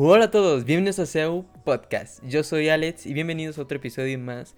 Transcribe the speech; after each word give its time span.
Hola 0.00 0.26
a 0.26 0.30
todos, 0.30 0.64
bienvenidos 0.64 1.00
a 1.00 1.06
SEO 1.06 1.44
Podcast. 1.64 2.22
Yo 2.24 2.44
soy 2.44 2.68
Alex 2.68 3.04
y 3.04 3.14
bienvenidos 3.14 3.58
a 3.58 3.62
otro 3.62 3.78
episodio 3.78 4.16
más 4.16 4.54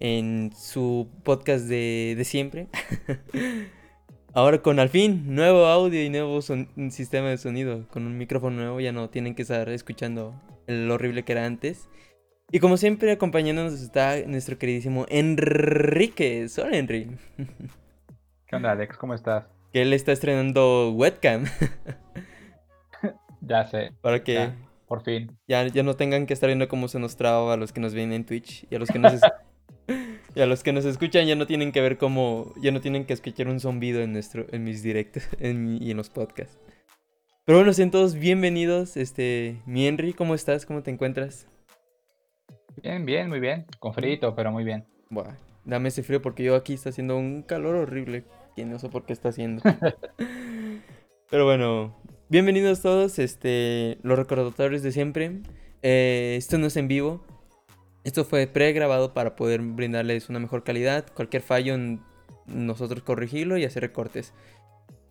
en 0.00 0.52
su 0.54 1.08
podcast 1.24 1.64
de, 1.64 2.12
de 2.14 2.24
siempre. 2.24 2.68
Ahora 4.34 4.60
con 4.60 4.78
al 4.78 4.90
fin 4.90 5.34
nuevo 5.34 5.64
audio 5.64 6.04
y 6.04 6.10
nuevo 6.10 6.42
sistema 6.42 7.30
de 7.30 7.38
sonido, 7.38 7.88
con 7.88 8.04
un 8.04 8.18
micrófono 8.18 8.58
nuevo, 8.58 8.80
ya 8.80 8.92
no 8.92 9.08
tienen 9.08 9.34
que 9.34 9.40
estar 9.40 9.66
escuchando 9.70 10.38
lo 10.66 10.92
horrible 10.92 11.22
que 11.22 11.32
era 11.32 11.46
antes. 11.46 11.88
Y 12.50 12.58
como 12.58 12.76
siempre 12.76 13.12
acompañándonos 13.12 13.80
está 13.80 14.16
nuestro 14.26 14.58
queridísimo 14.58 15.06
Enrique. 15.08 16.46
Hola 16.58 16.76
Enrique. 16.76 17.16
¿Qué 18.46 18.56
onda 18.56 18.72
Alex? 18.72 18.98
¿Cómo 18.98 19.14
estás? 19.14 19.46
Que 19.72 19.80
él 19.80 19.94
está 19.94 20.12
estrenando 20.12 20.92
webcam. 20.92 21.46
ya 23.40 23.64
sé. 23.64 23.92
Para 24.02 24.22
que... 24.22 24.52
por 24.92 25.02
fin. 25.04 25.38
Ya, 25.48 25.66
ya 25.68 25.82
no 25.82 25.96
tengan 25.96 26.26
que 26.26 26.34
estar 26.34 26.48
viendo 26.48 26.68
cómo 26.68 26.86
se 26.86 26.98
nos 26.98 27.16
traba 27.16 27.54
a 27.54 27.56
los 27.56 27.72
que 27.72 27.80
nos 27.80 27.94
ven 27.94 28.12
en 28.12 28.26
Twitch 28.26 28.66
y 28.70 28.74
a 28.74 28.78
los 28.78 28.90
que 28.90 28.98
nos... 28.98 29.14
Y 30.34 30.40
a 30.42 30.46
los 30.46 30.62
que 30.62 30.72
nos 30.74 30.84
escuchan 30.84 31.26
ya 31.26 31.34
no 31.34 31.46
tienen 31.46 31.72
que 31.72 31.80
ver 31.80 31.96
cómo, 31.96 32.52
ya 32.60 32.72
no 32.72 32.82
tienen 32.82 33.06
que 33.06 33.14
escuchar 33.14 33.48
un 33.48 33.58
zumbido 33.58 34.02
en 34.02 34.12
nuestro, 34.12 34.44
en 34.50 34.64
mis 34.64 34.82
directos 34.82 35.22
y 35.40 35.90
en 35.90 35.96
los 35.96 36.10
podcasts. 36.10 36.58
Pero 37.46 37.58
bueno, 37.58 37.72
sean 37.72 37.90
todos 37.90 38.16
bienvenidos. 38.16 38.98
Este, 38.98 39.62
mi 39.64 39.86
Henry, 39.86 40.12
¿cómo 40.12 40.34
estás? 40.34 40.66
¿Cómo 40.66 40.82
te 40.82 40.90
encuentras? 40.90 41.48
Bien, 42.82 43.06
bien, 43.06 43.30
muy 43.30 43.40
bien. 43.40 43.64
Con 43.78 43.94
frío, 43.94 44.34
pero 44.34 44.52
muy 44.52 44.64
bien. 44.64 44.84
Buah, 45.08 45.36
dame 45.64 45.88
ese 45.88 46.02
frío 46.02 46.20
porque 46.20 46.44
yo 46.44 46.54
aquí 46.54 46.74
está 46.74 46.90
haciendo 46.90 47.16
un 47.16 47.42
calor 47.42 47.76
horrible. 47.76 48.24
Que 48.56 48.66
no 48.66 48.78
sé 48.78 48.90
por 48.90 49.06
qué 49.06 49.14
está 49.14 49.30
haciendo. 49.30 49.62
pero 51.30 51.46
bueno, 51.46 52.01
bienvenidos 52.32 52.80
todos. 52.80 53.18
Este, 53.18 53.98
los 54.02 54.18
recordatorios 54.18 54.82
de 54.82 54.90
siempre. 54.90 55.42
Eh, 55.82 56.34
esto 56.38 56.56
no 56.56 56.68
es 56.68 56.76
en 56.78 56.88
vivo. 56.88 57.22
Esto 58.04 58.24
fue 58.24 58.46
pregrabado 58.46 59.12
para 59.12 59.36
poder 59.36 59.60
brindarles 59.60 60.30
una 60.30 60.38
mejor 60.38 60.64
calidad. 60.64 61.04
Cualquier 61.12 61.42
fallo, 61.42 61.76
nosotros 62.46 63.02
corregirlo 63.02 63.58
y 63.58 63.66
hacer 63.66 63.82
recortes. 63.82 64.32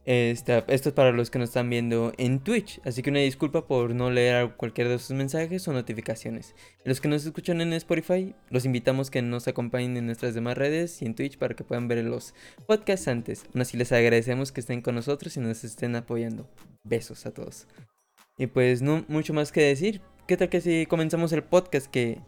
Esto 0.04 0.64
es 0.68 0.94
para 0.94 1.12
los 1.12 1.30
que 1.30 1.38
nos 1.38 1.50
están 1.50 1.70
viendo 1.70 2.12
en 2.18 2.40
Twitch, 2.40 2.82
así 2.84 3.04
que 3.04 3.12
una 3.12 3.20
disculpa 3.20 3.68
por 3.68 3.94
no 3.94 4.10
leer 4.10 4.56
cualquiera 4.56 4.90
de 4.90 4.98
sus 4.98 5.16
mensajes 5.16 5.68
o 5.68 5.74
notificaciones. 5.74 6.56
Los 6.86 7.00
que 7.00 7.08
nos 7.08 7.24
escuchan 7.24 7.62
en 7.62 7.72
Spotify, 7.74 8.34
los 8.50 8.66
invitamos 8.66 9.12
que 9.12 9.22
nos 9.22 9.48
acompañen 9.48 9.98
en 9.98 10.08
nuestras 10.08 10.34
demás 10.34 10.58
redes 10.58 11.00
y 11.04 11.06
en 11.06 11.14
Twitch 11.14 11.38
para 11.38 11.56
que 11.56 11.64
puedan 11.64 11.88
ver 11.88 12.04
los 12.04 12.34
podcasts 12.66 13.08
antes. 13.08 13.46
Aún 13.54 13.62
así 13.62 13.78
les 13.78 13.92
agradecemos 13.92 14.52
que 14.52 14.62
estén 14.62 14.82
con 14.82 14.96
nosotros 14.96 15.38
y 15.38 15.40
nos 15.40 15.64
estén 15.64 15.96
apoyando. 15.96 16.50
Besos 16.84 17.28
a 17.28 17.32
todos. 17.32 17.68
Y 18.40 18.48
pues 18.48 18.82
no 18.82 19.06
mucho 19.08 19.36
más 19.36 19.52
que 19.52 19.62
decir. 19.62 20.02
¿Qué 20.28 20.36
tal 20.36 20.50
que 20.50 20.62
si 20.62 20.88
comenzamos 20.88 21.32
el 21.32 21.44
podcast 21.44 21.88
que 21.88 22.20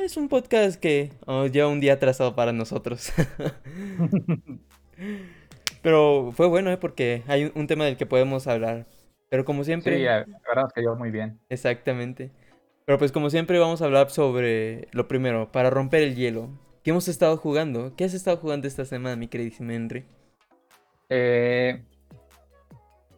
es 0.00 0.16
un 0.16 0.28
podcast 0.28 0.78
que 0.78 1.10
oh, 1.26 1.46
lleva 1.46 1.68
un 1.68 1.80
día 1.80 1.94
atrasado 1.94 2.36
para 2.36 2.52
nosotros. 2.52 3.12
Pero 5.84 6.32
fue 6.32 6.46
bueno, 6.48 6.70
¿eh? 6.70 6.78
Porque 6.78 7.22
hay 7.28 7.52
un 7.54 7.66
tema 7.66 7.84
del 7.84 7.98
que 7.98 8.06
podemos 8.06 8.46
hablar. 8.46 8.86
Pero 9.28 9.44
como 9.44 9.64
siempre... 9.64 9.98
Sí, 9.98 10.02
la 10.02 10.24
verdad 10.48 10.70
que 10.74 10.82
yo 10.82 10.96
muy 10.96 11.10
bien. 11.10 11.38
Exactamente. 11.50 12.30
Pero 12.86 12.98
pues 12.98 13.12
como 13.12 13.28
siempre 13.28 13.58
vamos 13.58 13.82
a 13.82 13.84
hablar 13.84 14.08
sobre 14.08 14.88
lo 14.92 15.06
primero, 15.08 15.52
para 15.52 15.68
romper 15.68 16.02
el 16.02 16.16
hielo. 16.16 16.48
¿Qué 16.82 16.90
hemos 16.90 17.06
estado 17.06 17.36
jugando? 17.36 17.94
¿Qué 17.96 18.04
has 18.04 18.14
estado 18.14 18.38
jugando 18.38 18.66
esta 18.66 18.86
semana, 18.86 19.14
mi 19.14 19.28
queridísimo 19.28 19.72
Henry? 19.72 20.06
Eh, 21.10 21.82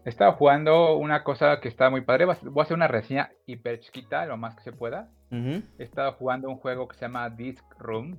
he 0.05 0.09
estado 0.09 0.33
jugando 0.33 0.97
una 0.97 1.23
cosa 1.23 1.61
que 1.61 1.69
está 1.69 1.89
muy 1.89 2.01
padre. 2.01 2.25
Voy 2.25 2.35
a 2.59 2.63
hacer 2.63 2.77
una 2.77 2.89
reseña 2.89 3.31
hiper 3.47 3.79
chiquita, 3.79 4.27
lo 4.27 4.37
más 4.37 4.57
que 4.57 4.63
se 4.63 4.73
pueda. 4.73 5.09
He 5.31 5.63
estado 5.79 6.13
jugando 6.15 6.49
un 6.49 6.57
juego 6.57 6.89
que 6.89 6.97
se 6.97 7.03
llama 7.03 7.31
Disc 7.31 7.65
Room, 7.79 8.19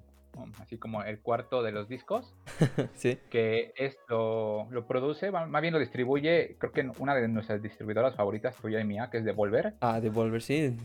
así 0.60 0.78
como 0.78 1.04
el 1.04 1.20
cuarto 1.22 1.64
de 1.64 1.72
los 1.72 1.88
discos. 1.88 2.34
sí. 2.96 3.20
Que 3.30 3.74
esto 3.76 4.68
lo 4.70 4.88
produce, 4.88 5.32
más 5.32 5.62
bien 5.62 5.74
lo 5.74 5.80
distribuye, 5.80 6.58
creo 6.60 6.72
que 6.72 6.90
una 7.00 7.16
de 7.16 7.28
nuestras 7.28 7.62
distribuidoras 7.62 8.16
favoritas, 8.16 8.56
tuya 8.58 8.80
y 8.80 8.86
mía, 8.86 9.10
que 9.12 9.20
es 9.20 9.26
Devolver. 9.26 9.76
Ah, 9.82 10.00
Devolver, 10.00 10.42
sí. 10.42 10.76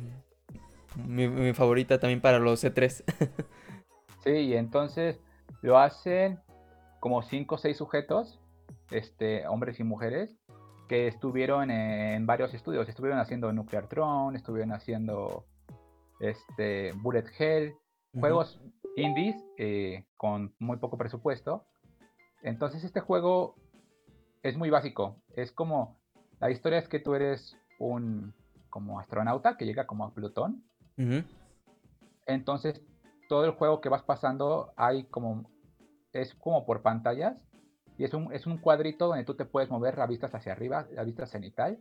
Mi, 1.07 1.53
favorita 1.55 1.99
también 1.99 2.21
para 2.21 2.39
los 2.39 2.63
C3. 2.63 3.05
sí, 4.25 4.31
y 4.31 4.55
entonces 4.55 5.21
lo 5.63 5.79
hacen 5.79 6.39
como 7.01 7.23
5 7.23 7.55
o 7.55 7.59
6 7.59 7.77
sujetos, 7.77 8.41
este, 8.91 9.47
hombres 9.47 9.81
y 9.81 9.85
mujeres, 9.85 10.37
que 10.89 11.07
estuvieron 11.07 11.71
en 11.71 12.27
varios 12.27 12.53
estudios. 12.53 12.89
Estuvieron 12.89 13.19
haciendo 13.19 13.53
Nuclear 13.53 13.89
Throne, 13.89 14.37
estuvieron 14.37 14.73
haciendo 14.73 15.47
este, 16.21 16.93
Bullet 16.93 17.25
Hell, 17.39 17.75
juegos 18.19 18.61
indies 18.97 19.37
eh, 19.59 20.05
con 20.17 20.55
muy 20.59 20.79
poco 20.79 20.99
presupuesto. 20.99 21.65
Entonces 22.43 22.85
este 22.85 23.01
juego 23.01 23.55
es 24.43 24.57
muy 24.57 24.71
básico. 24.71 25.17
Es 25.35 25.53
como, 25.53 25.97
la 26.41 26.51
historia 26.51 26.79
es 26.79 26.89
que 26.89 26.99
tú 26.99 27.15
eres 27.15 27.57
un 27.79 28.35
como 28.71 28.99
astronauta 28.99 29.57
que 29.57 29.67
llega 29.67 29.87
como 29.87 30.05
a 30.05 30.15
Plutón. 30.15 30.65
Entonces 32.27 32.83
todo 33.29 33.45
el 33.45 33.53
juego 33.53 33.81
que 33.81 33.89
vas 33.89 34.03
pasando 34.03 34.73
hay 34.77 35.05
como, 35.05 35.51
es 36.13 36.35
como 36.35 36.65
por 36.65 36.83
pantallas. 36.83 37.37
Y 37.99 38.05
es 38.05 38.15
un, 38.15 38.33
es 38.33 38.47
un 38.47 38.59
cuadrito 38.59 39.07
donde 39.07 39.25
tú 39.25 39.35
te 39.35 39.45
puedes 39.45 39.71
mover 39.71 40.01
a 40.01 40.07
vistas 40.07 40.35
hacia 40.35 40.53
arriba, 40.53 40.87
a 40.97 41.05
vista 41.05 41.27
cenital 41.27 41.79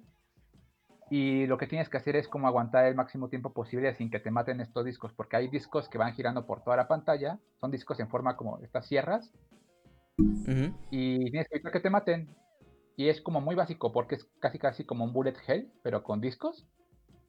y 1.12 1.46
lo 1.46 1.58
que 1.58 1.68
tienes 1.68 1.90
que 1.90 1.98
hacer 1.98 2.16
es 2.16 2.30
como 2.30 2.48
aguantar 2.48 2.86
el 2.86 2.96
máximo 2.96 3.28
tiempo 3.28 3.52
posible 3.52 3.94
sin 3.96 4.10
que 4.10 4.22
te 4.22 4.32
maten 4.32 4.62
estos 4.62 4.86
discos, 4.86 5.12
porque 5.12 5.36
hay 5.36 5.50
discos 5.50 5.90
que 5.90 5.98
van 5.98 6.14
girando 6.14 6.46
por 6.46 6.64
toda 6.64 6.78
la 6.78 6.88
pantalla, 6.88 7.38
son 7.60 7.70
discos 7.70 8.00
en 8.00 8.08
forma 8.08 8.38
como 8.38 8.60
estas 8.60 8.88
sierras, 8.88 9.30
y 10.90 11.30
tienes 11.30 11.50
que 11.50 11.56
evitar 11.56 11.74
que 11.74 11.82
te 11.82 11.90
maten. 11.90 12.34
Y 12.96 13.10
es 13.10 13.20
como 13.20 13.42
muy 13.42 13.56
básico, 13.56 13.92
porque 13.92 14.16
es 14.16 14.24
casi 14.40 14.58
casi 14.58 14.86
como 14.86 15.04
un 15.04 15.12
bullet 15.12 15.36
hell, 15.46 15.70
pero 15.84 16.02
con 16.02 16.22
discos. 16.22 16.66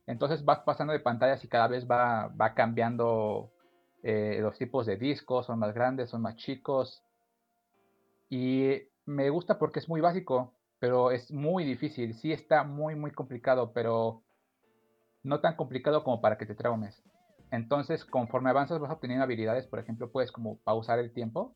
Entonces 0.06 0.44
vas 0.44 0.60
pasando 0.60 0.92
de 0.92 1.00
pantallas 1.00 1.42
y 1.42 1.48
cada 1.48 1.66
vez 1.66 1.84
va, 1.90 2.28
va 2.28 2.54
cambiando 2.54 3.50
eh, 4.04 4.38
los 4.40 4.56
tipos 4.58 4.86
de 4.86 4.96
discos, 4.96 5.46
son 5.46 5.58
más 5.58 5.74
grandes, 5.74 6.08
son 6.08 6.22
más 6.22 6.36
chicos. 6.36 7.02
Y 8.30 8.74
me 9.06 9.28
gusta 9.30 9.58
porque 9.58 9.80
es 9.80 9.88
muy 9.88 10.00
básico 10.00 10.54
pero 10.82 11.12
es 11.12 11.30
muy 11.30 11.64
difícil. 11.64 12.12
Sí 12.14 12.32
está 12.32 12.64
muy, 12.64 12.96
muy 12.96 13.12
complicado, 13.12 13.72
pero 13.72 14.24
no 15.22 15.38
tan 15.38 15.54
complicado 15.54 16.02
como 16.02 16.20
para 16.20 16.36
que 16.36 16.44
te 16.44 16.56
traumes. 16.56 17.04
Entonces, 17.52 18.04
conforme 18.04 18.50
avanzas 18.50 18.80
vas 18.80 18.90
obteniendo 18.90 19.22
habilidades, 19.22 19.64
por 19.68 19.78
ejemplo, 19.78 20.10
puedes 20.10 20.32
como 20.32 20.58
pausar 20.64 20.98
el 20.98 21.12
tiempo 21.12 21.54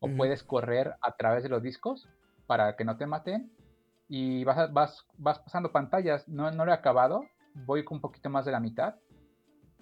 o 0.00 0.08
puedes 0.16 0.42
correr 0.42 0.92
a 1.02 1.12
través 1.12 1.44
de 1.44 1.50
los 1.50 1.62
discos 1.62 2.08
para 2.48 2.74
que 2.74 2.84
no 2.84 2.96
te 2.96 3.06
maten 3.06 3.52
y 4.08 4.42
vas, 4.42 4.72
vas, 4.72 5.06
vas 5.18 5.38
pasando 5.38 5.70
pantallas. 5.70 6.26
No, 6.26 6.50
no 6.50 6.64
lo 6.64 6.72
he 6.72 6.74
acabado, 6.74 7.26
voy 7.66 7.84
con 7.84 7.98
un 7.98 8.00
poquito 8.00 8.28
más 8.28 8.44
de 8.44 8.50
la 8.50 8.58
mitad. 8.58 8.96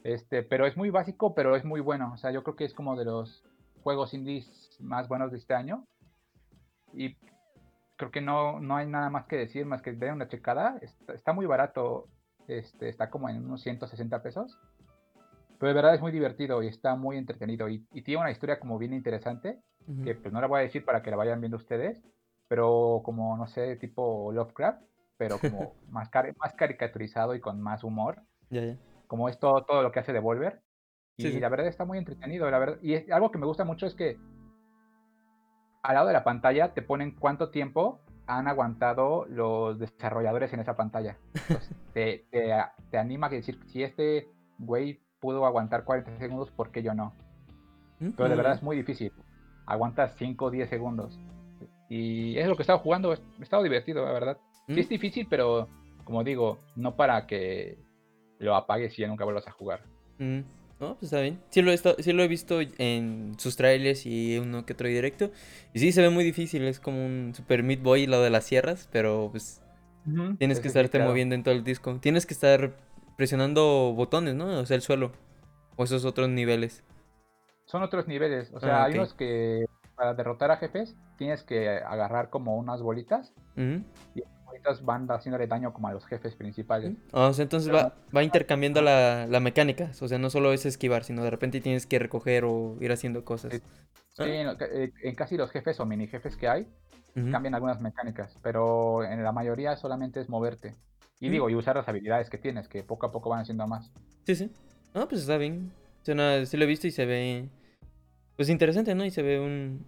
Este, 0.04 0.42
pero 0.42 0.66
es 0.66 0.76
muy 0.76 0.91
básico, 0.91 1.34
pero 1.34 1.56
es 1.56 1.64
muy 1.64 1.81
bueno. 1.81 2.12
O 2.12 2.19
sea, 2.19 2.31
yo 2.31 2.42
creo 2.42 2.56
que 2.56 2.66
es 2.66 2.75
como 2.75 2.94
de 2.94 3.06
los 3.06 3.42
juegos 3.82 4.12
indies 4.12 4.76
más 4.81 5.08
buenos 5.08 5.32
de 5.32 5.38
este 5.38 5.54
año. 5.54 5.86
Y 6.92 7.16
creo 8.02 8.10
que 8.10 8.20
no, 8.20 8.58
no 8.58 8.76
hay 8.76 8.86
nada 8.88 9.10
más 9.10 9.26
que 9.26 9.36
decir, 9.36 9.64
más 9.64 9.80
que 9.80 9.92
ver 9.92 10.12
una 10.12 10.26
checada. 10.26 10.80
Está, 11.14 11.32
muy 11.32 11.46
barato, 11.46 12.08
este, 12.48 12.88
está 12.88 13.10
como 13.10 13.28
en 13.28 13.44
unos 13.44 13.62
160 13.62 14.22
pesos. 14.22 14.58
Pero 15.60 15.69
de 15.69 15.75
verdad 15.75 15.94
es 15.94 16.00
muy 16.00 16.10
divertido 16.10 16.64
y 16.64 16.66
está 16.66 16.96
muy 16.96 17.16
entretenido. 17.16 17.69
Y, 17.69 17.87
tiene 18.02 18.20
una 18.20 18.32
historia 18.32 18.58
como 18.58 18.76
bien 18.76 18.93
interesante, 18.93 19.60
que 20.02 20.16
pues 20.16 20.32
no 20.32 20.40
la 20.40 20.49
voy 20.49 20.60
a 20.60 20.62
decir 20.62 20.84
para 20.84 21.02
que 21.02 21.10
la 21.10 21.16
vayan 21.16 21.40
viendo 21.40 21.56
ustedes, 21.56 22.02
pero 22.49 23.02
como, 23.04 23.37
no 23.37 23.46
sé, 23.46 23.76
tipo 23.76 24.32
Lovecraft, 24.32 24.82
pero 25.16 25.38
como 25.38 25.75
más, 25.88 26.10
más 26.38 26.55
caricaturizado 26.55 27.37
y 27.37 27.40
con 27.40 27.60
más 27.60 27.84
humor. 27.84 28.20
Como 29.06 29.28
es 29.28 29.38
todo, 29.38 29.64
todo 29.64 29.82
lo 29.82 29.93
que 29.93 30.00
hace 30.00 30.12
Devolver. 30.12 30.60
Y 31.19 31.38
la 31.38 31.48
verdad 31.48 31.69
está 31.69 31.84
muy 31.84 31.98
entretenido, 31.98 32.50
la 32.50 32.58
verdad. 32.58 32.78
Y 32.82 33.12
algo 33.12 33.31
que 33.31 33.38
me 33.38 33.46
gusta 33.46 33.64
mucho 33.64 33.87
es 33.87 33.94
que 33.94 34.16
al 35.82 35.94
lado 35.94 36.06
de 36.06 36.12
la 36.12 36.25
pantalla 36.25 36.75
te 36.75 36.82
ponen 36.82 37.12
cuánto 37.12 37.50
tiempo 37.50 38.00
han 38.26 38.49
aguantado 38.49 39.26
los 39.29 39.79
desarrolladores 39.79 40.52
en 40.52 40.61
esa 40.61 40.76
pantalla. 40.76 41.17
te, 41.93 42.25
anima 42.93 43.26
a 43.26 43.31
decir, 43.31 43.58
si 43.67 43.82
este 43.82 44.29
güey 44.58 45.00
pudo 45.20 45.44
aguantar 45.44 45.84
40 45.84 46.19
segundos, 46.19 46.50
¿por 46.50 46.70
qué 46.70 46.82
yo 46.82 46.94
no? 46.94 47.14
Pero 47.99 48.29
de 48.29 48.34
verdad 48.34 48.55
es 48.55 48.62
muy 48.62 48.76
difícil. 48.76 49.12
Aguantas 49.67 50.14
5 50.19 50.44
o 50.44 50.50
10 50.50 50.69
segundos. 50.69 51.20
Y 51.88 52.37
es 52.37 52.49
lo 52.49 52.56
que 52.56 52.62
he 52.62 52.64
estado 52.64 52.81
jugando. 52.81 53.12
He 53.12 53.43
estado 53.43 53.62
divertido, 53.62 54.05
la 54.05 54.12
verdad. 54.12 54.38
Sí 54.67 54.81
es 54.81 54.88
difícil, 54.88 55.26
pero 55.29 55.69
como 56.05 56.25
digo, 56.25 56.58
no 56.75 56.96
para 56.96 57.26
que 57.26 57.79
lo 58.38 58.56
apagues 58.56 58.99
y 58.99 59.02
ya 59.02 59.08
nunca 59.08 59.25
vuelvas 59.25 59.46
a 59.46 59.52
jugar. 59.52 59.82
Mm. 60.19 60.40
No, 60.82 60.96
pues 60.96 61.05
está 61.05 61.20
bien. 61.20 61.40
Sí 61.50 61.62
lo, 61.62 61.70
he 61.70 61.79
sí 61.79 62.12
lo 62.12 62.25
he 62.25 62.29
visto 62.29 62.58
en 62.61 63.34
sus 63.38 63.56
trailers 63.56 64.05
y 64.05 64.37
uno 64.38 64.67
que 64.67 64.73
otro 64.73 64.88
directo. 64.88 65.31
Y 65.73 65.79
sí, 65.79 65.93
se 65.93 66.02
ve 66.02 66.11
muy 66.11 66.25
difícil. 66.25 66.64
Es 66.64 66.81
como 66.81 67.06
un 67.06 67.32
Super 67.37 67.62
Meat 67.62 67.81
Boy 67.82 68.06
lo 68.06 68.20
de 68.20 68.31
las 68.31 68.44
sierras, 68.44 68.88
pero 68.90 69.29
pues 69.31 69.62
tienes 70.38 70.58
que 70.58 70.67
estarte 70.67 70.99
moviendo 70.99 71.37
en 71.37 71.44
todo 71.44 71.55
el 71.55 71.62
disco. 71.62 71.99
Tienes 72.00 72.26
que 72.26 72.34
estar 72.34 72.73
presionando 73.17 73.93
botones, 73.94 74.34
¿no? 74.34 74.58
O 74.58 74.67
sea, 74.67 74.75
el 74.75 74.82
suelo. 74.82 75.12
O 75.76 75.84
esos 75.84 76.05
otros 76.05 76.29
niveles. 76.29 76.82
Son 77.64 77.84
otros 77.84 78.08
niveles. 78.08 78.52
O 78.52 78.58
sea, 78.58 78.82
Ah, 78.82 78.84
hay 78.87 78.93
ok. 78.93 78.96
unos 78.96 79.14
que 79.14 79.67
para 79.94 80.14
derrotar 80.14 80.50
a 80.50 80.56
jefes 80.56 80.96
tienes 81.17 81.44
que 81.44 81.69
agarrar 81.69 82.29
como 82.29 82.56
unas 82.56 82.82
bolitas 82.82 83.32
y 83.56 84.23
bolitas 84.52 84.84
van 84.84 85.10
haciéndole 85.10 85.46
daño 85.46 85.72
como 85.72 85.88
a 85.88 85.93
los 85.93 86.04
jefes 86.06 86.34
principales. 86.34 86.94
Ah, 87.12 87.32
entonces 87.37 87.70
Pero 87.70 87.82
va, 87.82 87.94
va 88.14 88.22
intercambiando 88.22 88.82
la, 88.82 89.26
la 89.26 89.40
mecánica. 89.40 89.90
O 90.00 90.08
sea, 90.08 90.19
no 90.19 90.31
solo 90.31 90.52
es 90.52 90.66
esquivar, 90.66 91.04
sino 91.04 91.25
de 91.25 91.31
repente 91.31 91.60
tienes 91.60 91.87
que 91.87 91.99
recoger 91.99 92.44
o 92.44 92.76
ir 92.81 92.93
haciendo 92.93 93.25
cosas. 93.25 93.54
Sí. 93.54 93.60
Ah. 94.19 94.25
En, 94.26 94.49
eh, 94.60 94.93
en 95.02 95.14
casi 95.14 95.37
los 95.37 95.50
jefes 95.50 95.81
o 95.81 95.87
mini 95.87 96.06
jefes 96.06 96.37
que 96.37 96.49
hay, 96.49 96.66
cambian 97.14 97.54
algunas 97.54 97.81
mecánicas, 97.81 98.38
pero 98.43 99.04
en 99.04 99.22
la 99.22 99.32
mayoría 99.32 99.76
solamente 99.76 100.20
es 100.20 100.28
moverte. 100.28 100.76
Y 101.20 101.28
digo, 101.28 101.48
y 101.48 101.55
usar 101.55 101.76
las 101.76 101.88
habilidades 101.88 102.28
que 102.28 102.38
tienes, 102.38 102.69
que 102.69 102.82
poco 102.82 103.06
a 103.06 103.12
poco 103.12 103.31
van 103.31 103.40
haciendo 103.40 103.66
más. 103.66 103.93
Sí, 104.26 104.34
sí. 104.34 104.50
Ah, 104.93 105.06
pues 105.08 105.20
está 105.20 105.37
bien. 105.37 105.70
Suena, 106.02 106.44
sí 106.44 106.56
lo 106.56 106.64
he 106.64 106.66
visto 106.66 106.87
y 106.87 106.90
se 106.90 107.06
ve. 107.06 107.48
Pues 108.37 108.48
interesante, 108.48 108.94
¿no? 108.94 109.05
Y 109.05 109.10
se 109.10 109.22
ve 109.22 109.38
un, 109.38 109.87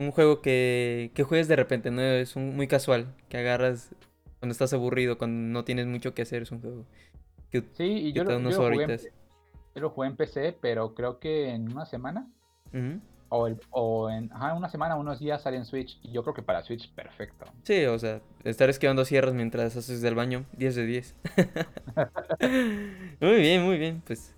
un 0.00 0.10
juego 0.12 0.40
que, 0.40 1.10
que 1.14 1.22
juegues 1.22 1.46
de 1.46 1.56
repente, 1.56 1.90
¿no? 1.90 2.00
Es 2.02 2.34
un, 2.34 2.56
muy 2.56 2.66
casual. 2.66 3.14
Que 3.28 3.36
agarras 3.38 3.94
cuando 4.40 4.52
estás 4.52 4.72
aburrido, 4.72 5.18
cuando 5.18 5.52
no 5.52 5.64
tienes 5.64 5.86
mucho 5.86 6.14
que 6.14 6.22
hacer. 6.22 6.42
Es 6.42 6.50
un 6.50 6.60
juego 6.60 6.86
que 7.50 7.62
Sí, 7.74 7.84
y 7.84 8.12
yo 8.12 8.24
lo, 8.24 8.30
yo 8.30 8.36
unas 8.38 8.56
lo 8.58 8.70
jugué 8.70 8.84
en, 8.84 8.96
yo 9.74 9.80
lo 9.82 9.90
jugué 9.90 10.08
en 10.08 10.16
PC, 10.16 10.56
pero 10.60 10.94
creo 10.94 11.20
que 11.20 11.50
en 11.50 11.70
una 11.70 11.84
semana, 11.86 12.26
o, 13.28 13.46
el- 13.46 13.60
o 13.70 14.08
en 14.10 14.32
ajá, 14.32 14.54
una 14.54 14.68
semana, 14.68 14.96
unos 14.96 15.18
días 15.20 15.42
sale 15.42 15.56
en 15.58 15.64
Switch, 15.64 15.98
y 16.02 16.12
yo 16.12 16.22
creo 16.22 16.34
que 16.34 16.42
para 16.42 16.62
Switch 16.62 16.90
perfecto. 16.94 17.46
Sí, 17.62 17.84
o 17.84 17.98
sea, 17.98 18.20
estar 18.44 18.70
esquivando 18.70 19.04
sierras 19.04 19.34
mientras 19.34 19.76
haces 19.76 20.00
del 20.00 20.14
baño, 20.14 20.44
10 20.56 20.74
de 20.76 20.86
10. 20.86 21.14
muy 23.20 23.34
bien, 23.36 23.62
muy 23.64 23.78
bien. 23.78 24.02
Pues, 24.06 24.34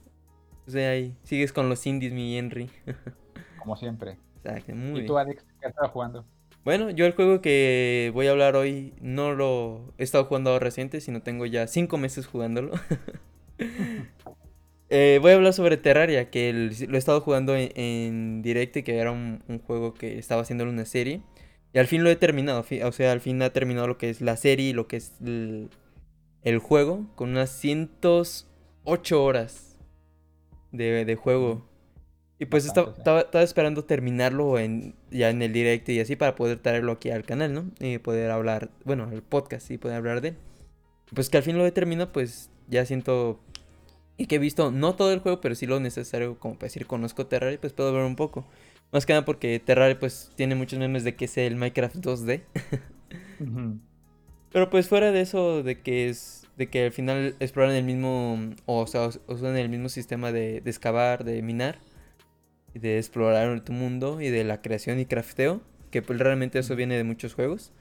sea, 0.71 0.91
ahí 0.91 1.15
sigues 1.23 1.53
con 1.53 1.69
los 1.69 1.87
indies, 1.87 2.13
mi 2.13 2.37
Henry. 2.37 2.71
Como 3.59 3.77
siempre. 3.77 4.19
Exacto, 4.45 4.75
muy 4.75 5.01
¿Y 5.01 5.07
tú, 5.07 5.17
Alex, 5.19 5.45
qué 5.61 5.67
has 5.67 5.71
estado 5.71 5.89
jugando? 5.89 6.25
Bueno, 6.65 6.91
yo 6.91 7.07
el 7.07 7.13
juego 7.13 7.41
que 7.41 8.11
voy 8.15 8.29
a 8.29 8.31
hablar 8.31 8.55
hoy 8.57 8.95
no 9.01 9.33
lo 9.35 9.93
he 9.99 10.05
estado 10.05 10.25
jugando 10.27 10.51
ahora 10.51 10.65
reciente, 10.65 11.01
sino 11.01 11.23
tengo 11.23 11.45
ya 11.47 11.67
5 11.67 11.99
meses 11.99 12.27
jugándolo. 12.27 12.73
Eh, 14.91 15.19
voy 15.23 15.33
a 15.33 15.37
hablar 15.37 15.55
sobre 15.55 15.79
Terraria, 15.79 16.31
que 16.31 16.51
el- 16.51 16.77
lo 16.89 16.97
he 16.97 16.99
estado 16.99 17.21
jugando 17.23 17.57
en, 17.57 17.71
en 17.77 18.43
directo 18.43 18.79
y 18.79 18.83
que 18.83 18.97
era 18.99 19.11
un, 19.11 19.43
un 19.49 19.59
juego 19.59 19.95
que 19.95 20.19
estaba 20.19 20.43
haciendo 20.43 20.65
una 20.65 20.85
serie. 20.85 21.23
Y 21.73 21.79
al 21.79 21.87
fin 21.87 22.05
lo 22.05 22.11
he 22.11 22.17
terminado, 22.17 22.63
fi- 22.63 22.83
o 22.83 22.93
sea, 22.93 23.13
al 23.13 23.21
fin 23.21 23.41
ha 23.43 23.51
terminado 23.51 23.87
lo 23.87 23.97
que 23.99 24.11
es 24.11 24.21
la 24.21 24.37
serie 24.37 24.69
y 24.71 24.73
lo 24.75 24.89
que 24.89 24.97
es 24.99 25.13
el, 25.25 25.71
el 26.43 26.59
juego, 26.59 27.07
con 27.17 27.31
unas 27.31 27.51
108 27.51 29.25
horas 29.25 29.79
de, 30.73 31.05
de 31.05 31.17
juego. 31.17 31.67
Y 32.43 32.47
pues 32.47 32.65
estaba, 32.67 32.87
Bastante, 32.89 33.01
estaba, 33.03 33.21
estaba 33.21 33.45
esperando 33.45 33.85
terminarlo 33.85 34.59
en, 34.59 34.95
ya 35.13 35.31
en 35.31 35.43
el 35.43 35.53
directo 35.53 35.93
y 35.93 36.01
así 36.01 36.17
para 36.17 36.35
poder 36.35 36.59
traerlo 36.59 36.91
aquí 36.91 37.11
al 37.11 37.23
canal, 37.23 37.53
¿no? 37.55 37.71
Y 37.79 37.99
poder 37.99 38.33
hablar, 38.33 38.69
bueno, 38.85 39.05
al 39.05 39.23
podcast 39.23 39.71
y 39.71 39.79
poder 39.79 39.99
hablar 39.99 40.21
de 40.21 40.29
él. 40.31 40.37
Pues 41.15 41.31
que 41.31 41.37
al 41.37 41.45
fin 41.45 41.57
lo 41.57 41.65
he 41.65 41.71
terminado, 41.71 42.11
pues 42.11 42.51
ya 42.69 42.85
siento 42.85 43.39
y 44.17 44.27
que 44.27 44.35
he 44.37 44.39
visto 44.39 44.73
no 44.73 44.97
todo 44.97 45.13
el 45.13 45.21
juego, 45.21 45.41
pero 45.41 45.55
sí 45.55 45.67
lo 45.67 45.79
necesario 45.79 46.37
como 46.39 46.55
para 46.55 46.67
decir 46.67 46.87
conozco 46.87 47.27
Terraria, 47.27 47.61
pues 47.61 47.73
puedo 47.73 47.93
ver 47.93 48.03
un 48.05 48.17
poco. 48.17 48.45
Más 48.91 49.07
que 49.07 49.13
nada 49.13 49.25
porque 49.25 49.61
Terraria 49.65 49.99
pues 49.99 50.33
tiene 50.35 50.57
muchos 50.57 50.79
memes 50.81 51.05
de 51.05 51.15
que 51.15 51.27
es 51.27 51.39
el 51.39 51.55
Minecraft 51.55 51.95
2D. 51.97 52.43
Ujú. 53.41 53.79
Pero 54.51 54.69
pues 54.69 54.89
fuera 54.89 55.13
de 55.13 55.21
eso, 55.21 55.63
de 55.63 55.81
que 55.81 56.09
es 56.09 56.49
de 56.57 56.69
que 56.69 56.87
al 56.87 56.93
final 56.93 57.35
exploran 57.41 57.75
el 57.75 57.85
mismo, 57.85 58.39
o 58.67 58.87
sea, 58.87 59.07
us- 59.07 59.21
usan 59.29 59.57
el 59.57 59.69
mismo 59.69 59.89
sistema 59.89 60.33
de, 60.33 60.61
de 60.61 60.71
excavar, 60.71 61.25
de 61.25 61.41
minar, 61.41 61.79
de 62.75 62.99
explorar 62.99 63.63
tu 63.65 63.73
mundo 63.73 64.21
y 64.21 64.29
de 64.29 64.45
la 64.45 64.63
creación 64.63 64.99
y 64.99 65.07
crafteo, 65.07 65.61
que 65.91 66.03
pues 66.03 66.19
realmente 66.19 66.59
eso 66.59 66.77
viene 66.77 66.97
de 66.97 67.05
muchos 67.05 67.35
juegos. 67.35 67.73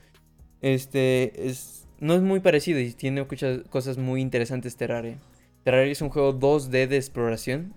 Este 0.61 1.47
es 1.47 1.87
no 2.01 2.15
es 2.15 2.21
muy 2.21 2.39
parecido 2.39 2.79
y 2.79 2.91
tiene 2.93 3.23
muchas 3.23 3.61
cosas 3.69 3.97
muy 3.97 4.21
interesantes 4.21 4.75
Terraria. 4.75 5.17
Terraria 5.63 5.91
es 5.91 6.01
un 6.01 6.09
juego 6.09 6.37
2D 6.37 6.87
de 6.87 6.97
exploración 6.97 7.73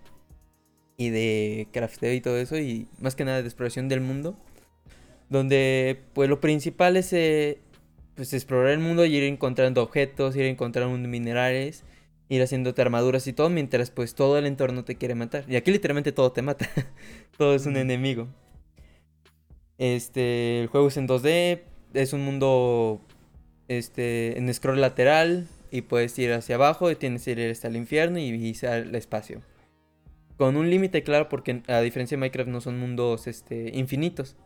y 0.97 1.11
de 1.11 1.69
crafteo 1.73 2.13
y 2.15 2.21
todo 2.21 2.39
eso 2.39 2.59
y 2.59 2.89
más 3.01 3.15
que 3.15 3.25
nada 3.25 3.43
de 3.43 3.49
exploración 3.49 3.89
del 3.89 4.01
mundo, 4.01 4.35
donde 5.29 6.01
pues 6.15 6.31
lo 6.31 6.41
principal 6.41 6.97
es 6.97 7.13
eh, 7.13 7.59
pues 8.15 8.33
explorar 8.33 8.71
el 8.71 8.79
mundo 8.79 9.05
y 9.05 9.15
ir 9.15 9.25
encontrando 9.25 9.83
objetos, 9.83 10.37
ir 10.37 10.47
encontrando 10.47 10.97
minerales, 11.07 11.85
ir 12.29 12.43
haciéndote 12.43 12.83
armaduras 12.83 13.27
y 13.27 13.33
todo, 13.33 13.51
mientras 13.51 13.91
pues 13.91 14.15
todo 14.15 14.39
el 14.39 14.47
entorno 14.47 14.85
te 14.85 14.97
quiere 14.97 15.15
matar. 15.15 15.45
Y 15.49 15.57
aquí 15.57 15.71
literalmente 15.71 16.13
todo 16.13 16.33
te 16.33 16.43
mata. 16.43 16.69
todo 17.39 17.55
es 17.55 17.67
un 17.67 17.77
enemigo. 17.77 18.29
Este, 19.79 20.63
el 20.63 20.69
juego 20.69 20.89
es 20.89 20.97
en 20.97 21.09
2D, 21.09 21.63
es 21.95 22.13
un 22.13 22.25
mundo 22.25 23.01
este 23.69 24.39
en 24.39 24.53
scroll 24.53 24.81
lateral 24.81 25.49
y 25.71 25.83
puedes 25.83 26.17
ir 26.19 26.33
hacia 26.33 26.57
abajo 26.57 26.91
y 26.91 26.97
tienes 26.97 27.25
que 27.25 27.33
ir 27.33 27.51
hasta 27.51 27.69
el 27.69 27.77
infierno 27.77 28.19
y 28.19 28.31
visitar 28.31 28.79
el 28.79 28.95
espacio. 28.95 29.43
Con 30.37 30.57
un 30.57 30.69
límite 30.69 31.03
claro 31.03 31.29
porque 31.29 31.63
a 31.69 31.81
diferencia 31.81 32.17
de 32.17 32.21
Minecraft 32.21 32.51
no 32.51 32.61
son 32.61 32.79
mundos 32.79 33.27
este 33.27 33.71
infinitos. 33.77 34.37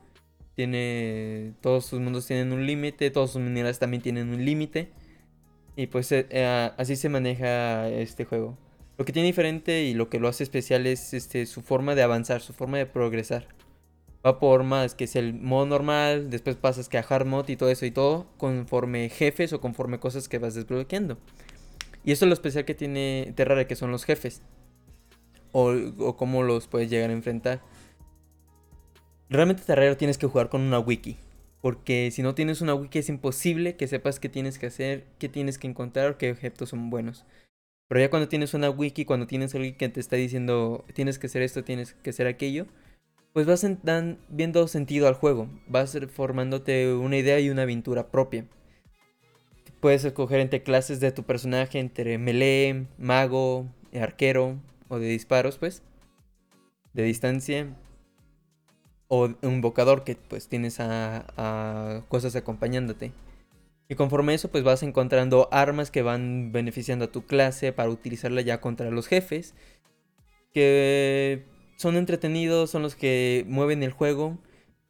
Tiene. 0.54 1.54
Todos 1.60 1.86
sus 1.86 2.00
mundos 2.00 2.26
tienen 2.26 2.52
un 2.52 2.66
límite. 2.66 3.10
Todos 3.10 3.32
sus 3.32 3.40
minerales 3.40 3.78
también 3.78 4.02
tienen 4.02 4.28
un 4.30 4.44
límite. 4.44 4.90
Y 5.78 5.86
pues 5.86 6.10
eh, 6.10 6.26
eh, 6.30 6.72
así 6.76 6.96
se 6.96 7.08
maneja 7.08 7.88
este 7.88 8.24
juego. 8.24 8.58
Lo 8.96 9.04
que 9.04 9.12
tiene 9.12 9.28
diferente 9.28 9.84
y 9.84 9.94
lo 9.94 10.08
que 10.08 10.18
lo 10.18 10.26
hace 10.26 10.42
especial 10.42 10.88
es 10.88 11.14
este, 11.14 11.46
su 11.46 11.62
forma 11.62 11.94
de 11.94 12.02
avanzar, 12.02 12.40
su 12.40 12.52
forma 12.52 12.78
de 12.78 12.86
progresar. 12.86 13.46
Va 14.26 14.40
por 14.40 14.64
más, 14.64 14.96
que 14.96 15.04
es 15.04 15.14
el 15.14 15.34
modo 15.34 15.66
normal, 15.66 16.30
después 16.30 16.56
pasas 16.56 16.88
que 16.88 16.98
a 16.98 17.06
hard 17.08 17.26
mode 17.26 17.52
y 17.52 17.56
todo 17.56 17.70
eso 17.70 17.86
y 17.86 17.92
todo, 17.92 18.26
conforme 18.38 19.08
jefes 19.08 19.52
o 19.52 19.60
conforme 19.60 20.00
cosas 20.00 20.28
que 20.28 20.38
vas 20.38 20.54
desbloqueando. 20.56 21.16
Y 22.04 22.10
eso 22.10 22.24
es 22.24 22.28
lo 22.28 22.34
especial 22.34 22.64
que 22.64 22.74
tiene 22.74 23.32
Terraria, 23.36 23.68
que 23.68 23.76
son 23.76 23.92
los 23.92 24.02
jefes. 24.02 24.42
O, 25.52 25.70
o 25.98 26.16
cómo 26.16 26.42
los 26.42 26.66
puedes 26.66 26.90
llegar 26.90 27.10
a 27.10 27.12
enfrentar. 27.12 27.60
Realmente 29.30 29.62
Terraria 29.62 29.96
tienes 29.96 30.18
que 30.18 30.26
jugar 30.26 30.48
con 30.48 30.60
una 30.60 30.80
wiki. 30.80 31.18
Porque 31.60 32.10
si 32.12 32.22
no 32.22 32.34
tienes 32.34 32.60
una 32.60 32.74
wiki 32.74 32.98
es 32.98 33.08
imposible 33.08 33.76
que 33.76 33.88
sepas 33.88 34.20
qué 34.20 34.28
tienes 34.28 34.58
que 34.58 34.66
hacer, 34.66 35.06
qué 35.18 35.28
tienes 35.28 35.58
que 35.58 35.66
encontrar 35.66 36.16
qué 36.16 36.30
objetos 36.30 36.68
son 36.68 36.90
buenos. 36.90 37.24
Pero 37.88 38.00
ya 38.00 38.10
cuando 38.10 38.28
tienes 38.28 38.54
una 38.54 38.70
wiki, 38.70 39.04
cuando 39.04 39.26
tienes 39.26 39.54
alguien 39.54 39.76
que 39.76 39.88
te 39.88 40.00
está 40.00 40.16
diciendo 40.16 40.84
tienes 40.94 41.18
que 41.18 41.26
hacer 41.26 41.42
esto, 41.42 41.64
tienes 41.64 41.94
que 41.94 42.10
hacer 42.10 42.26
aquello, 42.26 42.66
pues 43.32 43.46
vas 43.46 43.66
viendo 44.28 44.68
sentido 44.68 45.08
al 45.08 45.14
juego. 45.14 45.48
Vas 45.66 45.98
formándote 46.12 46.92
una 46.94 47.16
idea 47.16 47.40
y 47.40 47.50
una 47.50 47.62
aventura 47.62 48.08
propia. 48.10 48.46
Puedes 49.80 50.04
escoger 50.04 50.40
entre 50.40 50.62
clases 50.62 51.00
de 51.00 51.12
tu 51.12 51.22
personaje, 51.22 51.78
entre 51.78 52.18
melee, 52.18 52.86
mago, 52.98 53.66
arquero 53.94 54.58
o 54.88 54.98
de 54.98 55.08
disparos, 55.08 55.58
pues. 55.58 55.82
De 56.94 57.04
distancia. 57.04 57.76
O 59.08 59.24
un 59.24 59.38
invocador 59.42 60.04
que 60.04 60.16
pues 60.16 60.48
tienes 60.48 60.80
a, 60.80 62.04
cosas 62.08 62.36
acompañándote. 62.36 63.12
Y 63.88 63.94
conforme 63.94 64.32
a 64.32 64.34
eso 64.36 64.50
pues 64.50 64.64
vas 64.64 64.82
encontrando 64.82 65.48
armas 65.50 65.90
que 65.90 66.02
van 66.02 66.52
beneficiando 66.52 67.06
a 67.06 67.12
tu 67.12 67.24
clase 67.26 67.72
para 67.72 67.88
utilizarla 67.90 68.42
ya 68.42 68.60
contra 68.60 68.90
los 68.90 69.06
jefes. 69.06 69.54
Que 70.52 71.44
son 71.76 71.96
entretenidos, 71.96 72.70
son 72.70 72.82
los 72.82 72.94
que 72.96 73.44
mueven 73.48 73.82
el 73.82 73.92
juego. 73.92 74.38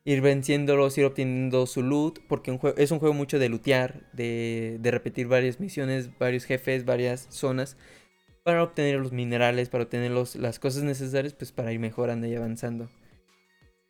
Ir 0.04 0.20
venciéndolos, 0.22 0.96
ir 0.98 1.04
obteniendo 1.04 1.66
su 1.66 1.82
loot. 1.82 2.20
Porque 2.28 2.58
es 2.76 2.90
un 2.90 2.98
juego 2.98 3.14
mucho 3.14 3.38
de 3.38 3.48
lootear, 3.48 4.08
de, 4.12 4.78
de 4.80 4.90
repetir 4.90 5.28
varias 5.28 5.60
misiones, 5.60 6.16
varios 6.18 6.44
jefes, 6.44 6.84
varias 6.84 7.26
zonas. 7.30 7.76
Para 8.44 8.62
obtener 8.62 8.98
los 8.98 9.12
minerales, 9.12 9.68
para 9.68 9.84
obtener 9.84 10.10
los- 10.10 10.36
las 10.36 10.58
cosas 10.58 10.82
necesarias 10.82 11.34
pues 11.34 11.52
para 11.52 11.72
ir 11.72 11.78
mejorando 11.80 12.26
y 12.26 12.34
avanzando. 12.34 12.88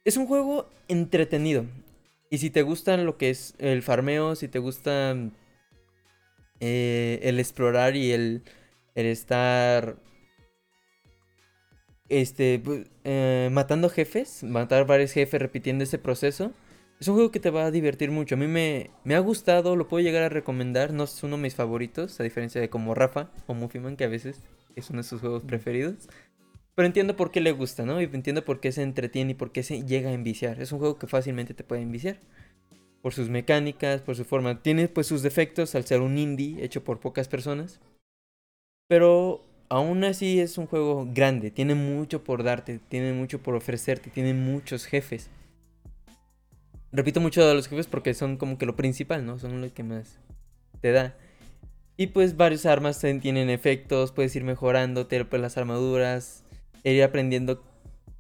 Es 0.09 0.17
un 0.17 0.27
juego 0.27 0.71
entretenido. 0.89 1.67
Y 2.31 2.39
si 2.39 2.49
te 2.49 2.63
gustan 2.63 3.05
lo 3.05 3.19
que 3.19 3.29
es 3.29 3.55
el 3.59 3.83
farmeo, 3.83 4.37
si 4.37 4.49
te 4.49 4.59
gusta 4.59 5.15
eh, 6.61 7.21
el 7.23 7.39
explorar 7.39 7.95
y 7.95 8.13
el, 8.13 8.43
estar 8.95 9.97
este 12.09 12.63
eh, 13.05 13.51
matando 13.53 13.91
jefes, 13.91 14.45
matar 14.45 14.87
varios 14.87 15.13
jefes 15.13 15.43
repitiendo 15.43 15.85
ese 15.85 15.99
proceso, 15.99 16.53
es 16.99 17.09
un 17.09 17.17
juego 17.17 17.31
que 17.31 17.39
te 17.39 17.51
va 17.51 17.67
a 17.67 17.71
divertir 17.71 18.11
mucho. 18.11 18.37
A 18.37 18.39
mí 18.39 18.47
me, 18.47 18.89
me 19.05 19.15
ha 19.15 19.19
gustado, 19.19 19.77
lo 19.77 19.89
puedo 19.89 20.03
llegar 20.03 20.23
a 20.23 20.31
recomendar, 20.31 20.95
no 20.95 21.05
es 21.05 21.23
uno 21.23 21.37
de 21.37 21.43
mis 21.43 21.55
favoritos, 21.55 22.19
a 22.19 22.23
diferencia 22.23 22.63
de 22.63 22.71
como 22.71 22.95
Rafa 22.95 23.29
o 23.47 23.53
Mufiman, 23.53 23.99
que 23.99 24.05
a 24.05 24.09
veces 24.09 24.41
es 24.75 24.89
uno 24.89 25.03
de 25.03 25.05
sus 25.09 25.21
juegos 25.21 25.45
preferidos. 25.45 26.09
Pero 26.79 26.87
entiendo 26.87 27.17
por 27.17 27.33
qué 27.33 27.41
le 27.41 27.51
gusta, 27.51 27.85
¿no? 27.85 28.01
Y 28.01 28.05
entiendo 28.05 28.45
por 28.45 28.61
qué 28.61 28.71
se 28.71 28.83
entretiene 28.83 29.33
y 29.33 29.35
por 29.35 29.51
qué 29.51 29.65
se 29.65 29.83
llega 29.83 30.11
a 30.11 30.13
enviciar. 30.13 30.63
Es 30.63 30.71
un 30.71 30.79
juego 30.79 30.97
que 30.97 31.09
fácilmente 31.09 31.53
te 31.53 31.65
puede 31.65 31.83
enviciar. 31.83 32.21
Por 33.03 33.13
sus 33.13 33.29
mecánicas, 33.29 34.01
por 34.01 34.15
su 34.15 34.25
forma. 34.25 34.63
Tiene 34.63 34.87
pues 34.87 35.09
sus 35.09 35.23
defectos 35.23 35.75
al 35.75 35.87
ser 35.87 36.03
un 36.03 36.17
indie 36.19 36.63
hecho 36.65 36.85
por 36.85 37.01
pocas 37.01 37.27
personas. 37.27 37.81
Pero 38.87 39.45
aún 39.69 40.05
así 40.05 40.39
es 40.39 40.57
un 40.57 40.69
juego 40.69 41.09
grande, 41.13 41.51
tiene 41.51 41.75
mucho 41.75 42.23
por 42.23 42.45
darte, 42.45 42.79
tiene 42.89 43.13
mucho 43.13 43.41
por 43.43 43.57
ofrecerte, 43.57 44.11
tiene 44.11 44.33
muchos 44.33 44.85
jefes. 44.85 45.31
Repito 46.93 47.21
mucho 47.21 47.45
de 47.45 47.55
los 47.55 47.67
jefes 47.67 47.89
porque 47.89 48.15
son 48.15 48.37
como 48.37 48.57
que 48.57 48.67
lo 48.67 48.77
principal, 48.77 49.27
¿no? 49.27 49.41
Son 49.41 49.61
lo 49.61 49.75
que 49.75 49.83
más 49.83 50.21
te 50.81 50.93
da. 50.93 51.17
Y 51.97 52.07
pues 52.07 52.37
varias 52.37 52.67
armas 52.67 53.01
tienen 53.01 53.51
efectos, 53.51 54.13
puedes 54.13 54.37
ir 54.37 54.45
mejorándote 54.45 55.25
pues, 55.25 55.43
las 55.43 55.59
armaduras, 55.59 56.45
ir 56.93 57.03
aprendiendo 57.03 57.63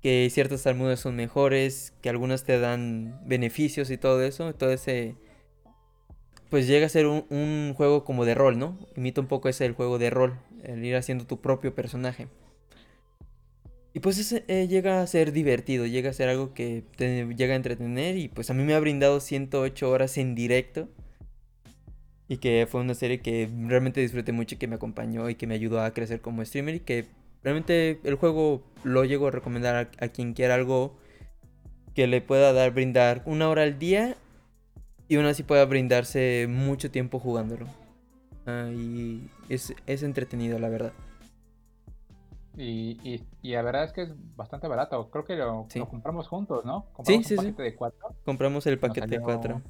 que 0.03 0.29
ciertas 0.31 0.67
armaduras 0.67 1.01
son 1.01 1.17
mejores, 1.17 1.93
que 2.03 2.09
algunas 2.09 2.45
te 2.45 2.59
dan 2.59 3.21
beneficios 3.27 3.91
y 3.91 3.99
todo 3.99 4.23
eso. 4.23 4.55
Todo 4.55 4.73
ese... 4.73 5.17
Pues 6.51 6.67
llega 6.67 6.87
a 6.87 6.89
ser 6.89 7.07
un, 7.07 7.75
juego 7.77 8.05
como 8.05 8.25
de 8.25 8.35
rol, 8.35 8.59
¿no? 8.59 8.79
Imita 8.97 9.21
un 9.21 9.27
poco 9.27 9.49
ese 9.49 9.67
el 9.67 9.75
juego 9.75 9.99
de 9.99 10.09
rol, 10.09 10.39
el 10.65 10.83
ir 10.83 10.97
haciendo 10.97 11.27
tu 11.27 11.41
propio 11.41 11.75
personaje. 11.75 12.29
Y 13.93 14.01
pues 14.01 14.33
eh, 14.33 14.69
llega 14.69 15.03
a 15.03 15.07
ser 15.07 15.33
divertido, 15.33 15.85
llega 15.85 16.11
a 16.11 16.13
ser 16.15 16.29
algo 16.29 16.55
que 16.55 16.85
te 16.97 17.27
llega 17.35 17.53
a 17.53 17.57
entretener 17.57 18.17
y 18.17 18.29
pues 18.29 18.49
a 18.49 18.55
mí 18.55 18.63
me 18.63 18.75
ha 18.75 18.81
brindado 18.81 19.21
108 19.21 19.91
horas 19.91 20.17
en 20.17 20.35
directo. 20.35 20.89
Y 22.29 22.39
que 22.39 22.67
fue 22.71 22.81
una 22.81 22.95
serie 22.95 23.21
que 23.21 23.49
realmente 23.67 24.01
disfruté 24.01 24.33
mucho 24.33 24.55
y 24.55 24.59
que 24.59 24.69
me 24.69 24.77
acompañó 24.77 25.29
y 25.29 25.35
que 25.35 25.47
me 25.47 25.55
ayudó 25.55 25.83
a 25.83 25.93
crecer 25.93 26.21
como 26.21 26.45
streamer 26.45 26.77
y 26.77 26.81
que 26.81 27.07
realmente 27.43 28.01
el 28.05 28.15
juego 28.17 28.63
lo 28.85 29.05
llego 29.05 29.29
a 29.29 29.31
recomendar 29.31 29.91
a, 29.99 30.09
quien 30.09 30.35
quiera 30.35 30.55
algo 30.55 30.97
que 31.95 32.07
le 32.07 32.21
pueda 32.21 32.53
dar, 32.53 32.73
brindar 32.73 33.23
una 33.27 33.49
hora 33.49 33.63
al 33.63 33.79
día 33.79 34.17
y 35.09 35.17
aún 35.17 35.27
así 35.27 35.43
pueda 35.43 35.65
brindarse 35.65 36.47
mucho 36.49 36.91
tiempo 36.91 37.19
jugándolo. 37.19 37.67
Ah, 38.47 38.71
y 38.73 39.29
es, 39.49 39.75
es, 39.87 40.03
entretenido, 40.03 40.59
la 40.59 40.69
verdad. 40.69 40.93
Y, 42.57 42.99
y, 43.09 43.25
y, 43.43 43.53
la 43.53 43.63
verdad 43.63 43.85
es 43.85 43.93
que 43.93 44.03
es 44.03 44.15
bastante 44.37 44.67
barato. 44.69 45.11
Creo 45.11 45.25
que 45.25 45.37
lo, 45.37 45.67
compramos 45.89 46.29
juntos, 46.29 46.65
¿no? 46.65 46.87
Compramos 46.93 47.27
sí, 47.27 47.35
un 47.35 47.39
paquete 47.39 47.63
de 47.63 47.75
cuatro. 47.75 48.17
Compramos 48.25 48.67
el 48.67 48.79
paquete 48.79 49.07
de 49.07 49.21
cuatro. 49.21 49.63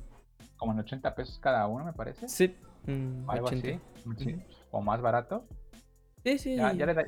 Como 0.56 0.72
en 0.72 0.80
80 0.80 1.14
pesos 1.14 1.38
cada 1.38 1.66
uno, 1.66 1.84
me 1.84 1.92
parece. 1.92 2.28
Sí. 2.28 2.54
Mm, 2.86 3.28
Algo 3.28 3.48
así. 3.48 3.78
O 4.70 4.80
más 4.80 5.00
barato. 5.00 5.44
Sí, 6.24 6.38
sí. 6.38 6.56
Ya, 6.56 6.72
ya 6.72 6.86
le 6.86 6.94
da, 6.94 7.04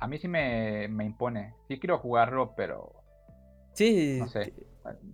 a 0.00 0.06
mí 0.06 0.18
sí 0.18 0.28
me, 0.28 0.86
impone. 1.04 1.54
Sí 1.68 1.78
quiero 1.78 1.98
jugarlo, 1.98 2.54
pero. 2.56 2.92
Sí. 3.74 4.16
No 4.18 4.28
sé. 4.28 4.52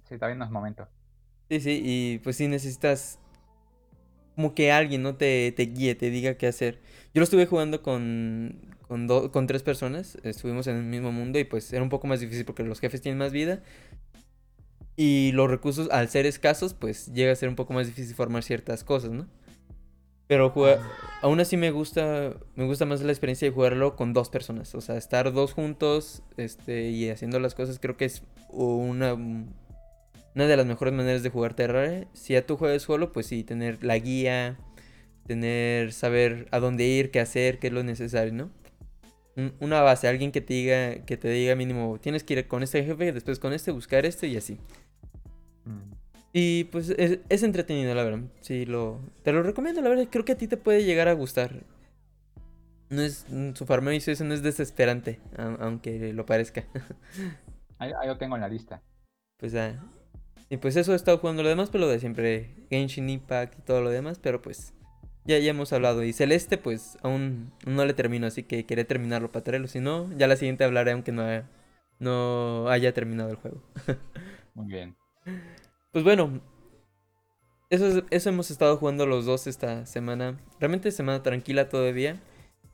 Sí, 0.08 0.14
está 0.14 0.28
bien 0.28 0.38
los 0.38 0.50
momentos. 0.50 0.88
Sí, 1.50 1.60
sí, 1.60 1.82
y 1.84 2.18
pues 2.18 2.36
sí 2.36 2.48
necesitas 2.48 3.20
como 4.34 4.54
que 4.54 4.70
alguien 4.72 5.02
no 5.02 5.16
te, 5.16 5.52
te 5.52 5.64
guíe, 5.64 5.94
te 5.94 6.10
diga 6.10 6.34
qué 6.34 6.46
hacer. 6.46 6.80
Yo 7.14 7.20
lo 7.20 7.24
estuve 7.24 7.46
jugando 7.46 7.82
con, 7.82 8.76
con, 8.86 9.08
con 9.28 9.46
tres 9.46 9.62
personas, 9.62 10.18
estuvimos 10.22 10.66
en 10.66 10.76
el 10.76 10.84
mismo 10.84 11.10
mundo 11.12 11.38
y 11.38 11.44
pues 11.44 11.72
era 11.72 11.82
un 11.82 11.88
poco 11.88 12.06
más 12.06 12.20
difícil 12.20 12.44
porque 12.44 12.62
los 12.62 12.80
jefes 12.80 13.00
tienen 13.00 13.18
más 13.18 13.32
vida. 13.32 13.62
Y 14.96 15.32
los 15.32 15.50
recursos, 15.50 15.90
al 15.90 16.08
ser 16.08 16.26
escasos, 16.26 16.74
pues 16.74 17.12
llega 17.12 17.32
a 17.32 17.36
ser 17.36 17.48
un 17.48 17.56
poco 17.56 17.72
más 17.72 17.86
difícil 17.86 18.14
formar 18.14 18.42
ciertas 18.42 18.82
cosas, 18.82 19.10
¿no? 19.10 19.26
Pero 20.26 20.52
aún 21.22 21.40
así 21.40 21.56
me 21.56 21.70
gusta, 21.70 22.34
me 22.56 22.64
gusta 22.64 22.84
más 22.84 23.00
la 23.00 23.12
experiencia 23.12 23.48
de 23.48 23.54
jugarlo 23.54 23.94
con 23.94 24.12
dos 24.12 24.28
personas. 24.28 24.74
O 24.74 24.80
sea, 24.80 24.96
estar 24.96 25.32
dos 25.32 25.52
juntos 25.52 26.22
este, 26.36 26.90
y 26.90 27.08
haciendo 27.10 27.38
las 27.38 27.54
cosas 27.54 27.78
creo 27.78 27.96
que 27.96 28.06
es 28.06 28.22
una, 28.48 29.14
una 29.14 30.46
de 30.46 30.56
las 30.56 30.66
mejores 30.66 30.94
maneras 30.94 31.22
de 31.22 31.30
jugar 31.30 31.54
Terraria. 31.54 32.08
Si 32.12 32.32
ya 32.32 32.44
tú 32.44 32.56
juegas 32.56 32.82
solo, 32.82 33.12
pues 33.12 33.26
sí, 33.26 33.44
tener 33.44 33.84
la 33.84 33.98
guía, 33.98 34.58
tener, 35.26 35.92
saber 35.92 36.48
a 36.50 36.58
dónde 36.58 36.84
ir, 36.86 37.10
qué 37.12 37.20
hacer, 37.20 37.58
qué 37.60 37.68
es 37.68 37.72
lo 37.72 37.84
necesario, 37.84 38.32
¿no? 38.32 38.50
Una 39.60 39.82
base, 39.82 40.08
alguien 40.08 40.32
que 40.32 40.40
te 40.40 40.54
diga, 40.54 41.04
que 41.04 41.18
te 41.18 41.28
diga 41.28 41.54
mínimo, 41.54 41.98
tienes 42.00 42.24
que 42.24 42.34
ir 42.34 42.48
con 42.48 42.62
este 42.62 42.82
jefe, 42.82 43.12
después 43.12 43.38
con 43.38 43.52
este, 43.52 43.70
buscar 43.70 44.06
este 44.06 44.28
y 44.28 44.36
así. 44.38 44.58
Mm. 45.66 45.95
Y 46.38 46.64
pues 46.64 46.90
es, 46.90 47.42
entretenido, 47.42 47.94
la 47.94 48.04
verdad. 48.04 48.20
Sí, 48.42 48.66
lo, 48.66 49.00
te 49.22 49.32
lo 49.32 49.42
recomiendo, 49.42 49.80
la 49.80 49.88
verdad. 49.88 50.06
Creo 50.10 50.26
que 50.26 50.32
a 50.32 50.36
ti 50.36 50.46
te 50.46 50.58
puede 50.58 50.84
llegar 50.84 51.08
a 51.08 51.14
gustar. 51.14 51.62
No 52.90 53.00
es, 53.00 53.24
su 53.54 53.64
farmeo 53.64 53.94
eso 53.94 54.22
no 54.22 54.34
es 54.34 54.42
desesperante, 54.42 55.18
aunque 55.38 56.12
lo 56.12 56.26
parezca. 56.26 56.64
ahí, 57.78 57.90
lo 58.06 58.18
tengo 58.18 58.34
en 58.34 58.42
la 58.42 58.50
lista. 58.50 58.82
Pues 59.38 59.54
ah, 59.54 59.82
y 60.50 60.58
pues 60.58 60.76
eso 60.76 60.92
he 60.92 60.96
estado 60.96 61.16
jugando 61.16 61.42
lo 61.42 61.48
demás, 61.48 61.70
pero 61.70 61.84
lo 61.86 61.90
de 61.90 62.00
siempre. 62.00 62.54
Genshin 62.68 63.08
Impact 63.08 63.58
y 63.58 63.62
todo 63.62 63.80
lo 63.80 63.88
demás, 63.88 64.18
pero 64.18 64.42
pues 64.42 64.74
ya, 65.24 65.38
ya 65.38 65.52
hemos 65.52 65.72
hablado. 65.72 66.04
Y 66.04 66.12
Celeste, 66.12 66.58
pues 66.58 66.98
aún 67.00 67.50
no 67.64 67.86
le 67.86 67.94
termino, 67.94 68.26
así 68.26 68.42
que 68.42 68.66
quería 68.66 68.86
terminarlo 68.86 69.30
para 69.30 69.42
traerlo. 69.42 69.68
Si 69.68 69.80
no, 69.80 70.14
ya 70.18 70.26
la 70.26 70.36
siguiente 70.36 70.64
hablaré 70.64 70.92
aunque 70.92 71.12
no 71.12 71.24
no 71.98 72.68
haya 72.68 72.92
terminado 72.92 73.30
el 73.30 73.36
juego. 73.36 73.62
Muy 74.54 74.66
bien. 74.66 74.96
Pues 75.96 76.04
bueno, 76.04 76.42
eso, 77.70 78.02
eso 78.10 78.28
hemos 78.28 78.50
estado 78.50 78.76
jugando 78.76 79.06
los 79.06 79.24
dos 79.24 79.46
esta 79.46 79.86
semana. 79.86 80.38
Realmente 80.60 80.90
semana 80.90 81.22
tranquila 81.22 81.70
todavía. 81.70 82.20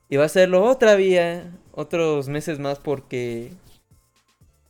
Y 0.09 0.17
va 0.17 0.25
a 0.25 0.27
serlo 0.27 0.65
otra 0.65 0.95
vía, 0.95 1.57
otros 1.71 2.27
meses 2.27 2.59
más 2.59 2.79
porque 2.79 3.53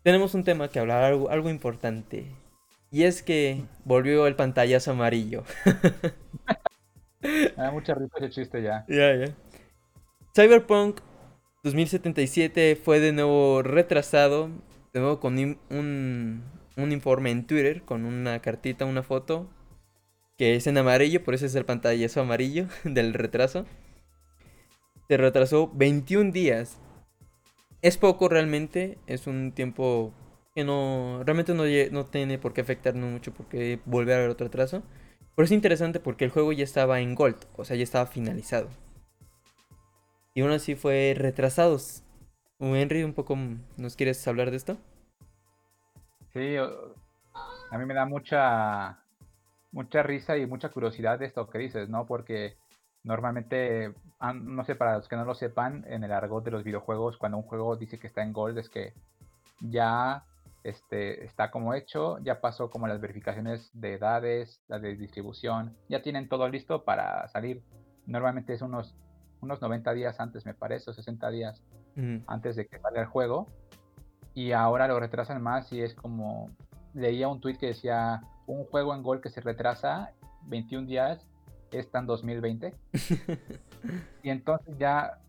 tenemos 0.03 0.35
un 0.35 0.43
tema 0.43 0.67
que 0.67 0.77
hablar, 0.77 1.03
algo, 1.03 1.31
algo 1.31 1.49
importante. 1.49 2.27
Y 2.91 3.05
es 3.05 3.23
que 3.23 3.63
volvió 3.85 4.27
el 4.27 4.35
pantallazo 4.35 4.91
amarillo. 4.91 5.43
Me 7.23 7.47
da 7.57 7.71
mucha 7.71 7.95
risa 7.95 8.17
ese 8.19 8.29
chiste 8.29 8.61
ya. 8.61 8.85
Ya, 8.87 9.15
ya. 9.15 9.35
Cyberpunk 10.35 10.99
2077 11.63 12.75
fue 12.75 12.99
de 12.99 13.13
nuevo 13.13 13.63
retrasado. 13.63 14.49
De 14.93 14.99
nuevo 14.99 15.19
con 15.19 15.39
un, 15.71 16.43
un 16.77 16.91
informe 16.91 17.31
en 17.31 17.45
Twitter 17.45 17.83
con 17.83 18.05
una 18.05 18.39
cartita, 18.41 18.85
una 18.85 19.03
foto, 19.03 19.49
que 20.37 20.55
es 20.55 20.67
en 20.67 20.77
amarillo, 20.77 21.23
por 21.23 21.33
eso 21.33 21.45
es 21.45 21.55
el 21.55 21.65
pantallazo 21.65 22.21
amarillo 22.21 22.67
del 22.83 23.13
retraso. 23.13 23.65
Se 25.07 25.17
retrasó 25.17 25.71
21 25.73 26.31
días. 26.31 26.79
Es 27.81 27.97
poco 27.97 28.29
realmente, 28.29 28.97
es 29.07 29.27
un 29.27 29.51
tiempo 29.51 30.13
que 30.55 30.63
no, 30.63 31.21
realmente 31.25 31.53
no, 31.53 31.63
no 31.91 32.05
tiene 32.05 32.37
por 32.37 32.53
qué 32.53 32.61
afectarnos 32.61 33.11
mucho 33.11 33.33
porque 33.33 33.79
volver 33.85 34.15
a 34.15 34.17
haber 34.19 34.29
otro 34.29 34.47
retraso. 34.47 34.83
Pero 35.35 35.45
es 35.45 35.51
interesante 35.51 35.99
porque 35.99 36.25
el 36.25 36.31
juego 36.31 36.51
ya 36.53 36.63
estaba 36.63 37.01
en 37.01 37.15
Gold, 37.15 37.45
o 37.55 37.65
sea, 37.65 37.75
ya 37.75 37.83
estaba 37.83 38.05
finalizado. 38.05 38.69
Y 40.35 40.41
aún 40.41 40.51
así 40.51 40.75
fue 40.75 41.13
retrasados. 41.17 42.03
Henry, 42.59 43.03
un 43.03 43.13
poco, 43.13 43.37
¿nos 43.77 43.95
quieres 43.95 44.25
hablar 44.27 44.51
de 44.51 44.57
esto? 44.57 44.77
Sí, 46.33 46.57
a 46.57 47.77
mí 47.77 47.85
me 47.85 47.93
da 47.93 48.05
mucha, 48.05 48.99
mucha 49.71 50.01
risa 50.01 50.35
y 50.37 50.47
mucha 50.47 50.69
curiosidad 50.69 51.19
de 51.19 51.25
esto 51.25 51.47
que 51.47 51.59
dices, 51.59 51.89
¿no? 51.89 52.07
Porque 52.07 52.57
normalmente, 53.03 53.93
no 54.19 54.63
sé, 54.65 54.75
para 54.75 54.97
los 54.97 55.07
que 55.07 55.15
no 55.15 55.25
lo 55.25 55.35
sepan, 55.35 55.85
en 55.87 56.03
el 56.03 56.11
argot 56.11 56.43
de 56.43 56.51
los 56.51 56.63
videojuegos, 56.63 57.17
cuando 57.17 57.37
un 57.37 57.43
juego 57.43 57.75
dice 57.75 57.99
que 57.99 58.07
está 58.07 58.23
en 58.23 58.33
Gold, 58.33 58.57
es 58.57 58.69
que 58.69 58.93
ya 59.59 60.25
este, 60.63 61.23
está 61.23 61.51
como 61.51 61.75
hecho, 61.75 62.17
ya 62.19 62.41
pasó 62.41 62.71
como 62.71 62.87
las 62.87 62.99
verificaciones 62.99 63.69
de 63.73 63.93
edades, 63.93 64.61
las 64.67 64.81
de 64.81 64.95
distribución, 64.95 65.77
ya 65.87 66.01
tienen 66.01 66.29
todo 66.29 66.49
listo 66.49 66.83
para 66.83 67.27
salir. 67.27 67.61
Normalmente 68.07 68.53
es 68.53 68.61
unos, 68.63 68.95
unos 69.41 69.61
90 69.61 69.93
días 69.93 70.19
antes, 70.19 70.45
me 70.47 70.55
parece, 70.55 70.89
o 70.89 70.93
60 70.93 71.29
días 71.29 71.63
antes 72.25 72.55
de 72.55 72.65
que 72.65 72.79
salga 72.79 73.01
el 73.01 73.07
juego 73.07 73.47
y 74.33 74.51
ahora 74.51 74.87
lo 74.87 74.99
retrasan 74.99 75.41
más 75.41 75.71
y 75.71 75.81
es 75.81 75.93
como 75.93 76.49
leía 76.93 77.27
un 77.27 77.41
tweet 77.41 77.57
que 77.57 77.67
decía 77.67 78.21
un 78.45 78.65
juego 78.65 78.93
en 78.93 79.03
gol 79.03 79.21
que 79.21 79.29
se 79.29 79.41
retrasa 79.41 80.13
21 80.43 80.87
días 80.87 81.27
está 81.71 81.99
en 81.99 82.05
2020 82.05 82.73
y 84.23 84.29
entonces 84.29 84.77
ya 84.77 85.19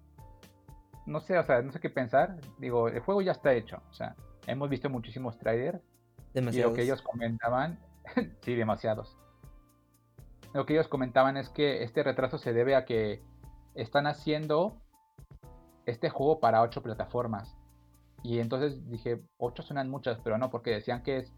no 1.06 1.20
sé, 1.20 1.38
o 1.38 1.44
sea, 1.44 1.62
no 1.62 1.73
sé 1.73 1.80
qué 1.80 1.90
pensar. 1.90 2.37
Digo, 2.58 2.88
el 2.88 3.00
juego 3.00 3.23
ya 3.23 3.32
está 3.32 3.52
hecho. 3.52 3.82
O 3.90 3.94
sea, 3.94 4.16
hemos 4.46 4.68
visto 4.68 4.88
muchísimos 4.88 5.38
trailers. 5.38 5.80
Y 6.34 6.40
lo 6.40 6.73
que 6.73 6.82
ellos 6.82 7.00
comentaban, 7.02 7.78
sí, 8.40 8.54
demasiados. 8.54 9.16
Lo 10.52 10.66
que 10.66 10.75
ellos 10.75 10.88
comentaban 10.88 11.37
es 11.37 11.49
que 11.49 11.82
este 11.82 12.02
retraso 12.02 12.38
se 12.38 12.52
debe 12.52 12.75
a 12.75 12.84
que 12.84 13.23
están 13.75 14.06
haciendo 14.06 14.80
este 15.87 16.11
juego 16.11 16.40
para 16.40 16.62
ocho 16.62 16.82
plataformas. 16.82 17.56
Y 18.25 18.40
entonces 18.40 18.88
dije, 18.88 19.21
ocho 19.37 19.62
suenan 19.62 19.90
muchas, 19.90 20.19
pero 20.25 20.38
no, 20.38 20.50
porque 20.50 20.71
decían 20.71 21.02
que 21.02 21.19
es 21.19 21.33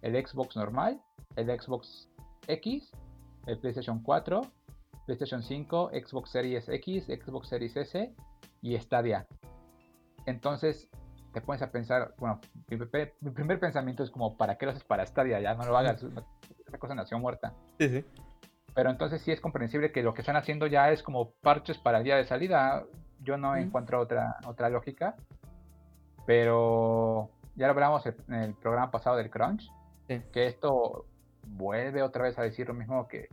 el 0.00 0.14
Xbox 0.26 0.56
normal, 0.56 1.00
el 1.36 1.46
Xbox 1.60 2.08
X, 2.48 2.90
el 3.46 3.58
PlayStation 3.58 4.02
4, 4.02 4.40
PlayStation 5.04 5.42
5, 5.42 5.90
Xbox 5.92 6.30
Series 6.30 6.66
X, 6.66 7.04
Xbox 7.04 7.48
Series 7.48 7.76
S 7.76 8.14
y 8.62 8.78
Stadia. 8.78 9.26
Entonces 10.24 10.88
te 11.34 11.42
pones 11.42 11.60
a 11.60 11.70
pensar, 11.70 12.14
bueno, 12.16 12.40
mi, 12.68 12.78
primer 13.30 13.60
pensamiento 13.60 14.02
es 14.02 14.10
como, 14.10 14.38
¿para 14.38 14.56
qué 14.56 14.64
lo 14.64 14.72
haces 14.72 14.84
para 14.84 15.04
Stadia? 15.04 15.40
Ya 15.40 15.54
no 15.54 15.66
lo 15.66 15.76
hagas, 15.76 16.02
esa 16.66 16.78
cosa 16.78 16.94
nació 16.94 17.18
muerta. 17.18 17.52
Sí, 17.78 17.88
sí. 17.90 18.04
Pero 18.74 18.88
entonces 18.88 19.20
sí 19.20 19.30
es 19.30 19.42
comprensible 19.42 19.92
que 19.92 20.02
lo 20.02 20.14
que 20.14 20.22
están 20.22 20.36
haciendo 20.36 20.66
ya 20.68 20.90
es 20.90 21.02
como 21.02 21.32
parches 21.42 21.76
para 21.76 21.98
el 21.98 22.04
día 22.04 22.16
de 22.16 22.24
salida. 22.24 22.84
Yo 23.20 23.36
no 23.36 23.56
encuentro 23.56 24.00
otra, 24.00 24.38
otra 24.46 24.70
lógica. 24.70 25.16
Pero 26.26 27.30
ya 27.56 27.66
lo 27.66 27.72
hablamos 27.72 28.04
en 28.06 28.34
el 28.34 28.54
programa 28.54 28.90
pasado 28.90 29.16
del 29.16 29.30
crunch. 29.30 29.70
Que 30.06 30.46
esto 30.46 31.06
vuelve 31.46 32.02
otra 32.02 32.24
vez 32.24 32.38
a 32.38 32.42
decir 32.42 32.68
lo 32.68 32.74
mismo 32.74 33.08
que 33.08 33.28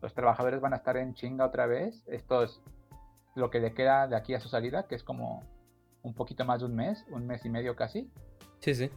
los 0.00 0.14
trabajadores 0.14 0.60
van 0.60 0.72
a 0.72 0.76
estar 0.76 0.96
en 0.96 1.14
chinga 1.14 1.46
otra 1.46 1.66
vez. 1.66 2.02
Esto 2.06 2.42
es 2.42 2.60
lo 3.34 3.50
que 3.50 3.60
le 3.60 3.72
queda 3.72 4.08
de 4.08 4.16
aquí 4.16 4.34
a 4.34 4.40
su 4.40 4.48
salida, 4.48 4.86
que 4.86 4.94
es 4.94 5.02
como 5.02 5.42
un 6.02 6.14
poquito 6.14 6.44
más 6.44 6.60
de 6.60 6.66
un 6.66 6.74
mes, 6.74 7.06
un 7.10 7.26
mes 7.26 7.44
y 7.44 7.50
medio 7.50 7.76
casi. 7.76 8.10
Sí, 8.58 8.74
sí. 8.74 8.90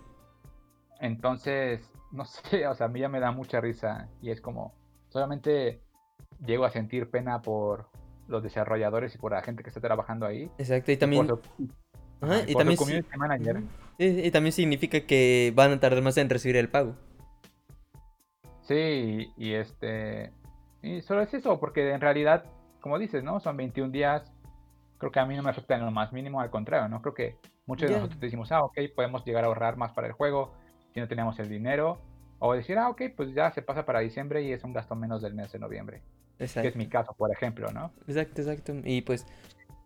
Entonces, 1.00 1.92
no 2.12 2.26
sé, 2.26 2.68
o 2.68 2.76
sea, 2.76 2.88
a 2.88 2.90
mí 2.90 3.00
ya 3.00 3.10
me 3.10 3.20
da 3.20 3.32
mucha 3.32 3.62
risa 3.62 4.10
y 4.22 4.32
es 4.32 4.42
como, 4.42 4.74
solamente 5.10 5.82
llego 6.46 6.66
a 6.66 6.70
sentir 6.70 7.10
pena 7.10 7.42
por 7.42 7.88
los 8.28 8.42
desarrolladores 8.42 9.14
y 9.14 9.18
por 9.18 9.34
la 9.34 9.42
gente 9.44 9.64
que 9.64 9.70
está 9.70 9.82
trabajando 9.82 10.26
ahí. 10.26 10.52
Exacto, 10.58 10.92
y 10.92 10.98
también... 10.98 11.28
y, 11.60 11.70
también 12.20 12.46
y, 13.98 14.32
también 14.32 14.52
significa 14.52 15.02
que 15.02 15.54
van 15.56 15.72
a 15.72 15.80
tardar 15.80 16.02
más 16.04 16.18
en 16.18 16.30
recibir 16.30 16.58
el 16.58 16.70
pago. 16.70 16.96
Sí, 18.64 19.32
y 19.38 19.54
este... 19.54 20.32
Y 20.82 21.02
solo 21.02 21.22
es 21.22 21.34
eso, 21.34 21.60
porque 21.60 21.92
en 21.92 22.02
realidad, 22.02 22.46
como 22.82 23.00
dices, 23.00 23.24
¿no? 23.24 23.40
Son 23.40 23.58
21 23.58 23.92
días. 23.92 24.32
Creo 24.98 25.12
que 25.12 25.20
a 25.20 25.26
mí 25.26 25.36
no 25.36 25.44
me 25.44 25.50
afecta 25.50 25.76
en 25.76 25.86
lo 25.86 25.92
más 25.92 26.14
mínimo, 26.14 26.42
al 26.42 26.50
contrario, 26.50 26.88
¿no? 26.90 27.02
Creo 27.02 27.14
que 27.14 27.38
muchos 27.66 27.90
de 27.90 27.96
nosotros 27.96 28.20
decimos, 28.20 28.52
ah, 28.52 28.64
ok, 28.64 28.78
podemos 28.96 29.26
llegar 29.26 29.44
a 29.44 29.48
ahorrar 29.48 29.78
más 29.78 29.94
para 29.94 30.08
el 30.08 30.14
juego 30.14 30.54
si 30.94 31.00
no 31.00 31.08
teníamos 31.08 31.40
el 31.40 31.50
dinero. 31.50 32.00
O 32.40 32.54
decir, 32.54 32.78
ah, 32.78 32.90
ok, 32.90 33.04
pues 33.16 33.34
ya 33.34 33.52
se 33.52 33.62
pasa 33.62 33.86
para 33.86 34.00
diciembre 34.00 34.44
y 34.44 34.52
es 34.52 34.64
un 34.64 34.74
gasto 34.74 34.96
menos 34.96 35.22
del 35.22 35.34
mes 35.34 35.52
de 35.52 35.60
noviembre. 35.60 36.02
Exacto. 36.38 36.64
Que 36.64 36.68
es 36.68 36.76
mi 36.76 36.88
caso, 36.88 37.14
por 37.14 37.32
ejemplo, 37.32 37.72
¿no? 37.72 37.92
Exacto, 38.08 38.42
exacto. 38.42 38.74
Y 38.84 39.02
pues, 39.02 39.26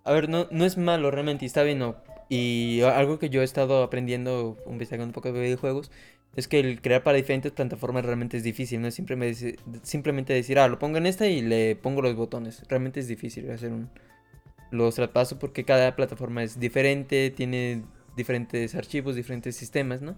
a 0.04 0.12
ver, 0.12 0.28
no, 0.28 0.48
no 0.52 0.66
es 0.66 0.78
malo 0.78 1.12
realmente, 1.12 1.46
está 1.46 1.64
bien. 1.64 1.80
Y 2.30 2.82
algo 2.82 3.18
que 3.18 3.30
yo 3.30 3.42
he 3.42 3.44
estado 3.44 3.84
aprendiendo, 3.84 4.56
investigando 4.68 5.10
un 5.10 5.14
poco 5.14 5.34
de 5.34 5.42
videojuegos, 5.42 5.92
es 6.36 6.48
que 6.48 6.60
el 6.60 6.82
crear 6.82 7.04
para 7.04 7.18
diferentes 7.18 7.52
plataformas 7.52 8.06
realmente 8.06 8.38
es 8.38 8.44
difícil. 8.44 8.82
No 8.82 8.88
es 8.88 8.96
simplemente, 8.96 9.58
simplemente 9.82 10.34
decir, 10.34 10.60
ah, 10.60 10.68
lo 10.68 10.78
pongo 10.78 10.98
en 10.98 11.08
esta 11.08 11.28
y 11.28 11.42
le 11.42 11.76
pongo 11.76 12.02
los 12.04 12.16
botones. 12.16 12.64
Realmente 12.70 13.00
es 13.00 13.08
difícil 13.08 13.50
hacer 13.50 13.72
un, 13.72 13.90
los 14.72 14.96
traspasos 14.96 15.38
porque 15.40 15.66
cada 15.66 15.96
plataforma 15.96 16.44
es 16.44 16.60
diferente, 16.60 17.32
tiene 17.32 17.84
diferentes 18.16 18.76
archivos, 18.76 19.16
diferentes 19.16 19.56
sistemas, 19.56 20.02
¿no? 20.02 20.16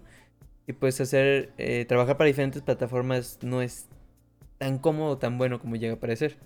Y 0.66 0.74
pues 0.74 1.00
hacer, 1.00 1.52
eh, 1.58 1.86
trabajar 1.86 2.16
para 2.18 2.28
diferentes 2.28 2.62
plataformas 2.62 3.38
no 3.42 3.62
es 3.62 3.88
tan 4.58 4.78
cómodo, 4.78 5.18
tan 5.18 5.38
bueno 5.38 5.60
como 5.60 5.76
llega 5.76 5.94
a 5.94 6.00
parecer. 6.00 6.36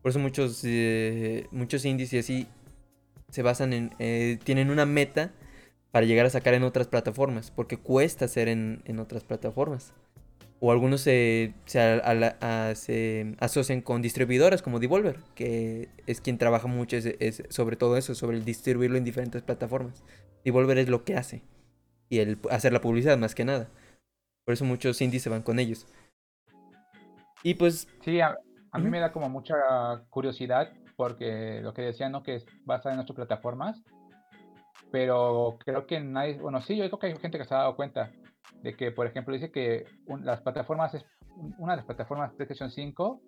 Por 0.00 0.10
eso 0.10 0.18
muchos, 0.18 0.62
eh, 0.64 1.46
muchos 1.52 1.84
indies 1.84 2.12
y 2.12 2.18
así 2.18 2.46
se 3.32 3.42
basan 3.42 3.72
en, 3.72 3.94
eh, 3.98 4.38
tienen 4.44 4.68
una 4.68 4.84
meta 4.84 5.30
para 5.90 6.04
llegar 6.04 6.26
a 6.26 6.30
sacar 6.30 6.52
en 6.52 6.64
otras 6.64 6.86
plataformas, 6.86 7.50
porque 7.50 7.78
cuesta 7.78 8.26
hacer 8.26 8.48
en, 8.48 8.82
en 8.84 8.98
otras 8.98 9.24
plataformas. 9.24 9.94
O 10.60 10.70
algunos 10.70 11.00
se, 11.00 11.54
se, 11.64 13.34
asocian 13.40 13.80
con 13.80 14.02
distribuidoras 14.02 14.60
como 14.60 14.80
Devolver, 14.80 15.18
que 15.34 15.88
es 16.06 16.20
quien 16.20 16.36
trabaja 16.36 16.68
mucho 16.68 16.98
es, 16.98 17.42
sobre 17.48 17.76
todo 17.76 17.96
eso, 17.96 18.14
sobre 18.14 18.36
el 18.36 18.44
distribuirlo 18.44 18.98
en 18.98 19.04
diferentes 19.04 19.42
plataformas. 19.42 20.04
Devolver 20.44 20.76
es 20.76 20.88
lo 20.88 21.04
que 21.04 21.16
hace. 21.16 21.42
Y 22.10 22.18
el 22.18 22.38
hacer 22.50 22.72
la 22.72 22.82
publicidad 22.82 23.16
más 23.16 23.34
que 23.34 23.46
nada. 23.46 23.70
Por 24.44 24.52
eso 24.52 24.64
muchos 24.66 25.00
indies 25.00 25.22
se 25.22 25.30
van 25.30 25.42
con 25.42 25.58
ellos. 25.58 25.86
Y 27.42 27.54
pues... 27.54 27.88
Sí, 28.04 28.20
a, 28.20 28.36
mí 28.74 28.90
me 28.90 29.00
da 29.00 29.10
como 29.10 29.30
mucha 29.30 29.54
curiosidad 30.10 30.70
porque 30.96 31.60
lo 31.62 31.72
que 31.74 31.82
decían, 31.82 32.12
¿no? 32.12 32.22
Que 32.22 32.36
es 32.36 32.46
basada 32.64 32.94
en 32.94 33.00
ocho 33.00 33.14
plataformas. 33.14 33.82
Pero 34.90 35.56
creo 35.64 35.86
que 35.86 36.00
nadie... 36.00 36.38
Bueno, 36.38 36.60
sí, 36.60 36.76
yo 36.76 36.84
creo 36.86 36.98
que 36.98 37.06
hay 37.06 37.16
gente 37.16 37.38
que 37.38 37.44
se 37.44 37.54
ha 37.54 37.58
dado 37.58 37.76
cuenta 37.76 38.10
de 38.62 38.76
que, 38.76 38.90
por 38.90 39.06
ejemplo, 39.06 39.34
dice 39.34 39.50
que 39.50 39.86
las 40.22 40.40
plataformas, 40.40 40.94
es, 40.94 41.04
una 41.58 41.72
de 41.72 41.78
las 41.78 41.86
plataformas 41.86 42.32
PlayStation 42.34 42.70
5, 42.70 43.20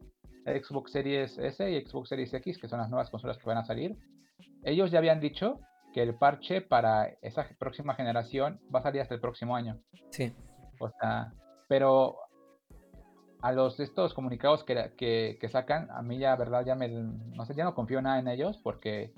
Xbox 0.44 0.92
Series 0.92 1.38
S 1.38 1.70
y 1.70 1.80
Xbox 1.84 2.08
Series 2.10 2.34
X, 2.34 2.58
que 2.58 2.68
son 2.68 2.80
las 2.80 2.90
nuevas 2.90 3.10
consolas 3.10 3.38
que 3.38 3.46
van 3.46 3.58
a 3.58 3.64
salir, 3.64 3.96
ellos 4.62 4.90
ya 4.90 4.98
habían 4.98 5.20
dicho 5.20 5.60
que 5.92 6.02
el 6.02 6.16
parche 6.16 6.60
para 6.60 7.06
esa 7.22 7.48
próxima 7.58 7.94
generación 7.94 8.60
va 8.74 8.80
a 8.80 8.82
salir 8.82 9.00
hasta 9.00 9.14
el 9.14 9.20
próximo 9.20 9.56
año. 9.56 9.80
Sí. 10.10 10.34
O 10.80 10.90
sea, 11.00 11.32
pero 11.68 12.16
a 13.44 13.52
los 13.52 13.78
estos 13.78 14.14
comunicados 14.14 14.64
que, 14.64 14.92
que, 14.96 15.36
que, 15.38 15.48
sacan, 15.50 15.90
a 15.90 16.00
mí 16.00 16.16
ya, 16.16 16.34
verdad, 16.34 16.64
ya 16.64 16.74
me, 16.74 16.88
no 16.88 17.44
sé, 17.44 17.54
ya 17.54 17.64
no 17.64 17.74
confío 17.74 18.00
nada 18.00 18.18
en 18.18 18.26
ellos 18.26 18.56
porque 18.56 19.12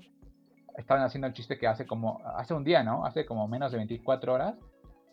estaban 0.75 1.01
haciendo 1.01 1.27
el 1.27 1.33
chiste 1.33 1.57
que 1.57 1.65
hace 1.65 1.87
como, 1.87 2.19
hace 2.35 2.53
un 2.53 2.65
día, 2.65 2.83
¿no? 2.83 3.05
Hace 3.05 3.25
como 3.25 3.47
menos 3.47 3.71
de 3.71 3.77
24 3.77 4.33
horas, 4.33 4.55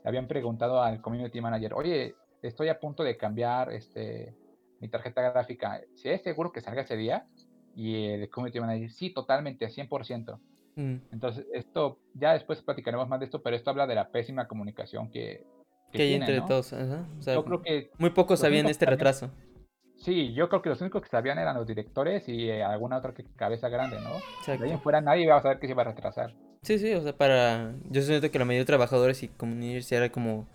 habían 0.04 0.26
preguntado 0.26 0.82
al 0.82 1.00
community 1.00 1.40
manager, 1.40 1.74
oye, 1.74 2.16
estoy 2.42 2.70
a 2.70 2.80
punto 2.80 3.04
de 3.04 3.16
cambiar 3.16 3.72
este, 3.72 4.34
mi 4.80 4.88
tarjeta 4.88 5.22
gráfica, 5.22 5.80
¿si 5.94 6.08
es 6.08 6.20
seguro 6.22 6.50
que 6.50 6.60
salga 6.60 6.82
ese 6.82 6.96
día? 6.96 7.24
Y 7.76 8.06
el 8.06 8.28
community 8.30 8.58
manager, 8.58 8.90
sí, 8.90 9.14
totalmente, 9.14 9.68
100%. 9.68 10.40
Mm. 10.74 10.96
Entonces, 11.12 11.46
esto, 11.52 12.00
ya 12.14 12.32
después 12.32 12.60
platicaremos 12.62 13.08
más 13.08 13.20
de 13.20 13.26
esto, 13.26 13.44
pero 13.44 13.54
esto 13.54 13.70
habla 13.70 13.86
de 13.86 13.94
la 13.94 14.08
pésima 14.08 14.48
comunicación 14.48 15.08
que... 15.08 15.46
Que, 15.94 16.02
hay 16.02 16.14
entre 16.14 16.40
todos. 16.40 16.74
yo 17.24 17.44
creo 17.44 17.62
que... 17.62 17.90
Muy 17.98 18.10
pocos 18.10 18.40
sabían 18.40 18.66
este 18.66 18.84
retraso. 18.86 19.30
Sí, 19.96 20.34
yo 20.34 20.48
creo 20.48 20.60
que 20.60 20.68
los 20.68 20.80
únicos 20.80 21.02
que 21.02 21.08
sabían 21.08 21.38
eran 21.38 21.56
los 21.56 21.66
directores 21.66 22.28
y 22.28 22.50
eh, 22.50 22.62
alguna 22.62 22.98
otra 22.98 23.14
que 23.14 23.24
cabeza 23.36 23.68
grande, 23.68 23.96
¿no? 24.00 24.10
De 24.46 24.70
ahí 24.70 24.78
fuera 24.82 25.00
nadie 25.00 25.22
iba 25.22 25.36
a 25.36 25.40
saber 25.40 25.58
que 25.58 25.66
se 25.66 25.72
iba 25.72 25.82
a 25.82 25.86
retrasar. 25.86 26.34
Sí, 26.62 26.78
sí, 26.78 26.92
o 26.94 27.02
sea, 27.02 27.16
para... 27.16 27.74
Yo 27.90 28.02
siento 28.02 28.30
que 28.30 28.38
la 28.38 28.44
mayoría 28.44 28.62
de 28.62 28.66
trabajadores 28.66 29.22
y 29.22 29.28
comunidades 29.28 29.90
era 29.92 30.10
como... 30.10 30.48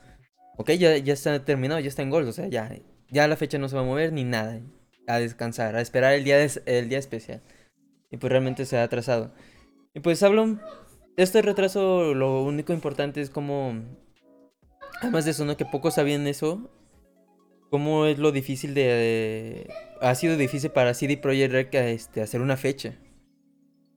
Ok, 0.57 0.71
ya, 0.71 0.97
ya 0.97 1.13
está 1.13 1.43
terminado, 1.45 1.79
ya 1.79 1.87
está 1.87 2.01
en 2.01 2.09
gol, 2.09 2.27
o 2.27 2.31
sea, 2.31 2.47
ya, 2.47 2.71
ya 3.09 3.27
la 3.27 3.37
fecha 3.37 3.57
no 3.57 3.69
se 3.69 3.75
va 3.75 3.81
a 3.81 3.85
mover 3.85 4.11
ni 4.11 4.23
nada. 4.23 4.59
A 5.07 5.19
descansar, 5.19 5.75
a 5.75 5.81
esperar 5.81 6.13
el 6.13 6.23
día, 6.23 6.45
el 6.65 6.89
día 6.89 6.99
especial. 6.99 7.41
Y 8.11 8.17
pues 8.17 8.29
realmente 8.29 8.65
se 8.65 8.77
ha 8.77 8.83
atrasado. 8.83 9.31
Y 9.93 10.01
pues 10.01 10.21
hablo... 10.21 10.59
Este 11.17 11.41
retraso, 11.41 12.13
lo 12.13 12.43
único 12.43 12.71
importante 12.71 13.19
es 13.19 13.29
como... 13.29 13.73
Además 15.01 15.25
de 15.25 15.31
eso, 15.31 15.45
¿no? 15.45 15.57
Que 15.57 15.65
pocos 15.65 15.95
sabían 15.95 16.27
eso. 16.27 16.69
Cómo 17.69 18.05
es 18.05 18.17
lo 18.17 18.31
difícil 18.31 18.73
de... 18.73 19.69
ha 20.01 20.15
sido 20.15 20.37
difícil 20.37 20.71
para 20.71 20.93
CD 20.93 21.17
Projekt 21.17 21.53
Red 21.53 21.75
este, 21.75 22.21
hacer 22.21 22.41
una 22.41 22.57
fecha 22.57 22.97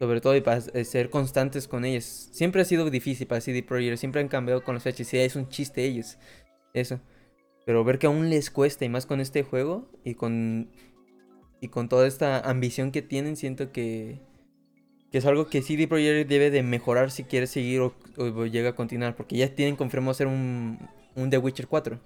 sobre 0.02 0.20
todo 0.20 0.34
y 0.34 0.40
para 0.40 0.60
ser 0.60 1.10
constantes 1.10 1.68
con 1.68 1.84
ellos. 1.84 2.28
Siempre 2.32 2.60
ha 2.60 2.64
sido 2.64 2.90
difícil 2.90 3.28
para 3.28 3.40
CD 3.40 3.62
Projekt, 3.62 3.98
siempre 3.98 4.20
han 4.20 4.26
cambiado 4.26 4.64
con 4.64 4.74
los 4.74 4.82
fechas 4.82 5.14
y 5.14 5.18
es 5.18 5.36
un 5.36 5.48
chiste 5.48 5.84
ellos. 5.84 6.18
Eso. 6.74 6.98
Pero 7.64 7.84
ver 7.84 8.00
que 8.00 8.08
aún 8.08 8.28
les 8.28 8.50
cuesta 8.50 8.84
y 8.84 8.88
más 8.88 9.06
con 9.06 9.20
este 9.20 9.44
juego 9.44 9.88
y 10.02 10.14
con 10.14 10.72
y 11.60 11.68
con 11.68 11.88
toda 11.88 12.08
esta 12.08 12.40
ambición 12.40 12.90
que 12.90 13.00
tienen, 13.00 13.36
siento 13.36 13.70
que, 13.70 14.20
que 15.12 15.18
es 15.18 15.26
algo 15.26 15.46
que 15.46 15.60
CD 15.60 15.86
Projekt 15.86 16.26
debe 16.26 16.50
de 16.50 16.62
mejorar 16.62 17.10
si 17.10 17.24
quiere 17.24 17.46
seguir 17.46 17.82
o, 17.82 18.46
llega 18.46 18.70
a 18.70 18.74
continuar, 18.74 19.14
porque 19.14 19.36
ya 19.36 19.54
tienen 19.54 19.76
confirmado 19.76 20.12
hacer 20.12 20.26
un, 20.26 20.78
The 21.14 21.36
Witcher 21.36 21.68
4. 21.68 22.00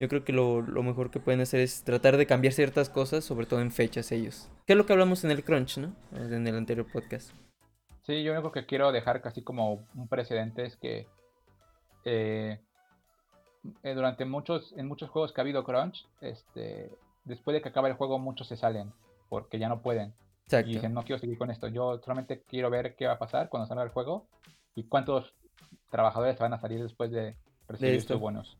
Yo 0.00 0.08
creo 0.08 0.24
que 0.24 0.32
lo, 0.32 0.62
mejor 0.82 1.10
que 1.10 1.20
pueden 1.20 1.42
hacer 1.42 1.60
es 1.60 1.84
tratar 1.84 2.16
de 2.16 2.26
cambiar 2.26 2.54
ciertas 2.54 2.88
cosas, 2.88 3.24
sobre 3.24 3.44
todo 3.44 3.60
en 3.60 3.70
fechas 3.70 4.10
ellos. 4.10 4.50
Que 4.66 4.72
es 4.72 4.76
lo 4.76 4.86
que 4.86 4.94
hablamos 4.94 5.22
en 5.22 5.32
el 5.32 5.44
Crunch, 5.44 5.76
¿no? 5.76 5.94
En 6.12 6.46
el 6.46 6.56
anterior 6.56 6.90
podcast. 6.90 7.30
Sí, 8.00 8.24
yo 8.24 8.32
lo 8.32 8.40
único 8.40 8.52
que 8.52 8.64
quiero 8.64 8.90
dejar 8.90 9.20
casi 9.20 9.42
como 9.42 9.86
un 9.94 10.08
precedente 10.08 10.64
es 10.64 10.76
que 10.76 11.06
eh, 12.06 12.58
eh, 13.82 13.94
durante 13.94 14.24
muchos, 14.24 14.72
en 14.78 14.88
muchos 14.88 15.10
juegos 15.10 15.32
que 15.32 15.42
ha 15.42 15.44
habido 15.44 15.62
Crunch, 15.62 16.08
este, 16.22 16.90
después 17.24 17.54
de 17.54 17.60
que 17.60 17.68
acaba 17.68 17.88
el 17.88 17.94
juego 17.94 18.18
muchos 18.18 18.48
se 18.48 18.56
salen 18.56 18.92
porque 19.28 19.58
ya 19.58 19.68
no 19.68 19.82
pueden. 19.82 20.14
Exacto. 20.52 20.70
Y 20.70 20.74
dicen, 20.74 20.92
no 20.92 21.02
quiero 21.02 21.18
seguir 21.18 21.38
con 21.38 21.50
esto, 21.50 21.68
yo 21.68 21.98
solamente 22.04 22.42
quiero 22.42 22.68
ver 22.68 22.94
qué 22.94 23.06
va 23.06 23.14
a 23.14 23.18
pasar 23.18 23.48
cuando 23.48 23.66
salga 23.66 23.84
el 23.84 23.88
juego 23.88 24.28
y 24.74 24.84
cuántos 24.84 25.34
trabajadores 25.90 26.38
van 26.38 26.52
a 26.52 26.58
salir 26.58 26.82
después 26.82 27.10
de 27.10 27.36
recibir 27.68 27.94
estos 27.94 28.20
buenos. 28.20 28.58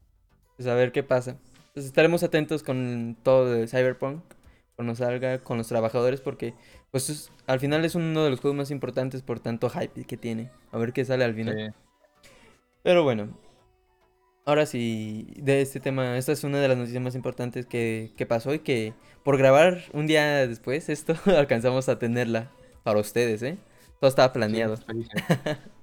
Pues 0.56 0.68
a 0.68 0.74
ver 0.74 0.92
qué 0.92 1.02
pasa. 1.02 1.36
Pues 1.74 1.84
estaremos 1.84 2.22
atentos 2.22 2.62
con 2.62 3.16
todo 3.22 3.50
de 3.50 3.66
Cyberpunk 3.66 4.22
cuando 4.74 4.94
salga 4.94 5.38
con 5.38 5.58
los 5.58 5.68
trabajadores 5.68 6.22
porque 6.22 6.54
pues 6.90 7.30
al 7.46 7.60
final 7.60 7.84
es 7.84 7.94
uno 7.94 8.24
de 8.24 8.30
los 8.30 8.40
juegos 8.40 8.56
más 8.56 8.70
importantes 8.70 9.22
por 9.22 9.40
tanto 9.40 9.68
hype 9.68 10.04
que 10.04 10.16
tiene. 10.16 10.50
A 10.70 10.78
ver 10.78 10.92
qué 10.92 11.04
sale 11.04 11.24
al 11.24 11.34
final. 11.34 11.74
Pero 12.82 13.04
bueno, 13.04 13.36
ahora 14.44 14.66
sí, 14.66 15.26
de 15.36 15.60
este 15.60 15.80
tema, 15.80 16.16
esta 16.16 16.32
es 16.32 16.44
una 16.44 16.60
de 16.60 16.68
las 16.68 16.76
noticias 16.76 17.02
más 17.02 17.14
importantes 17.14 17.66
que, 17.66 18.12
que 18.16 18.26
pasó 18.26 18.54
y 18.54 18.60
que 18.60 18.92
por 19.22 19.38
grabar 19.38 19.84
un 19.92 20.06
día 20.06 20.46
después 20.46 20.88
esto 20.88 21.14
alcanzamos 21.36 21.88
a 21.88 21.98
tenerla 21.98 22.50
para 22.82 23.00
ustedes, 23.00 23.42
¿eh? 23.42 23.58
Todo 24.00 24.08
estaba 24.08 24.32
planeado. 24.32 24.76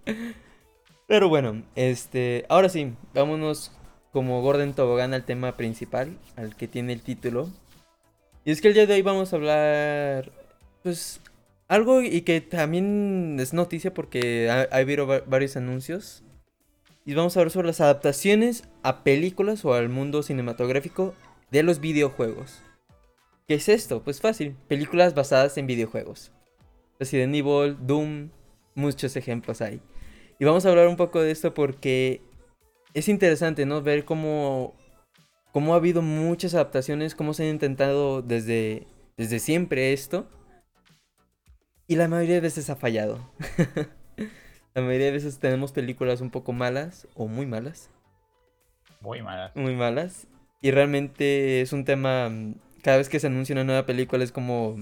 Pero 1.08 1.30
bueno, 1.30 1.64
este, 1.76 2.46
ahora 2.50 2.70
sí, 2.70 2.94
vámonos 3.14 3.72
como 4.12 4.42
Gordon 4.42 4.74
Tobogán 4.74 5.14
al 5.14 5.24
tema 5.24 5.56
principal, 5.56 6.18
al 6.36 6.56
que 6.56 6.68
tiene 6.68 6.94
el 6.94 7.02
título. 7.02 7.50
Y 8.46 8.52
es 8.52 8.62
que 8.62 8.68
el 8.68 8.74
día 8.74 8.86
de 8.86 8.96
hoy 8.96 9.02
vamos 9.02 9.32
a 9.32 9.36
hablar, 9.38 10.32
pues, 10.84 11.22
algo 11.68 12.02
y 12.02 12.22
que 12.22 12.42
también 12.42 13.38
es 13.40 13.54
noticia 13.54 13.94
porque 13.94 14.50
ha, 14.50 14.76
habido 14.76 15.08
varios 15.26 15.56
anuncios. 15.56 16.24
Y 17.10 17.16
vamos 17.16 17.36
a 17.36 17.40
hablar 17.40 17.52
sobre 17.52 17.66
las 17.66 17.82
adaptaciones 17.82 18.66
a 18.84 19.04
películas 19.04 19.66
o 19.66 19.74
al 19.74 19.90
mundo 19.90 20.22
cinematográfico 20.22 21.16
de 21.50 21.64
los 21.64 21.80
videojuegos. 21.80 22.62
¿Qué 23.48 23.56
es 23.56 23.68
esto? 23.68 24.04
Pues 24.04 24.22
fácil, 24.22 24.56
películas 24.68 25.16
basadas 25.16 25.58
en 25.58 25.66
videojuegos. 25.66 26.32
Resident 27.00 27.34
Evil, 27.34 27.78
Doom, 27.82 28.30
muchos 28.76 29.16
ejemplos 29.16 29.60
hay. 29.60 29.82
Y 30.38 30.46
vamos 30.46 30.68
a 30.68 30.70
hablar 30.70 30.88
un 30.88 30.98
poco 30.98 31.20
de 31.20 31.32
esto 31.32 31.56
porque 31.56 32.22
es 32.94 33.10
interesante, 33.10 33.66
¿no? 33.66 33.82
Ver 33.82 34.06
cómo, 34.06 34.76
cómo 35.52 35.74
ha 35.74 35.78
habido 35.78 36.04
muchas 36.04 36.54
adaptaciones, 36.54 37.16
cómo 37.16 37.34
se 37.34 37.46
ha 37.46 37.50
intentado 37.50 38.22
desde, 38.22 38.86
desde 39.18 39.40
siempre 39.40 39.94
esto. 39.94 40.30
Y 41.88 41.96
la 41.96 42.08
mayoría 42.08 42.36
de 42.36 42.42
veces 42.42 42.70
ha 42.70 42.76
fallado. 42.76 43.32
la 44.74 44.82
mayoría 44.82 45.08
de 45.08 45.14
veces 45.14 45.40
tenemos 45.40 45.72
películas 45.72 46.22
un 46.22 46.30
poco 46.30 46.54
malas 46.54 47.08
o 47.16 47.28
muy 47.28 47.46
malas. 47.46 47.90
Muy 49.02 49.22
malas. 49.22 49.56
Muy 49.56 49.76
malas. 49.76 50.28
Y 50.62 50.72
realmente 50.72 51.62
es 51.62 51.74
un 51.74 51.86
tema, 51.86 52.30
cada 52.84 52.98
vez 52.98 53.10
que 53.10 53.20
se 53.20 53.28
anuncia 53.28 53.54
una 53.54 53.64
nueva 53.64 53.86
película 53.86 54.24
es 54.24 54.32
como 54.32 54.78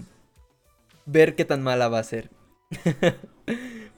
ver 1.06 1.36
qué 1.36 1.46
tan 1.46 1.62
mala 1.62 1.88
va 1.88 2.00
a 2.00 2.04
ser. 2.04 2.30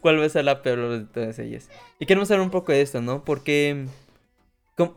cuál 0.01 0.19
va 0.19 0.25
a 0.25 0.29
ser 0.29 0.45
la 0.45 0.61
peor 0.61 0.89
de 0.89 1.05
todas 1.05 1.39
ellas. 1.39 1.69
Y 1.99 2.05
queremos 2.05 2.29
hablar 2.31 2.45
un 2.45 2.51
poco 2.51 2.71
de 2.71 2.81
esto, 2.81 3.01
¿no? 3.01 3.23
Porque 3.23 3.87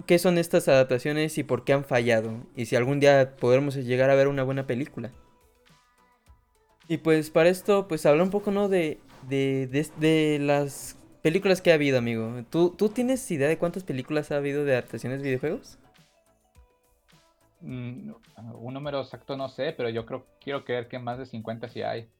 qué 0.06 0.18
son 0.18 0.38
estas 0.38 0.68
adaptaciones 0.68 1.38
y 1.38 1.42
por 1.42 1.64
qué 1.64 1.72
han 1.72 1.84
fallado. 1.84 2.34
Y 2.56 2.66
si 2.66 2.76
algún 2.76 3.00
día 3.00 3.36
podremos 3.36 3.74
llegar 3.76 4.10
a 4.10 4.14
ver 4.14 4.28
una 4.28 4.42
buena 4.42 4.66
película. 4.66 5.10
Y 6.92 6.98
pues 6.98 7.30
para 7.30 7.48
esto, 7.48 7.88
pues 7.88 8.04
habla 8.04 8.22
un 8.22 8.28
poco, 8.28 8.50
¿no? 8.50 8.68
De, 8.68 8.98
de, 9.26 9.66
de, 9.96 10.38
las 10.38 10.98
películas 11.22 11.62
que 11.62 11.70
ha 11.70 11.74
habido, 11.76 11.96
amigo. 11.96 12.44
¿Tú, 12.50 12.68
¿Tú 12.76 12.90
tienes 12.90 13.30
idea 13.30 13.48
de 13.48 13.56
cuántas 13.56 13.82
películas 13.82 14.30
ha 14.30 14.36
habido 14.36 14.66
de 14.66 14.72
adaptaciones 14.72 15.20
de 15.20 15.24
videojuegos? 15.24 15.78
Mm, 17.62 18.10
un 18.56 18.74
número 18.74 19.00
exacto 19.00 19.38
no 19.38 19.48
sé, 19.48 19.72
pero 19.74 19.88
yo 19.88 20.04
creo 20.04 20.26
quiero 20.38 20.66
creer 20.66 20.88
que 20.88 20.98
más 20.98 21.18
de 21.18 21.24
50 21.24 21.66
sí 21.70 21.80
hay. 21.80 22.10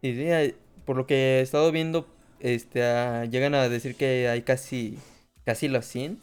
Y 0.00 0.14
sí, 0.14 0.54
por 0.84 0.96
lo 0.96 1.08
que 1.08 1.38
he 1.38 1.40
estado 1.40 1.72
viendo, 1.72 2.06
este, 2.38 2.84
ah, 2.84 3.24
llegan 3.24 3.56
a 3.56 3.68
decir 3.68 3.96
que 3.96 4.28
hay 4.28 4.42
casi, 4.42 4.96
casi 5.44 5.66
los 5.66 5.86
100. 5.86 6.20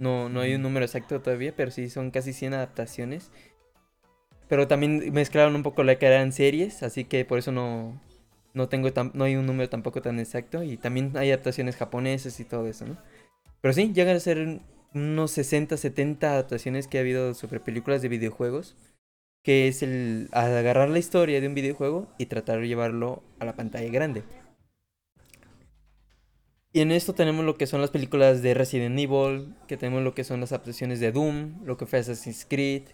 No, 0.00 0.28
no 0.28 0.40
hay 0.40 0.56
un 0.56 0.62
número 0.62 0.84
exacto 0.84 1.20
todavía, 1.20 1.54
pero 1.56 1.70
sí 1.70 1.88
son 1.88 2.10
casi 2.10 2.32
100 2.32 2.54
adaptaciones. 2.54 3.30
Pero 4.48 4.68
también 4.68 5.12
mezclaron 5.12 5.56
un 5.56 5.62
poco 5.62 5.82
la 5.84 5.98
que 5.98 6.06
eran 6.06 6.32
series, 6.32 6.82
así 6.82 7.04
que 7.04 7.24
por 7.24 7.38
eso 7.38 7.52
no, 7.52 8.00
no 8.52 8.68
tengo 8.68 8.90
no 9.14 9.24
hay 9.24 9.36
un 9.36 9.46
número 9.46 9.68
tampoco 9.68 10.02
tan 10.02 10.18
exacto. 10.18 10.62
Y 10.62 10.76
también 10.76 11.16
hay 11.16 11.30
adaptaciones 11.30 11.76
japonesas 11.76 12.38
y 12.40 12.44
todo 12.44 12.66
eso, 12.66 12.86
¿no? 12.86 12.96
Pero 13.60 13.72
sí, 13.74 13.92
llegan 13.92 14.16
a 14.16 14.20
ser 14.20 14.60
unos 14.94 15.30
60, 15.32 15.76
70 15.76 16.30
adaptaciones 16.30 16.86
que 16.86 16.98
ha 16.98 17.00
habido 17.00 17.34
sobre 17.34 17.60
películas 17.60 18.02
de 18.02 18.08
videojuegos. 18.08 18.76
Que 19.42 19.68
es 19.68 19.82
el 19.82 20.28
agarrar 20.32 20.88
la 20.88 20.98
historia 20.98 21.40
de 21.40 21.48
un 21.48 21.54
videojuego 21.54 22.08
y 22.16 22.26
tratar 22.26 22.60
de 22.60 22.68
llevarlo 22.68 23.22
a 23.40 23.44
la 23.44 23.56
pantalla 23.56 23.90
grande. 23.90 24.22
Y 26.72 26.80
en 26.80 26.90
esto 26.90 27.14
tenemos 27.14 27.44
lo 27.44 27.56
que 27.56 27.66
son 27.66 27.80
las 27.80 27.90
películas 27.90 28.42
de 28.42 28.54
Resident 28.54 28.98
Evil, 28.98 29.54
que 29.68 29.76
tenemos 29.76 30.02
lo 30.02 30.14
que 30.14 30.24
son 30.24 30.40
las 30.40 30.52
adaptaciones 30.52 30.98
de 30.98 31.12
Doom, 31.12 31.64
lo 31.64 31.76
que 31.76 31.86
fue 31.86 31.98
Assassin's 31.98 32.46
Creed 32.48 32.84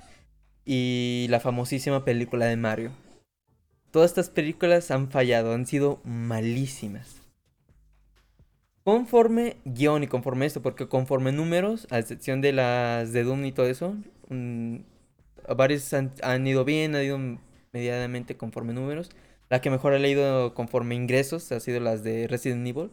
y 0.73 1.27
la 1.31 1.41
famosísima 1.41 2.05
película 2.05 2.47
de 2.47 2.57
Mario. 2.57 2.93
Todas 3.91 4.13
estas 4.13 4.31
películas 4.31 4.93
han 4.93 5.11
fallado, 5.11 5.53
han 5.53 5.67
sido 5.67 5.99
malísimas. 6.05 7.23
Conforme 8.85 9.57
guion 9.65 10.05
y 10.05 10.07
conforme 10.07 10.47
esto, 10.47 10.63
porque 10.63 10.87
conforme 10.87 11.33
números, 11.33 11.89
a 11.91 11.99
excepción 11.99 12.41
de 12.41 12.53
las 12.53 13.13
de 13.13 13.25
Doom 13.25 13.47
y 13.47 13.53
todo 13.53 13.67
eso, 13.67 13.97
varios 15.57 15.93
han, 15.93 16.13
han, 16.23 16.47
ido 16.47 16.65
bien, 16.65 16.95
han 16.95 17.03
ido 17.03 17.19
medianamente 17.73 18.37
conforme 18.37 18.73
números. 18.73 19.11
La 19.49 19.61
que 19.61 19.71
mejor 19.71 19.93
ha 19.93 19.99
leído 19.99 20.55
conforme 20.55 20.95
ingresos 20.95 21.51
ha 21.51 21.59
sido 21.59 21.81
las 21.81 22.05
de 22.05 22.29
Resident 22.29 22.65
Evil. 22.65 22.93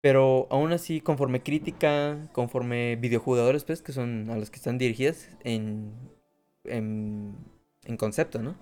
Pero 0.00 0.46
aún 0.50 0.72
así, 0.72 1.00
conforme 1.00 1.42
crítica, 1.42 2.28
conforme 2.32 2.94
videojugadores, 2.94 3.64
pues, 3.64 3.82
que 3.82 3.92
son 3.92 4.30
a 4.30 4.36
los 4.36 4.50
que 4.50 4.56
están 4.56 4.78
dirigidas 4.78 5.28
en, 5.44 6.11
en, 6.64 7.36
concepto, 7.98 8.40
¿no? 8.40 8.56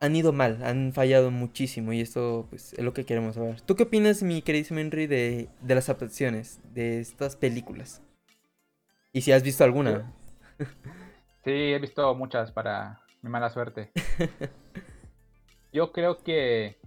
Han 0.00 0.14
ido 0.14 0.32
mal, 0.32 0.62
han 0.62 0.92
fallado 0.92 1.30
muchísimo 1.30 1.92
y 1.92 2.00
esto 2.00 2.46
pues, 2.50 2.72
es 2.74 2.84
lo 2.84 2.92
que 2.92 3.04
queremos 3.04 3.34
saber. 3.34 3.60
¿Tú 3.62 3.74
qué 3.74 3.84
opinas, 3.84 4.22
mi 4.22 4.42
queridísimo 4.42 4.80
Henry, 4.80 5.06
de, 5.06 5.48
de 5.60 5.74
las 5.74 5.88
adaptaciones 5.88 6.60
de 6.72 7.00
estas 7.00 7.36
películas? 7.36 8.02
Y 9.12 9.22
si 9.22 9.32
has 9.32 9.42
visto 9.42 9.64
alguna. 9.64 10.12
Sí, 11.44 11.52
he 11.52 11.78
visto 11.78 12.14
muchas 12.14 12.52
para 12.52 13.00
mi 13.22 13.30
mala 13.30 13.48
suerte. 13.48 13.90
Yo 15.72 15.92
creo 15.92 16.18
que 16.18 16.78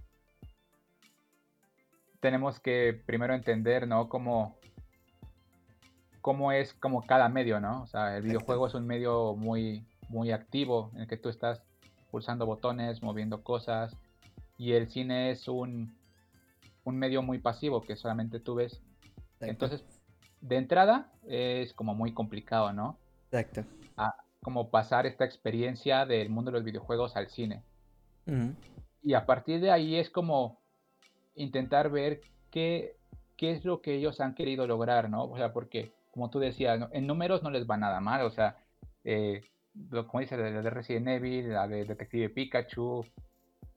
tenemos 2.20 2.60
que 2.60 3.02
primero 3.04 3.34
entender, 3.34 3.88
¿no? 3.88 4.08
Cómo, 4.08 4.56
cómo 6.20 6.52
es 6.52 6.74
como 6.74 7.04
cada 7.04 7.28
medio, 7.28 7.60
¿no? 7.60 7.82
O 7.82 7.86
sea, 7.88 8.16
el 8.16 8.22
videojuego 8.22 8.68
es 8.68 8.74
un 8.74 8.86
medio 8.86 9.34
muy, 9.34 9.84
muy 10.12 10.30
activo 10.30 10.90
en 10.94 11.02
el 11.02 11.08
que 11.08 11.16
tú 11.16 11.28
estás 11.28 11.62
pulsando 12.10 12.46
botones, 12.46 13.02
moviendo 13.02 13.42
cosas, 13.42 13.96
y 14.58 14.72
el 14.72 14.88
cine 14.88 15.30
es 15.30 15.48
un, 15.48 15.96
un 16.84 16.98
medio 16.98 17.22
muy 17.22 17.38
pasivo 17.38 17.80
que 17.82 17.96
solamente 17.96 18.38
tú 18.38 18.56
ves. 18.56 18.80
Entonces, 19.40 19.82
de 20.40 20.56
entrada 20.56 21.10
es 21.26 21.72
como 21.72 21.94
muy 21.94 22.12
complicado, 22.12 22.72
¿no? 22.72 22.98
Exacto. 23.32 23.64
como 24.42 24.70
pasar 24.70 25.06
esta 25.06 25.24
experiencia 25.24 26.04
del 26.04 26.28
mundo 26.28 26.50
de 26.50 26.58
los 26.58 26.64
videojuegos 26.64 27.16
al 27.16 27.28
cine. 27.28 27.62
Y 29.02 29.14
a 29.14 29.24
partir 29.24 29.60
de 29.60 29.70
ahí 29.70 29.96
es 29.96 30.10
como 30.10 30.60
intentar 31.34 31.90
ver 31.90 32.20
qué, 32.50 32.96
qué 33.36 33.52
es 33.52 33.64
lo 33.64 33.80
que 33.80 33.94
ellos 33.94 34.20
han 34.20 34.34
querido 34.34 34.66
lograr, 34.66 35.08
¿no? 35.08 35.24
O 35.24 35.36
sea, 35.36 35.52
porque, 35.52 35.92
como 36.10 36.28
tú 36.28 36.38
decías, 36.38 36.88
en 36.92 37.06
números 37.06 37.42
no 37.42 37.50
les 37.50 37.68
va 37.68 37.76
nada 37.76 38.00
mal, 38.00 38.22
o 38.22 38.30
sea, 38.30 38.56
eh, 39.04 39.42
como 40.06 40.20
dice 40.20 40.36
la 40.36 40.62
de 40.62 40.70
Resident 40.70 41.08
Evil, 41.08 41.52
la 41.52 41.66
de 41.66 41.84
Detective 41.84 42.28
Pikachu, 42.28 43.04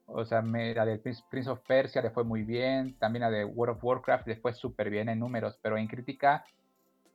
o 0.08 0.26
sea, 0.26 0.42
la 0.42 0.86
de 0.86 1.00
Prince 1.30 1.50
of 1.50 1.62
Persia 1.66 2.02
le 2.02 2.12
fue 2.12 2.24
muy 2.24 2.44
bien, 2.44 2.96
también 3.00 3.22
la 3.22 3.32
de 3.32 3.46
World 3.46 3.78
of 3.78 3.84
Warcraft 3.84 4.28
le 4.28 4.36
fue 4.36 4.54
súper 4.54 4.90
bien 4.90 5.10
en 5.10 5.20
números, 5.20 5.58
pero 5.62 5.78
en 5.78 5.88
crítica 5.88 6.46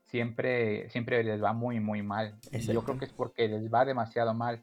siempre, 0.06 0.90
siempre 0.90 1.22
les 1.22 1.42
va 1.42 1.52
muy, 1.52 1.80
muy 1.80 2.02
mal. 2.02 2.36
yo 2.50 2.82
creo 2.82 2.98
que 2.98 3.04
es 3.04 3.12
porque 3.12 3.48
les 3.48 3.72
va 3.72 3.84
demasiado 3.84 4.34
mal. 4.34 4.62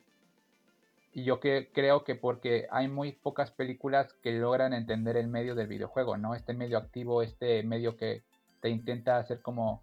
Y 1.13 1.23
yo 1.23 1.39
que, 1.39 1.71
creo 1.73 2.03
que 2.03 2.15
porque 2.15 2.67
hay 2.69 2.87
muy 2.87 3.13
pocas 3.13 3.49
películas 3.51 4.13
que 4.21 4.33
logran 4.33 4.73
entender 4.73 5.17
el 5.17 5.27
medio 5.27 5.55
del 5.55 5.67
videojuego, 5.67 6.17
¿no? 6.17 6.35
Este 6.35 6.53
medio 6.53 6.77
activo, 6.77 7.23
este 7.23 7.63
medio 7.63 7.97
que 7.97 8.23
te 8.61 8.69
intenta 8.69 9.17
hacer 9.17 9.41
como, 9.41 9.79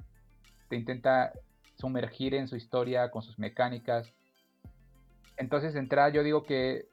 te 0.68 0.76
intenta 0.76 1.32
sumergir 1.76 2.34
en 2.34 2.46
su 2.46 2.56
historia 2.56 3.10
con 3.10 3.22
sus 3.22 3.38
mecánicas. 3.38 4.12
Entonces, 5.36 5.74
de 5.74 5.80
entrada, 5.80 6.08
yo 6.10 6.22
digo 6.22 6.44
que 6.44 6.88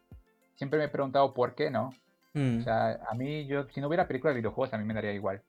siempre 0.56 0.80
me 0.80 0.86
he 0.86 0.89
preguntado 0.89 1.34
por 1.34 1.56
qué, 1.56 1.69
¿no? 1.69 1.93
Mm. 2.34 2.60
O 2.60 2.62
sea, 2.63 2.99
a 3.10 3.13
mí, 3.13 3.45
yo, 3.45 3.67
si 3.69 3.82
no 3.82 3.88
hubiera 3.88 4.08
películas 4.08 4.34
de 4.34 4.41
videojuegos, 4.41 4.73
a 4.73 4.77
mí 4.77 4.84
me 4.84 4.93
daría 4.93 5.13
igual. 5.13 5.41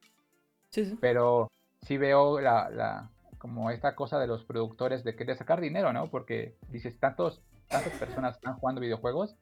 Sí, 0.71 0.85
sí. 0.85 0.99
Pero 1.01 1.51
sí 1.83 1.97
veo 1.97 2.41
la, 2.41 2.71
la, 2.71 3.11
como 3.39 3.71
esta 3.71 3.95
cosa 3.95 4.19
de 4.19 4.27
los 4.27 4.45
productores 4.45 5.05
de 5.05 5.17
querer 5.17 5.37
sacar 5.37 5.61
dinero, 5.61 5.93
¿no? 5.93 6.11
Porque 6.11 6.55
dices, 6.71 6.99
tantos 6.99 7.43
tantas 7.73 7.93
personas 7.95 8.37
están 8.37 8.55
jugando 8.55 8.81
videojuegos, 8.81 9.35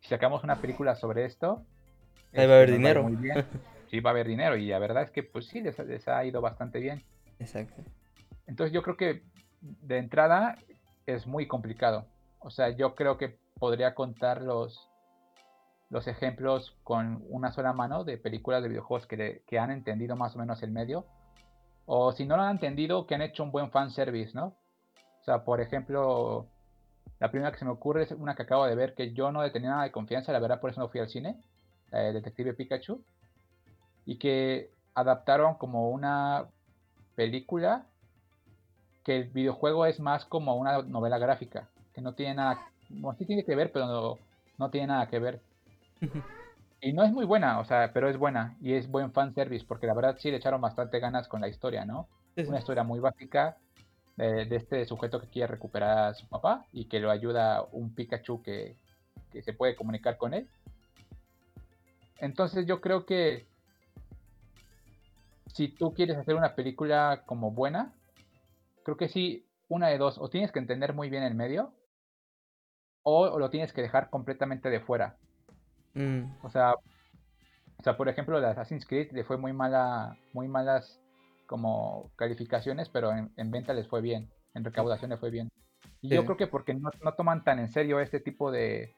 si 0.00 0.08
sacamos 0.08 0.44
una 0.44 0.56
película 0.56 0.96
sobre 0.96 1.24
esto, 1.24 1.64
ahí 2.34 2.46
va 2.46 2.54
a 2.54 2.56
haber 2.56 2.70
este, 2.70 2.78
dinero. 2.78 3.10
Sí, 3.88 4.00
va 4.00 4.10
a 4.10 4.14
haber 4.14 4.26
dinero 4.26 4.56
y 4.56 4.66
la 4.66 4.80
verdad 4.80 5.04
es 5.04 5.12
que 5.12 5.22
pues 5.22 5.46
sí, 5.46 5.60
les, 5.60 5.78
ha 6.08 6.24
ido 6.24 6.40
bastante 6.40 6.80
bien. 6.80 7.04
Exacto. 7.38 7.84
Entonces 8.48 8.74
yo 8.74 8.82
creo 8.82 8.96
que 8.96 9.22
de 9.60 9.98
entrada 9.98 10.58
es 11.06 11.24
muy 11.28 11.46
complicado. 11.46 12.04
O 12.46 12.50
sea, 12.50 12.70
yo 12.70 12.94
creo 12.94 13.18
que 13.18 13.40
podría 13.58 13.96
contar 13.96 14.40
los, 14.40 14.88
los 15.90 16.06
ejemplos 16.06 16.76
con 16.84 17.24
una 17.28 17.50
sola 17.50 17.72
mano 17.72 18.04
de 18.04 18.18
películas 18.18 18.62
de 18.62 18.68
videojuegos 18.68 19.08
que, 19.08 19.42
que 19.48 19.58
han 19.58 19.72
entendido 19.72 20.14
más 20.14 20.36
o 20.36 20.38
menos 20.38 20.62
el 20.62 20.70
medio. 20.70 21.06
O 21.86 22.12
si 22.12 22.24
no 22.24 22.36
lo 22.36 22.44
han 22.44 22.52
entendido, 22.52 23.04
que 23.08 23.16
han 23.16 23.22
hecho 23.22 23.42
un 23.42 23.50
buen 23.50 23.72
fan 23.72 23.90
service, 23.90 24.30
¿no? 24.32 24.54
O 25.22 25.24
sea, 25.24 25.44
por 25.44 25.60
ejemplo, 25.60 26.46
la 27.18 27.32
primera 27.32 27.50
que 27.50 27.58
se 27.58 27.64
me 27.64 27.72
ocurre 27.72 28.04
es 28.04 28.12
una 28.12 28.36
que 28.36 28.44
acabo 28.44 28.64
de 28.64 28.76
ver 28.76 28.94
que 28.94 29.12
yo 29.12 29.32
no 29.32 29.50
tenía 29.50 29.70
nada 29.70 29.82
de 29.82 29.90
confianza, 29.90 30.30
la 30.30 30.38
verdad 30.38 30.60
por 30.60 30.70
eso 30.70 30.80
no 30.80 30.88
fui 30.88 31.00
al 31.00 31.08
cine, 31.08 31.42
Detective 31.90 32.54
Pikachu, 32.54 33.02
y 34.04 34.20
que 34.20 34.70
adaptaron 34.94 35.56
como 35.56 35.90
una 35.90 36.46
película 37.16 37.86
que 39.02 39.16
el 39.16 39.24
videojuego 39.30 39.84
es 39.84 39.98
más 39.98 40.24
como 40.24 40.54
una 40.54 40.82
novela 40.82 41.18
gráfica, 41.18 41.68
que 41.96 42.02
no 42.02 42.12
tiene 42.12 42.34
nada, 42.34 42.70
bueno, 42.90 43.16
sí 43.18 43.24
tiene 43.24 43.42
que 43.42 43.56
ver, 43.56 43.72
pero 43.72 44.18
no, 44.58 44.70
tiene 44.70 44.88
nada 44.88 45.08
que 45.08 45.18
ver. 45.18 45.40
Y 46.82 46.92
no 46.92 47.02
es 47.02 47.10
muy 47.10 47.24
buena, 47.24 47.58
o 47.58 47.64
sea, 47.64 47.90
pero 47.94 48.10
es 48.10 48.18
buena 48.18 48.54
y 48.60 48.74
es 48.74 48.90
buen 48.90 49.12
fanservice 49.12 49.64
porque 49.66 49.86
la 49.86 49.94
verdad 49.94 50.18
sí 50.18 50.30
le 50.30 50.36
echaron 50.36 50.60
bastante 50.60 51.00
ganas 51.00 51.26
con 51.26 51.40
la 51.40 51.48
historia, 51.48 51.86
¿no? 51.86 52.06
Es 52.36 52.48
Una 52.48 52.58
historia 52.58 52.82
muy 52.82 53.00
básica 53.00 53.56
de, 54.16 54.46
este 54.54 54.84
sujeto 54.84 55.22
que 55.22 55.28
quiere 55.28 55.46
recuperar 55.48 56.10
a 56.10 56.14
su 56.14 56.26
papá 56.28 56.66
y 56.70 56.84
que 56.84 57.00
lo 57.00 57.10
ayuda 57.10 57.64
un 57.72 57.94
Pikachu 57.94 58.42
que, 58.42 58.76
que 59.32 59.40
se 59.40 59.54
puede 59.54 59.74
comunicar 59.74 60.18
con 60.18 60.34
él. 60.34 60.46
Entonces 62.18 62.66
yo 62.66 62.82
creo 62.82 63.06
que 63.06 63.46
si 65.46 65.68
tú 65.68 65.94
quieres 65.94 66.18
hacer 66.18 66.34
una 66.34 66.54
película 66.54 67.22
como 67.24 67.52
buena, 67.52 67.94
creo 68.82 68.98
que 68.98 69.08
sí, 69.08 69.46
una 69.68 69.88
de 69.88 69.96
dos, 69.96 70.18
o 70.18 70.28
tienes 70.28 70.52
que 70.52 70.58
entender 70.58 70.92
muy 70.92 71.08
bien 71.08 71.22
el 71.22 71.34
medio, 71.34 71.72
o, 73.08 73.38
lo 73.38 73.50
tienes 73.50 73.72
que 73.72 73.82
dejar 73.82 74.10
completamente 74.10 74.68
de 74.68 74.80
fuera. 74.80 75.16
Mm. 75.94 76.24
O 76.42 76.50
sea, 76.50 76.74
o 77.78 77.82
sea, 77.84 77.96
por 77.96 78.08
ejemplo, 78.08 78.40
de 78.40 78.48
Assassin's 78.48 78.84
Creed 78.84 79.12
le 79.12 79.22
fue 79.22 79.36
muy 79.36 79.52
mala, 79.52 80.16
muy 80.32 80.48
malas 80.48 81.00
como 81.46 82.10
calificaciones, 82.16 82.88
pero 82.88 83.12
en, 83.12 83.50
venta 83.52 83.74
les 83.74 83.86
fue 83.86 84.00
bien, 84.00 84.28
en 84.54 84.64
recaudación 84.64 85.10
les 85.12 85.20
fue 85.20 85.30
bien. 85.30 85.48
Y 86.00 86.08
yo 86.08 86.24
creo 86.24 86.36
que 86.36 86.48
porque 86.48 86.74
no, 86.74 86.90
toman 87.16 87.44
tan 87.44 87.60
en 87.60 87.68
serio 87.68 88.00
este 88.00 88.18
tipo 88.18 88.50
de, 88.50 88.92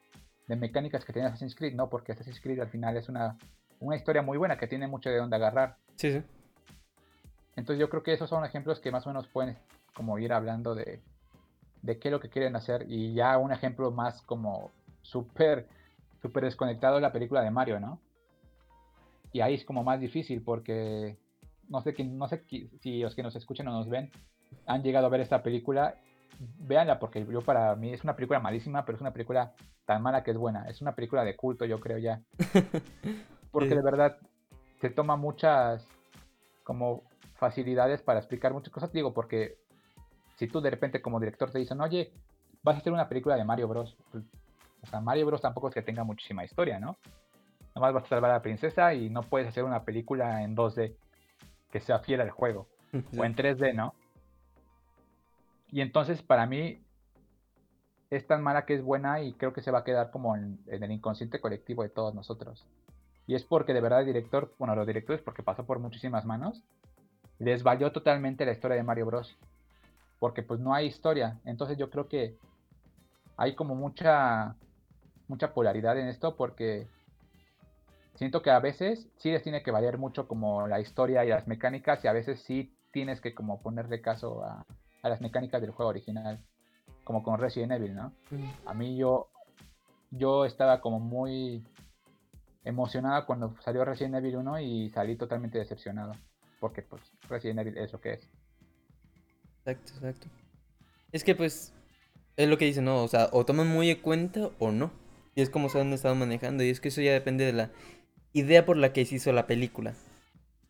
mecánicas 0.47 1.05
que 1.05 1.13
tiene 1.13 1.27
Assassin's 1.27 1.53
Creed, 1.53 1.75
¿no? 1.75 1.87
Porque 1.87 2.13
Assassin's 2.13 2.41
Creed 2.41 2.59
al 2.59 2.69
final 2.69 2.97
es 2.97 3.09
una, 3.09 3.37
una 3.79 3.95
historia 3.95 4.23
muy 4.23 4.39
buena 4.39 4.57
que 4.57 4.65
tiene 4.65 4.87
mucho 4.87 5.11
de 5.11 5.17
dónde 5.17 5.35
agarrar. 5.35 5.77
Sí, 5.97 6.13
sí. 6.13 6.23
Entonces 7.55 7.79
yo 7.79 7.91
creo 7.91 8.01
que 8.01 8.13
esos 8.13 8.27
son 8.27 8.43
ejemplos 8.43 8.79
que 8.79 8.89
más 8.89 9.05
o 9.05 9.11
menos 9.11 9.27
pueden 9.27 9.55
como 9.93 10.17
ir 10.17 10.33
hablando 10.33 10.73
de, 10.73 10.99
de 11.81 11.99
qué 11.99 12.09
es 12.09 12.11
lo 12.11 12.19
que 12.19 12.29
quieren 12.29 12.55
hacer. 12.55 12.85
Y 12.87 13.13
ya 13.13 13.37
un 13.37 13.51
ejemplo 13.51 13.91
más 13.91 14.21
como 14.23 14.71
súper, 15.01 15.67
súper 16.21 16.43
desconectado 16.45 16.95
de 16.95 17.01
la 17.01 17.11
película 17.11 17.41
de 17.41 17.51
Mario, 17.51 17.79
¿no? 17.79 17.99
Y 19.31 19.41
ahí 19.41 19.53
es 19.53 19.65
como 19.65 19.83
más 19.83 19.99
difícil 19.99 20.41
porque 20.41 21.17
no 21.67 21.81
sé, 21.81 21.93
no 22.03 22.27
sé 22.27 22.43
si 22.81 22.99
los 22.99 23.15
que 23.15 23.23
nos 23.23 23.35
escuchan 23.35 23.67
o 23.67 23.71
nos 23.71 23.89
ven 23.89 24.11
han 24.65 24.83
llegado 24.83 25.05
a 25.05 25.09
ver 25.09 25.21
esta 25.21 25.43
película. 25.43 25.95
Véanla 26.59 26.99
porque 26.99 27.25
yo 27.25 27.41
para 27.41 27.75
mí 27.75 27.93
es 27.93 28.03
una 28.03 28.15
película 28.15 28.39
malísima, 28.39 28.85
pero 28.85 28.95
es 28.95 29.01
una 29.01 29.13
película 29.13 29.53
tan 29.85 30.01
mala 30.01 30.23
que 30.23 30.31
es 30.31 30.37
buena. 30.37 30.67
Es 30.69 30.81
una 30.81 30.95
película 30.95 31.23
de 31.23 31.35
culto, 31.35 31.65
yo 31.65 31.79
creo 31.79 31.97
ya. 31.97 32.21
Porque 33.51 33.69
de 33.69 33.81
verdad 33.81 34.17
se 34.79 34.91
toma 34.91 35.15
muchas 35.15 35.87
como 36.63 37.03
facilidades 37.33 38.01
para 38.01 38.19
explicar 38.19 38.53
muchas 38.53 38.71
cosas. 38.71 38.93
Digo, 38.93 39.13
porque 39.13 39.57
si 40.39 40.47
tú 40.47 40.61
de 40.61 40.69
repente 40.69 41.01
como 41.01 41.19
director 41.19 41.51
te 41.51 41.59
dicen, 41.59 41.81
oye, 41.81 42.13
vas 42.63 42.75
a 42.75 42.79
hacer 42.79 42.93
una 42.93 43.09
película 43.09 43.35
de 43.35 43.43
Mario 43.43 43.67
Bros. 43.67 43.97
Pues, 44.09 44.23
o 44.81 44.87
sea, 44.87 45.01
Mario 45.01 45.25
Bros 45.25 45.41
tampoco 45.41 45.67
es 45.67 45.73
que 45.73 45.81
tenga 45.81 46.05
muchísima 46.05 46.45
historia, 46.45 46.79
¿no? 46.79 46.97
Nomás 47.75 47.93
vas 47.93 48.05
a 48.05 48.07
salvar 48.07 48.31
a 48.31 48.35
la 48.35 48.41
princesa 48.41 48.93
y 48.93 49.09
no 49.09 49.23
puedes 49.23 49.49
hacer 49.49 49.65
una 49.65 49.83
película 49.83 50.41
en 50.41 50.55
2D 50.55 50.95
que 51.71 51.81
sea 51.81 51.99
fiel 51.99 52.21
al 52.21 52.31
juego. 52.31 52.67
O 53.17 53.23
en 53.25 53.35
3D, 53.35 53.75
¿no? 53.75 53.93
Y 55.71 55.81
entonces 55.81 56.23
para 56.23 56.47
mí 56.47 56.81
es 58.09 58.25
tan 58.25 58.41
mala 58.41 58.65
que 58.65 58.73
es 58.73 58.81
buena 58.81 59.21
y 59.21 59.33
creo 59.33 59.51
que 59.51 59.61
se 59.61 59.71
va 59.71 59.79
a 59.79 59.83
quedar 59.83 60.09
como 60.09 60.37
en, 60.37 60.59
el 60.67 60.89
inconsciente 60.89 61.41
colectivo 61.41 61.83
de 61.83 61.89
todos 61.89 62.15
nosotros. 62.15 62.65
Y 63.27 63.35
es 63.35 63.43
porque 63.43 63.73
de 63.73 63.81
verdad 63.81 63.99
el 63.99 64.07
director, 64.07 64.55
bueno, 64.57 64.73
los 64.73 64.87
directores, 64.87 65.21
porque 65.21 65.43
pasó 65.43 65.65
por 65.65 65.79
muchísimas 65.79 66.25
manos, 66.25 66.63
les 67.37 67.61
valió 67.61 67.91
totalmente 67.91 68.45
la 68.45 68.53
historia 68.53 68.77
de 68.77 68.83
Mario 68.83 69.05
Bros. 69.05 69.37
Porque 70.19 70.43
pues 70.43 70.59
no 70.59 70.73
hay 70.73 70.87
historia. 70.87 71.39
Entonces 71.45 71.77
yo 71.77 71.89
creo 71.89 72.07
que 72.07 72.37
hay 73.37 73.55
como 73.55 73.73
mucha, 73.73 74.55
mucha 75.27 75.53
polaridad 75.53 75.97
en 75.97 76.07
esto 76.07 76.35
porque 76.35 76.87
siento 78.15 78.41
que 78.41 78.51
a 78.51 78.59
veces 78.59 79.07
sí 79.17 79.31
les 79.31 79.43
tiene 79.43 79.63
que 79.63 79.71
valer 79.71 79.97
mucho 79.97 80.27
como 80.27 80.67
la 80.67 80.81
historia 80.81 81.23
y 81.23 81.29
las 81.29 81.47
mecánicas 81.47 82.03
y 82.03 82.09
a 82.09 82.13
veces 82.13 82.41
sí 82.41 82.75
tienes 82.91 83.21
que 83.21 83.33
como 83.33 83.61
ponerle 83.61 84.01
caso 84.01 84.43
a, 84.43 84.65
las 85.03 85.21
mecánicas 85.21 85.61
del 85.61 85.71
juego 85.71 85.89
original, 85.89 86.43
como 87.05 87.23
con 87.23 87.39
Resident 87.39 87.71
Evil, 87.71 87.95
¿no? 87.95 88.11
A 88.65 88.73
mí 88.73 88.97
yo, 88.97 89.29
yo 90.11 90.43
estaba 90.43 90.81
como 90.81 90.99
muy 90.99 91.63
emocionada 92.65 93.25
cuando 93.25 93.55
salió 93.61 93.85
Resident 93.85 94.15
Evil 94.15 94.35
1 94.35 94.59
y 94.59 94.89
salí 94.89 95.15
totalmente 95.15 95.57
decepcionado, 95.57 96.11
porque 96.59 96.81
pues 96.81 97.01
Resident 97.29 97.59
Evil 97.59 97.77
es 97.77 97.93
lo 97.93 98.01
que 98.01 98.13
es. 98.15 98.29
Exacto, 99.65 99.93
exacto. 99.95 100.27
Es 101.11 101.23
que 101.23 101.35
pues 101.35 101.73
es 102.37 102.47
lo 102.49 102.57
que 102.57 102.65
dicen, 102.65 102.85
¿no? 102.85 103.03
O 103.03 103.07
sea, 103.07 103.29
o 103.31 103.45
toman 103.45 103.67
muy 103.67 103.89
en 103.89 103.99
cuenta 103.99 104.49
o 104.59 104.71
no. 104.71 104.91
Y 105.35 105.41
es 105.41 105.49
como 105.49 105.69
se 105.69 105.79
han 105.79 105.93
estado 105.93 106.15
manejando. 106.15 106.63
Y 106.63 106.69
es 106.69 106.79
que 106.79 106.89
eso 106.89 107.01
ya 107.01 107.13
depende 107.13 107.45
de 107.45 107.53
la 107.53 107.71
idea 108.33 108.65
por 108.65 108.77
la 108.77 108.93
que 108.93 109.05
se 109.05 109.15
hizo 109.15 109.31
la 109.33 109.47
película. 109.47 109.93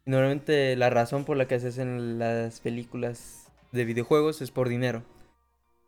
Normalmente 0.06 0.76
la 0.76 0.90
razón 0.90 1.26
por 1.26 1.38
la 1.38 1.48
que 1.48 1.60
se 1.60 1.68
hacen 1.70 2.20
las 2.20 2.60
películas 2.62 3.52
de 3.72 3.86
videojuegos 3.86 4.42
es 4.42 4.52
por 4.52 4.70
dinero. 4.70 5.04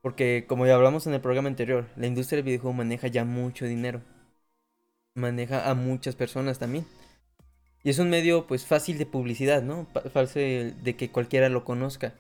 Porque 0.02 0.46
como 0.48 0.66
ya 0.66 0.76
hablamos 0.76 1.08
en 1.08 1.14
el 1.14 1.22
programa 1.22 1.50
anterior, 1.50 1.88
la 1.96 2.08
industria 2.08 2.38
del 2.38 2.46
videojuego 2.46 2.74
maneja 2.74 3.08
ya 3.08 3.26
mucho 3.26 3.66
dinero. 3.66 4.02
Maneja 5.16 5.70
a 5.70 5.74
muchas 5.76 6.16
personas 6.16 6.60
también. 6.60 6.86
Y 7.84 7.90
es 7.90 8.00
un 8.00 8.10
medio 8.10 8.48
pues 8.48 8.66
fácil 8.66 8.98
de 8.98 9.06
publicidad, 9.06 9.64
¿no? 9.64 9.88
Fácil 10.14 10.84
de 10.84 10.96
que 10.96 11.10
cualquiera 11.12 11.50
lo 11.50 11.66
conozca. 11.66 12.14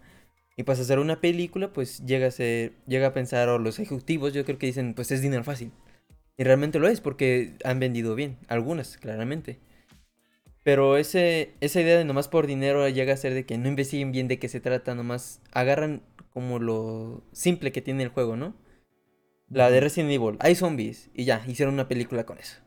Y 0.58 0.64
para 0.64 0.80
hacer 0.80 1.00
una 1.00 1.22
película 1.22 1.74
pues 1.74 2.06
llega 2.06 2.28
a 2.28 2.32
ser, 2.32 2.74
llega 2.88 3.08
a 3.08 3.14
pensar, 3.14 3.50
o 3.50 3.60
los 3.60 3.80
ejecutivos 3.80 4.34
yo 4.34 4.46
creo 4.46 4.58
que 4.58 4.68
dicen 4.68 4.94
pues 4.94 5.12
es 5.12 5.22
dinero 5.22 5.44
fácil. 5.44 5.72
Y 6.38 6.44
realmente 6.44 6.80
lo 6.80 6.88
es 6.88 7.02
porque 7.02 7.56
han 7.64 7.80
vendido 7.80 8.16
bien, 8.16 8.38
algunas, 8.48 8.98
claramente. 8.98 9.60
Pero 10.64 10.98
ese, 10.98 11.56
esa 11.60 11.82
idea 11.82 11.98
de 11.98 12.06
nomás 12.06 12.28
por 12.28 12.48
dinero 12.48 12.88
llega 12.88 13.14
a 13.14 13.18
ser 13.18 13.34
de 13.34 13.46
que 13.46 13.58
no 13.58 13.68
investiguen 13.68 14.12
bien 14.12 14.28
de 14.28 14.40
qué 14.40 14.48
se 14.48 14.60
trata, 14.60 14.94
nomás 14.94 15.42
agarran 15.52 16.04
como 16.34 16.60
lo 16.60 17.24
simple 17.32 17.72
que 17.72 17.82
tiene 17.82 18.04
el 18.04 18.10
juego, 18.10 18.36
¿no? 18.36 18.56
La 19.50 19.70
de 19.70 19.82
Resident 19.82 20.12
Evil, 20.12 20.38
hay 20.40 20.56
zombies 20.56 21.10
y 21.14 21.26
ya, 21.26 21.44
hicieron 21.48 21.74
una 21.74 21.88
película 21.88 22.26
con 22.26 22.38
eso. 22.38 22.58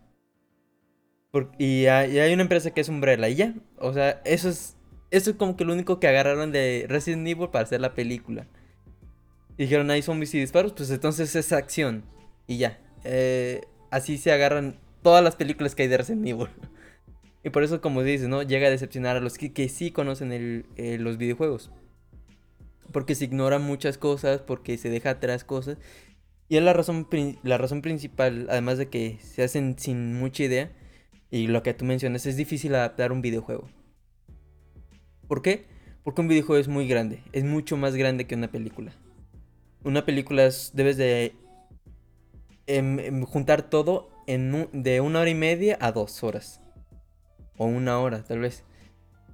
y, 1.59 1.87
hay, 1.87 2.19
hay, 2.19 2.33
una 2.33 2.43
empresa 2.43 2.73
que 2.73 2.81
es 2.81 2.89
Umbrella 2.89 3.29
y 3.29 3.37
ya, 3.37 3.55
o 3.79 3.93
sea, 3.93 4.21
eso 4.25 4.49
es, 4.49 4.77
eso 5.11 5.31
es 5.31 5.37
como 5.37 5.57
que 5.57 5.65
lo 5.65 5.73
único 5.73 6.01
que 6.01 6.09
agarraron 6.09 6.53
de 6.53 6.87
Resident 6.89 7.27
Evil 7.27 7.49
para 7.49 7.65
hacer 7.65 7.81
la 7.81 7.95
película. 7.95 8.47
Dijeron, 9.57 9.91
hay 9.91 10.03
zombies 10.03 10.35
y 10.35 10.41
disparos, 10.41 10.73
pues 10.73 10.91
entonces 10.91 11.35
es 11.37 11.53
acción 11.53 12.05
y 12.47 12.59
ya. 12.59 12.81
Eh, 13.05 13.63
así 13.91 14.19
se 14.19 14.33
agarran 14.33 14.79
todas 15.03 15.23
las 15.23 15.37
películas 15.37 15.75
que 15.75 15.83
hay 15.83 15.89
de 15.89 15.99
Resident 15.99 16.27
Evil. 16.27 16.49
y 17.45 17.51
por 17.51 17.63
eso, 17.63 17.81
como 17.81 18.03
dices, 18.03 18.29
¿no? 18.29 18.43
Llega 18.43 18.67
a 18.67 18.71
decepcionar 18.71 19.17
a 19.17 19.21
los 19.21 19.39
que, 19.39 19.69
sí 19.69 19.91
conocen 19.91 20.65
eh, 20.77 20.99
los 20.99 21.19
videojuegos. 21.19 21.71
Porque 22.93 23.15
se 23.15 23.27
ignoran 23.27 23.63
muchas 23.63 23.99
cosas, 23.99 24.41
porque 24.41 24.79
se 24.79 24.91
deja 24.91 25.11
atrás 25.11 25.45
cosas. 25.45 25.79
Y 26.49 26.57
es 26.57 26.63
la 26.63 26.73
razón, 26.73 27.09
la 27.43 27.59
razón 27.59 27.83
principal, 27.83 28.47
además 28.51 28.79
de 28.79 28.89
que 28.89 29.19
se 29.21 29.43
hacen 29.43 29.79
sin 29.79 30.15
mucha 30.15 30.45
idea. 30.45 30.73
Y 31.31 31.47
lo 31.47 31.63
que 31.63 31.75
tú 31.75 31.85
mencionas, 31.85 32.27
es 32.27 32.37
difícil 32.37 32.75
adaptar 32.75 33.13
un 33.13 33.23
videojuego. 33.23 33.69
¿Por 35.29 35.43
qué? 35.43 35.67
Porque 36.03 36.21
un 36.21 36.29
videojuego 36.29 36.61
es 36.61 36.69
muy 36.69 36.87
grande, 36.87 37.23
es 37.33 37.45
mucho 37.45 37.77
más 37.77 37.95
grande 37.95 38.27
que 38.27 38.35
una 38.35 38.51
película. 38.51 38.93
Una 39.83 40.05
película 40.05 40.49
debes 40.73 40.97
de 40.97 41.35
juntar 43.27 43.69
todo 43.69 44.09
en 44.27 44.69
de 44.73 45.01
una 45.01 45.21
hora 45.21 45.31
y 45.31 45.35
media 45.35 45.79
a 45.81 45.93
dos 45.93 46.23
horas. 46.23 46.61
O 47.57 47.67
una 47.67 47.99
hora, 48.01 48.25
tal 48.25 48.41
vez. 48.41 48.65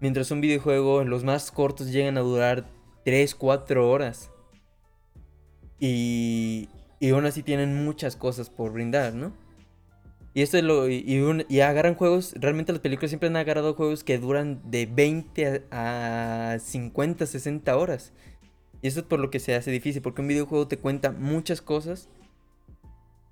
Mientras 0.00 0.30
un 0.30 0.40
videojuego, 0.40 1.04
los 1.04 1.24
más 1.24 1.50
cortos 1.50 1.92
llegan 1.92 2.18
a 2.18 2.20
durar 2.20 2.66
3, 3.04 3.34
4 3.34 3.88
horas. 3.90 4.30
Y, 5.78 6.68
y 6.98 7.10
aún 7.10 7.24
así 7.26 7.42
tienen 7.42 7.84
muchas 7.84 8.16
cosas 8.16 8.50
por 8.50 8.72
brindar, 8.72 9.14
¿no? 9.14 9.32
Y 10.32 10.42
esto 10.42 10.58
es 10.58 10.64
lo. 10.64 10.88
Y, 10.88 11.60
agarran 11.60 11.94
juegos. 11.94 12.34
Realmente 12.36 12.72
las 12.72 12.80
películas 12.80 13.10
siempre 13.10 13.28
han 13.28 13.36
agarrado 13.36 13.74
juegos 13.74 14.04
que 14.04 14.18
duran 14.18 14.60
de 14.70 14.86
20 14.86 15.66
a, 15.70 16.52
a 16.52 16.58
50, 16.58 17.26
60 17.26 17.76
horas. 17.76 18.12
Y 18.82 18.88
eso 18.88 19.00
es 19.00 19.06
por 19.06 19.18
lo 19.18 19.30
que 19.30 19.40
se 19.40 19.54
hace 19.54 19.70
difícil. 19.70 20.02
Porque 20.02 20.22
un 20.22 20.28
videojuego 20.28 20.68
te 20.68 20.78
cuenta 20.78 21.10
muchas 21.10 21.60
cosas 21.60 22.08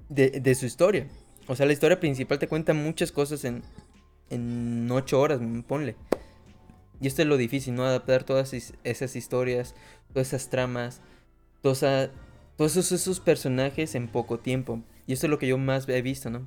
de, 0.09 0.55
su 0.55 0.67
historia. 0.67 1.07
O 1.47 1.57
sea, 1.57 1.67
la 1.67 1.73
historia 1.73 2.01
principal 2.01 2.39
te 2.39 2.49
cuenta 2.49 2.75
muchas 2.75 3.13
cosas 3.13 3.45
en, 3.45 3.63
en 4.31 4.91
ocho 4.91 5.21
horas, 5.21 5.41
ponle. 5.67 5.97
Y 7.01 7.07
esto 7.07 7.23
es 7.23 7.29
lo 7.29 7.37
difícil, 7.37 7.75
¿no? 7.75 7.85
Adaptar 7.85 8.25
todas 8.25 8.53
esas 8.53 9.17
historias, 9.17 9.75
todas 10.13 10.29
esas 10.29 10.51
tramas, 10.51 11.01
todos, 11.63 11.85
todos 12.57 12.77
esos, 12.77 13.21
personajes 13.21 13.95
en 13.95 14.09
poco 14.09 14.39
tiempo. 14.39 14.83
Y 15.07 15.13
esto 15.13 15.27
es 15.27 15.31
lo 15.31 15.39
que 15.39 15.47
yo 15.47 15.59
más 15.59 15.89
he 15.89 16.03
visto, 16.03 16.29
¿no? 16.31 16.47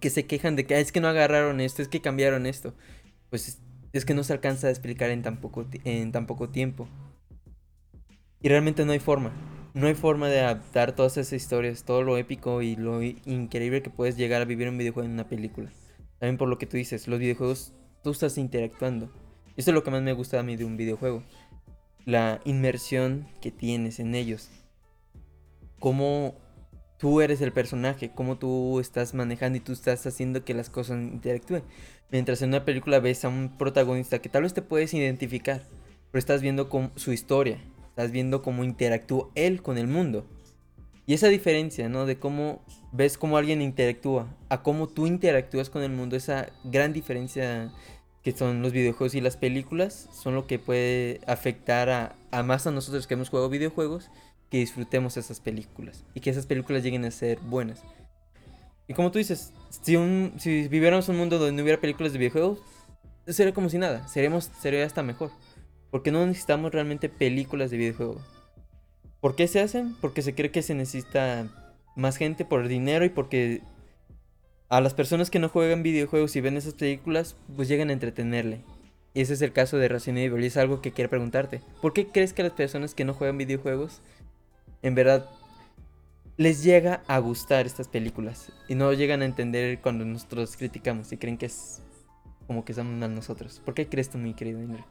Que 0.00 0.10
se 0.10 0.26
quejan 0.26 0.56
de 0.56 0.66
que 0.66 0.78
es 0.78 0.92
que 0.92 1.00
no 1.00 1.08
agarraron 1.08 1.60
esto, 1.60 1.82
es 1.82 1.88
que 1.88 2.00
cambiaron 2.00 2.46
esto. 2.46 2.74
Pues 3.30 3.60
es, 3.92 4.04
que 4.04 4.14
no 4.14 4.24
se 4.24 4.32
alcanza 4.32 4.66
a 4.66 4.70
explicar 4.70 5.10
en 5.10 5.22
tan 5.22 5.40
poco, 5.40 5.66
en 5.84 6.12
tan 6.12 6.26
poco 6.26 6.50
tiempo. 6.50 6.88
Y 8.42 8.48
realmente 8.48 8.84
no 8.84 8.92
hay 8.92 8.98
forma 8.98 9.32
no 9.76 9.88
hay 9.88 9.94
forma 9.94 10.28
de 10.30 10.40
adaptar 10.40 10.96
todas 10.96 11.18
esas 11.18 11.34
historias, 11.34 11.84
todo 11.84 12.02
lo 12.02 12.16
épico 12.16 12.62
y 12.62 12.76
lo 12.76 13.02
increíble 13.02 13.82
que 13.82 13.90
puedes 13.90 14.16
llegar 14.16 14.40
a 14.40 14.46
vivir 14.46 14.70
un 14.70 14.78
videojuego 14.78 15.06
en 15.06 15.12
una 15.12 15.28
película. 15.28 15.70
También 16.18 16.38
por 16.38 16.48
lo 16.48 16.56
que 16.56 16.64
tú 16.64 16.78
dices, 16.78 17.06
los 17.08 17.18
videojuegos, 17.18 17.74
tú 18.02 18.10
estás 18.10 18.38
interactuando. 18.38 19.12
Eso 19.54 19.70
es 19.70 19.74
lo 19.74 19.84
que 19.84 19.90
más 19.90 20.00
me 20.00 20.14
gusta 20.14 20.40
a 20.40 20.42
mí 20.42 20.56
de 20.56 20.64
un 20.64 20.78
videojuego. 20.78 21.22
La 22.06 22.40
inmersión 22.46 23.28
que 23.42 23.50
tienes 23.50 24.00
en 24.00 24.14
ellos. 24.14 24.48
Cómo 25.78 26.36
tú 26.98 27.20
eres 27.20 27.40
el 27.40 27.52
personaje, 27.52 28.10
cómo 28.14 28.38
tú 28.38 28.80
estás 28.80 29.14
manejando 29.14 29.58
y 29.58 29.60
tú 29.60 29.72
estás 29.72 30.06
haciendo 30.06 30.44
que 30.44 30.54
las 30.54 30.70
cosas 30.70 30.98
interactúen. 30.98 31.62
Mientras 32.10 32.42
en 32.42 32.50
una 32.50 32.64
película 32.64 33.00
ves 33.00 33.24
a 33.24 33.28
un 33.28 33.56
protagonista 33.58 34.20
que 34.20 34.28
tal 34.28 34.44
vez 34.44 34.54
te 34.54 34.62
puedes 34.62 34.94
identificar, 34.94 35.62
pero 36.10 36.18
estás 36.18 36.40
viendo 36.40 36.68
su 36.96 37.12
historia, 37.12 37.58
estás 37.88 38.10
viendo 38.10 38.42
cómo 38.42 38.64
interactúa 38.64 39.28
él 39.34 39.62
con 39.62 39.78
el 39.78 39.88
mundo. 39.88 40.26
Y 41.06 41.14
esa 41.14 41.28
diferencia, 41.28 41.88
¿no? 41.88 42.04
De 42.04 42.18
cómo 42.18 42.64
ves 42.92 43.16
cómo 43.16 43.36
alguien 43.36 43.62
interactúa 43.62 44.34
a 44.48 44.62
cómo 44.62 44.88
tú 44.88 45.06
interactúas 45.06 45.70
con 45.70 45.82
el 45.82 45.92
mundo, 45.92 46.16
esa 46.16 46.48
gran 46.64 46.92
diferencia 46.92 47.72
que 48.24 48.32
son 48.32 48.60
los 48.60 48.72
videojuegos 48.72 49.14
y 49.14 49.20
las 49.20 49.36
películas, 49.36 50.08
son 50.12 50.34
lo 50.34 50.48
que 50.48 50.58
puede 50.58 51.20
afectar 51.28 51.90
a, 51.90 52.16
a 52.32 52.42
más 52.42 52.66
a 52.66 52.72
nosotros 52.72 53.06
que 53.06 53.14
hemos 53.14 53.28
jugado 53.28 53.48
videojuegos, 53.48 54.10
que 54.50 54.58
disfrutemos 54.58 55.16
esas 55.16 55.40
películas 55.40 56.04
y 56.14 56.20
que 56.20 56.30
esas 56.30 56.46
películas 56.46 56.82
lleguen 56.82 57.04
a 57.04 57.10
ser 57.10 57.38
buenas. 57.40 57.82
Y 58.88 58.94
como 58.94 59.10
tú 59.10 59.18
dices, 59.18 59.52
si, 59.82 59.96
un, 59.96 60.34
si 60.38 60.68
viviéramos 60.68 61.08
un 61.08 61.16
mundo 61.16 61.38
donde 61.38 61.52
no 61.52 61.62
hubiera 61.62 61.80
películas 61.80 62.12
de 62.12 62.18
videojuegos, 62.18 62.60
sería 63.26 63.52
como 63.52 63.68
si 63.68 63.78
nada, 63.78 64.06
seríamos, 64.08 64.50
sería 64.60 64.84
hasta 64.84 65.02
mejor. 65.02 65.30
Porque 65.90 66.12
no 66.12 66.24
necesitamos 66.26 66.72
realmente 66.72 67.08
películas 67.08 67.70
de 67.70 67.78
videojuegos. 67.78 68.22
¿Por 69.20 69.34
qué 69.34 69.48
se 69.48 69.60
hacen? 69.60 69.96
Porque 70.00 70.22
se 70.22 70.34
cree 70.34 70.50
que 70.50 70.62
se 70.62 70.74
necesita 70.74 71.48
más 71.96 72.16
gente 72.16 72.44
por 72.44 72.68
dinero 72.68 73.04
y 73.04 73.08
porque 73.08 73.62
a 74.68 74.80
las 74.80 74.94
personas 74.94 75.30
que 75.30 75.38
no 75.38 75.48
juegan 75.48 75.82
videojuegos 75.82 76.36
y 76.36 76.40
ven 76.40 76.56
esas 76.56 76.74
películas, 76.74 77.36
pues 77.56 77.68
llegan 77.68 77.90
a 77.90 77.92
entretenerle. 77.92 78.60
Y 79.14 79.22
ese 79.22 79.32
es 79.32 79.42
el 79.42 79.52
caso 79.52 79.78
de 79.78 79.88
Resident 79.88 80.18
Evil 80.18 80.44
y 80.44 80.48
es 80.48 80.56
algo 80.56 80.82
que 80.82 80.92
quiero 80.92 81.08
preguntarte. 81.08 81.62
¿Por 81.80 81.92
qué 81.92 82.06
crees 82.08 82.32
que 82.32 82.42
las 82.42 82.52
personas 82.52 82.94
que 82.94 83.04
no 83.04 83.14
juegan 83.14 83.38
videojuegos, 83.38 84.02
en 84.82 84.94
verdad, 84.94 85.28
les 86.36 86.62
llega 86.62 87.02
a 87.06 87.18
gustar 87.18 87.66
estas 87.66 87.88
películas? 87.88 88.52
Y 88.68 88.74
no 88.74 88.92
llegan 88.92 89.22
a 89.22 89.24
entender 89.24 89.80
cuando 89.80 90.04
nosotros 90.04 90.56
criticamos 90.56 91.12
y 91.12 91.18
creen 91.18 91.38
que 91.38 91.46
es 91.46 91.82
como 92.46 92.64
que 92.64 92.74
son 92.74 93.02
a 93.02 93.08
nosotros. 93.08 93.60
¿Por 93.64 93.74
qué 93.74 93.88
crees 93.88 94.10
tú, 94.10 94.18
mi 94.18 94.34
querido 94.34 94.60
Henry? 94.60 94.84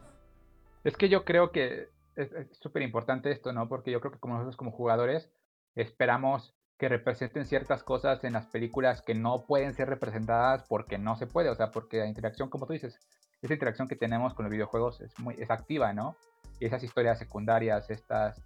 Es 0.83 0.97
que 0.97 1.09
yo 1.09 1.25
creo 1.25 1.51
que 1.51 1.89
es 2.15 2.29
súper 2.59 2.81
importante 2.81 3.31
esto, 3.31 3.51
¿no? 3.53 3.67
Porque 3.67 3.91
yo 3.91 3.99
creo 3.99 4.11
que 4.11 4.19
como 4.19 4.35
nosotros 4.35 4.55
como 4.55 4.71
jugadores 4.71 5.29
esperamos 5.75 6.55
que 6.77 6.89
representen 6.89 7.45
ciertas 7.45 7.83
cosas 7.83 8.23
en 8.23 8.33
las 8.33 8.47
películas 8.47 9.01
que 9.01 9.15
no 9.15 9.45
pueden 9.45 9.73
ser 9.73 9.89
representadas 9.89 10.65
porque 10.67 10.97
no 10.97 11.15
se 11.15 11.27
puede, 11.27 11.49
o 11.49 11.55
sea, 11.55 11.71
porque 11.71 11.99
la 11.99 12.07
interacción, 12.07 12.49
como 12.49 12.65
tú 12.65 12.73
dices, 12.73 12.99
esa 13.41 13.53
interacción 13.53 13.87
que 13.87 13.95
tenemos 13.95 14.33
con 14.33 14.45
los 14.45 14.51
videojuegos 14.51 15.01
es 15.01 15.17
muy 15.19 15.35
es 15.39 15.49
activa, 15.51 15.93
¿no? 15.93 16.15
Y 16.59 16.65
esas 16.65 16.83
historias 16.83 17.19
secundarias, 17.19 17.89
estas, 17.89 18.41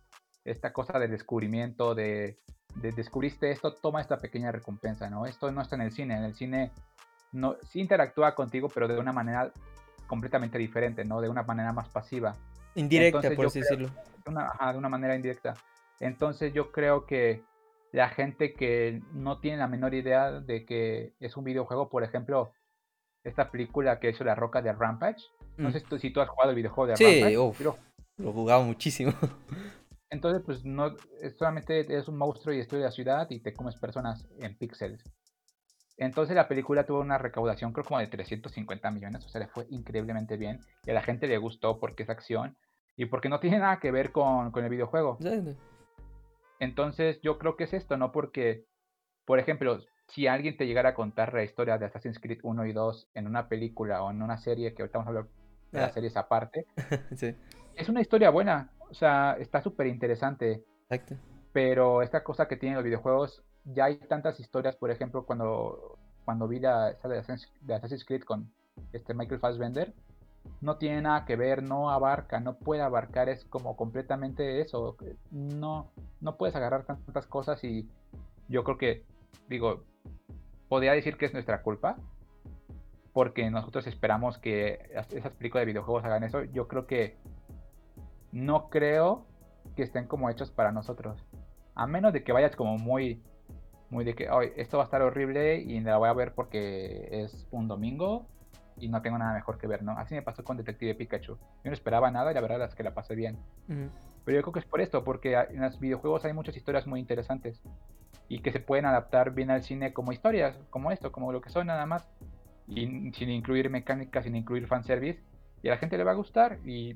esta 0.46 0.74
cosa 0.74 1.00
de 1.00 1.08
descubrimiento, 1.08 1.96
de, 1.96 2.40
de 2.76 2.92
descubriste 2.92 3.52
esto, 3.52 3.74
toma 3.74 4.02
esta 4.02 4.18
pequeña 4.18 4.52
recompensa, 4.52 5.10
¿no? 5.10 5.26
Esto 5.26 5.52
no 5.52 5.62
está 5.62 5.76
en 5.76 5.82
el 5.82 5.92
cine, 5.92 6.18
en 6.18 6.24
el 6.24 6.36
cine 6.36 6.72
no, 7.32 7.58
sí 7.64 7.80
interactúa 7.80 8.36
contigo, 8.36 8.70
pero 8.74 8.88
de 8.88 8.98
una 8.98 9.14
manera 9.14 9.52
completamente 10.08 10.58
diferente, 10.58 11.06
¿no? 11.06 11.22
De 11.22 11.30
una 11.30 11.44
manera 11.44 11.72
más 11.74 11.90
pasiva. 11.90 12.36
Indirecta, 12.76 13.32
por 13.32 13.48
así 13.48 13.60
decirlo. 13.60 13.90
De 14.26 14.32
una, 14.32 14.52
de 14.72 14.78
una 14.78 14.90
manera 14.90 15.16
indirecta. 15.16 15.56
Entonces 16.00 16.54
yo 16.54 16.72
creo 16.72 17.06
que 17.06 17.44
la 17.92 18.10
gente 18.10 18.54
que 18.54 19.02
no 19.14 19.40
tiene 19.40 19.58
la 19.58 19.68
menor 19.68 19.94
idea 19.94 20.32
de 20.32 20.66
que 20.66 21.14
es 21.20 21.38
un 21.38 21.44
videojuego, 21.44 21.90
por 21.90 22.04
ejemplo, 22.04 22.54
esta 23.24 23.52
película 23.52 24.00
que 24.00 24.10
hizo 24.10 24.24
La 24.24 24.36
Roca 24.36 24.62
de 24.62 24.72
Rampage. 24.74 25.26
No 25.58 25.70
mm. 25.70 25.74
sé 25.74 26.00
si 26.00 26.10
tú 26.12 26.22
has 26.22 26.30
jugado 26.30 26.52
el 26.52 26.56
videojuego 26.56 26.88
de 26.88 26.94
Rampage. 26.94 27.30
Sí, 27.30 27.64
lo 28.18 28.30
he 28.30 28.34
jugado 28.34 28.64
muchísimo. 28.64 29.14
Entonces, 30.10 30.42
pues 30.44 30.66
no, 30.66 30.96
solamente 31.38 31.96
es 31.96 32.08
un 32.08 32.18
monstruo 32.18 32.54
y 32.54 32.58
destruye 32.58 32.84
la 32.84 32.92
ciudad 32.92 33.30
y 33.30 33.40
te 33.42 33.54
comes 33.54 33.76
personas 33.76 34.28
en 34.40 34.58
píxeles. 34.58 35.04
Entonces 35.98 36.34
la 36.36 36.48
película 36.48 36.86
tuvo 36.86 37.02
una 37.02 37.18
recaudación 37.18 37.74
creo 37.74 37.84
como 37.84 38.00
de 38.00 38.08
350 38.08 38.90
millones, 38.90 39.26
o 39.26 39.30
sea, 39.30 39.42
le 39.42 39.48
fue 39.48 39.68
increíblemente 39.70 40.38
bien 40.38 40.62
y 40.86 40.92
a 40.92 40.94
la 40.94 41.02
gente 41.02 41.28
le 41.28 41.38
gustó 41.38 41.78
porque 41.78 42.04
es 42.04 42.10
acción 42.10 42.58
y 42.96 43.06
porque 43.06 43.28
no 43.28 43.42
tiene 43.42 43.60
nada 43.60 43.80
que 43.80 43.92
ver 43.92 44.14
con, 44.14 44.52
con 44.52 44.64
el 44.64 44.70
videojuego. 44.70 45.18
Entonces 46.60 47.20
yo 47.22 47.38
creo 47.38 47.58
que 47.58 47.66
es 47.66 47.74
esto, 47.74 47.98
¿no? 47.98 48.14
Porque, 48.14 48.66
por 49.26 49.40
ejemplo, 49.40 49.82
si 50.08 50.28
alguien 50.28 50.56
te 50.56 50.68
llegara 50.68 50.90
a 50.90 50.94
contar 50.94 51.34
la 51.34 51.44
historia 51.44 51.78
de 51.78 51.86
Assassin's 51.86 52.20
Creed 52.20 52.40
1 52.44 52.66
y 52.66 52.74
2 52.74 53.10
en 53.14 53.28
una 53.28 53.50
película 53.50 54.02
o 54.02 54.12
en 54.12 54.22
una 54.22 54.38
serie, 54.38 54.74
que 54.74 54.82
ahorita 54.82 55.00
vamos 55.00 55.08
a 55.08 55.10
hablar 55.10 55.34
de 55.72 55.80
las 55.80 55.92
ah. 55.92 55.94
series 55.94 56.16
aparte, 56.16 56.66
es 57.76 57.90
una 57.90 58.02
historia 58.02 58.30
buena, 58.30 58.72
o 58.90 58.94
sea, 58.94 59.36
está 59.40 59.62
súper 59.62 59.88
interesante. 59.88 60.64
Exacto. 60.90 61.16
Pero 61.54 62.02
esta 62.02 62.24
cosa 62.24 62.48
que 62.48 62.58
tienen 62.58 62.76
los 62.76 62.84
videojuegos, 62.84 63.44
ya 63.66 63.86
hay 63.86 63.98
tantas 63.98 64.40
historias, 64.40 64.76
por 64.76 64.92
ejemplo, 64.92 65.26
cuando, 65.26 65.98
cuando 66.26 66.48
vi 66.48 66.60
la 66.60 66.94
de 66.94 67.18
Assassin's, 67.76 68.06
Creed 68.06 68.24
con 68.24 68.52
este 68.94 69.14
Michael 69.14 69.40
Fassbender, 69.40 69.94
no 70.62 70.78
tiene 70.78 71.02
nada 71.02 71.26
que 71.26 71.36
ver, 71.36 71.64
no 71.64 71.90
abarca, 71.90 72.40
no 72.40 72.58
puede 72.58 72.82
abarcar, 72.82 73.30
es 73.30 73.46
como 73.46 73.76
completamente 73.76 74.62
eso. 74.62 74.96
No, 75.32 75.92
no 76.22 76.38
puedes 76.38 76.56
agarrar 76.56 76.86
tantas 76.86 77.28
cosas 77.28 77.64
y 77.64 77.88
yo 78.48 78.64
creo 78.64 78.78
que, 78.78 79.04
digo, 79.48 79.84
podría 80.68 80.94
decir 80.94 81.18
que 81.18 81.26
es 81.26 81.34
nuestra 81.34 81.62
culpa, 81.62 81.98
porque 83.14 83.50
nosotros 83.50 83.88
esperamos 83.88 84.38
que 84.38 84.80
esas 85.12 85.34
películas 85.34 85.64
de 85.64 85.72
videojuegos 85.74 86.06
hagan 86.06 86.24
eso. 86.24 86.44
Yo 86.44 86.68
creo 86.68 86.88
que 86.88 87.18
no 88.32 88.70
creo 88.70 89.26
que 89.76 89.84
estén 89.84 90.08
como 90.08 90.30
hechos 90.30 90.52
para 90.52 90.72
nosotros. 90.72 91.26
A 91.76 91.88
menos 91.88 92.14
de 92.14 92.24
que 92.24 92.32
vayas 92.32 92.56
como 92.56 92.78
muy, 92.78 93.22
muy 93.90 94.04
de 94.06 94.16
que, 94.16 94.30
hoy 94.30 94.52
esto 94.56 94.78
va 94.78 94.84
a 94.84 94.86
estar 94.86 95.02
horrible 95.02 95.58
y 95.58 95.80
la 95.80 95.98
voy 95.98 96.10
a 96.10 96.14
ver 96.14 96.34
porque 96.34 97.08
es 97.12 97.48
un 97.52 97.68
domingo 97.68 98.26
y 98.78 98.88
no 98.90 99.02
tengo 99.02 99.18
nada 99.18 99.34
mejor 99.34 99.58
que 99.58 99.68
ver, 99.68 99.84
¿no? 99.84 99.92
Así 99.94 100.16
me 100.16 100.22
pasó 100.22 100.44
con 100.44 100.58
Detective 100.58 100.96
Pikachu. 100.96 101.34
Yo 101.34 101.40
no 101.66 101.74
esperaba 101.74 102.12
nada 102.12 102.32
y 102.32 102.34
la 102.34 102.42
verdad 102.42 102.64
es 102.64 102.76
que 102.76 102.84
la 102.84 102.94
pasé 102.94 103.16
bien. 103.16 103.38
Pero 103.68 104.38
yo 104.38 104.42
creo 104.42 104.54
que 104.54 104.60
es 104.60 104.66
por 104.66 104.82
esto, 104.82 105.04
porque 105.04 105.34
en 105.34 105.62
los 105.62 105.80
videojuegos 105.80 106.26
hay 106.26 106.34
muchas 106.34 106.56
historias 106.56 106.88
muy 106.88 107.00
interesantes 107.00 107.62
y 108.28 108.40
que 108.40 108.52
se 108.52 108.60
pueden 108.60 108.86
adaptar 108.86 109.32
bien 109.32 109.50
al 109.50 109.64
cine 109.64 109.92
como 109.92 110.12
historias, 110.12 110.56
como 110.70 110.92
esto, 110.92 111.12
como 111.12 111.32
lo 111.32 111.42
que 111.42 111.50
son 111.50 111.68
nada 111.68 111.86
más, 111.86 112.08
y 112.68 113.12
sin 113.14 113.30
incluir 113.30 113.70
mecánica, 113.70 114.22
sin 114.22 114.36
incluir 114.36 114.68
fanservice, 114.68 115.20
y 115.64 115.68
a 115.68 115.72
la 115.72 115.78
gente 115.78 115.98
le 115.98 116.04
va 116.04 116.12
a 116.12 116.16
gustar. 116.16 116.60
Y 116.64 116.96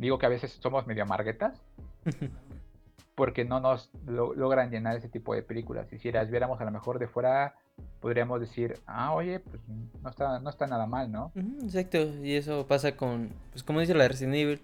digo 0.00 0.18
que 0.18 0.26
a 0.26 0.30
veces 0.30 0.58
somos 0.60 0.86
medio 0.86 1.02
amarguetas, 1.02 1.60
porque 3.14 3.44
no 3.44 3.60
nos 3.60 3.90
logran 4.06 4.70
llenar 4.70 4.96
ese 4.96 5.08
tipo 5.08 5.34
de 5.34 5.42
películas. 5.42 5.92
Y 5.92 5.98
si 5.98 6.10
las 6.10 6.30
viéramos 6.30 6.60
a 6.60 6.64
lo 6.64 6.70
mejor 6.70 6.98
de 6.98 7.06
fuera 7.06 7.54
podríamos 8.00 8.40
decir, 8.40 8.78
ah, 8.86 9.14
oye, 9.14 9.40
pues 9.40 9.60
no 10.02 10.10
está, 10.10 10.38
no 10.38 10.50
está 10.50 10.66
nada 10.66 10.86
mal, 10.86 11.10
¿no? 11.10 11.32
exacto, 11.62 11.98
y 12.22 12.34
eso 12.34 12.66
pasa 12.66 12.96
con, 12.96 13.30
pues 13.52 13.62
como 13.62 13.80
dice 13.80 13.94
la 13.94 14.04
de 14.04 14.08
Resident 14.08 14.34
Evil, 14.34 14.60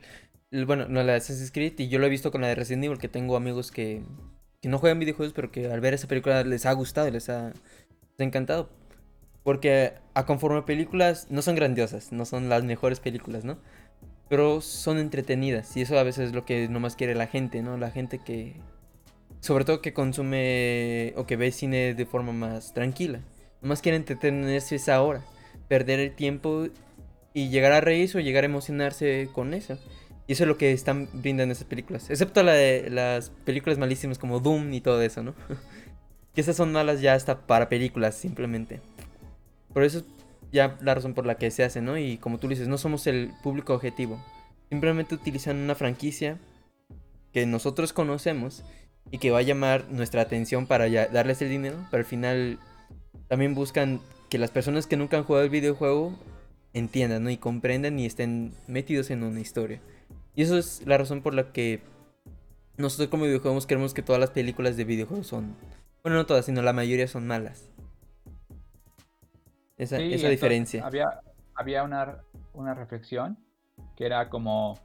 bueno, 0.66 0.87
no 0.88 1.03
la 1.03 1.12
de 1.12 1.18
Assassin's 1.18 1.53
Creed, 1.53 1.79
y 1.79 1.88
yo 1.88 1.99
lo 1.99 2.07
he 2.07 2.11
visto 2.11 2.31
con 2.31 2.40
la 2.40 2.49
de 2.49 2.55
Resident 2.55 2.85
Evil, 2.85 2.99
que 2.99 3.09
tengo 3.09 3.37
amigos 3.37 3.70
que, 3.70 4.03
que 4.61 4.68
no 4.68 4.79
juegan 4.79 4.99
videojuegos, 4.99 5.33
pero 5.35 5.51
que 5.51 5.71
al 5.71 5.81
ver 5.81 5.94
esa 5.94 6.08
película 6.08 6.42
les 6.44 6.67
ha 6.67 6.73
gustado, 6.73 7.11
les 7.11 7.29
ha, 7.29 7.48
les 7.48 8.21
ha 8.21 8.25
encantado. 8.25 8.69
Porque 9.42 9.94
a 10.15 10.27
conforme 10.27 10.63
películas 10.63 11.29
no 11.31 11.40
son 11.40 11.54
grandiosas, 11.54 12.11
no 12.11 12.25
son 12.25 12.48
las 12.48 12.65
mejores 12.65 12.98
películas, 12.98 13.44
¿no? 13.44 13.58
Pero 14.29 14.60
son 14.60 14.98
entretenidas 14.98 15.77
y 15.77 15.83
eso 15.83 15.98
a 15.98 16.02
veces 16.02 16.29
es 16.29 16.35
lo 16.35 16.44
que 16.44 16.68
nomás 16.68 16.96
quiere 16.96 17.14
la 17.14 17.27
gente, 17.27 17.62
¿no? 17.62 17.77
La 17.77 17.90
gente 17.90 18.18
que, 18.18 18.54
sobre 19.40 19.64
todo 19.64 19.81
que 19.81 19.92
consume 19.92 21.12
o 21.16 21.27
que 21.27 21.37
ve 21.37 21.52
cine 21.52 21.94
de 21.94 22.06
forma 22.06 22.33
más 22.33 22.74
tranquila. 22.74 23.20
Nomás 23.62 23.83
quiere 23.83 23.96
entretenerse 23.96 24.77
esa 24.77 25.00
hora, 25.02 25.22
perder 25.68 26.00
el 26.00 26.14
tiempo 26.14 26.66
y 27.35 27.50
llegar 27.50 27.72
a 27.72 27.81
reírse 27.81 28.18
o 28.18 28.20
llegar 28.20 28.44
a 28.44 28.46
emocionarse 28.46 29.29
con 29.33 29.54
eso. 29.54 29.79
Y 30.27 30.33
eso 30.33 30.42
es 30.42 30.48
lo 30.48 30.58
que 30.58 30.72
están 30.72 31.08
brindando 31.12 31.52
esas 31.52 31.66
películas. 31.66 32.10
Excepto 32.10 32.42
las 32.42 33.31
películas 33.44 33.79
malísimas 33.79 34.18
como 34.18 34.40
Doom 34.40 34.72
y 34.72 34.81
todo 34.81 35.00
eso, 35.02 35.22
¿no? 35.22 35.35
que 36.35 36.40
esas 36.40 36.56
son 36.56 36.72
malas 36.72 37.00
ya 37.00 37.14
hasta 37.14 37.46
para 37.46 37.68
películas, 37.68 38.16
simplemente. 38.16 38.81
Por 39.72 39.85
eso 39.85 39.98
es 39.98 40.04
ya 40.53 40.77
la 40.81 40.94
razón 40.94 41.15
por 41.15 41.27
la 41.27 41.37
que 41.37 41.51
se 41.51 41.65
hace, 41.65 41.81
¿no? 41.81 41.99
Y 41.99 42.19
como 42.19 42.38
tú 42.38 42.49
dices, 42.49 42.69
no 42.69 42.79
somos 42.79 43.07
el 43.07 43.33
público 43.42 43.75
objetivo. 43.75 44.23
Simplemente 44.71 45.15
utilizan 45.15 45.57
una 45.57 45.75
franquicia 45.75 46.38
que 47.33 47.47
nosotros 47.47 47.92
conocemos 47.92 48.65
y 49.11 49.19
que 49.19 49.31
va 49.31 49.38
a 49.38 49.42
llamar 49.42 49.87
nuestra 49.90 50.23
atención 50.23 50.67
para 50.67 50.88
darles 50.88 51.42
el 51.42 51.51
dinero, 51.51 51.77
pero 51.90 52.01
al 52.01 52.07
final 52.07 52.59
también 53.29 53.55
buscan 53.55 54.01
que 54.29 54.38
las 54.38 54.51
personas 54.51 54.87
que 54.87 54.97
nunca 54.97 55.17
han 55.17 55.25
jugado 55.25 55.44
el 55.44 55.51
videojuego 55.51 56.19
entiendan 56.73 57.25
¿no? 57.25 57.31
y 57.31 57.37
comprendan 57.37 57.99
y 57.99 58.07
estén 58.07 58.53
metidos 58.67 59.11
en 59.11 59.23
una 59.23 59.40
historia. 59.40 59.81
Y 60.35 60.42
eso 60.42 60.59
es 60.59 60.83
la 60.87 60.99
razón 60.99 61.23
por 61.23 61.35
la 61.35 61.53
que 61.53 61.81
nosotros 62.77 63.09
como 63.09 63.25
videojuegos 63.25 63.67
queremos 63.67 63.94
que 63.94 64.03
todas 64.03 64.21
las 64.21 64.31
películas 64.31 64.77
de 64.77 64.85
videojuegos 64.85 65.27
son, 65.27 65.57
bueno, 66.03 66.19
no 66.19 66.27
todas, 66.27 66.44
sino 66.44 66.63
la 66.63 66.73
mayoría 66.73 67.09
son 67.09 67.27
malas. 67.27 67.71
Esa, 69.77 69.98
esa 69.98 70.29
diferencia. 70.29 70.87
Había, 70.87 71.20
había 71.54 71.83
una, 71.83 72.18
una 72.52 72.74
reflexión 72.74 73.38
que 73.96 74.06
era 74.06 74.29
como, 74.29 74.79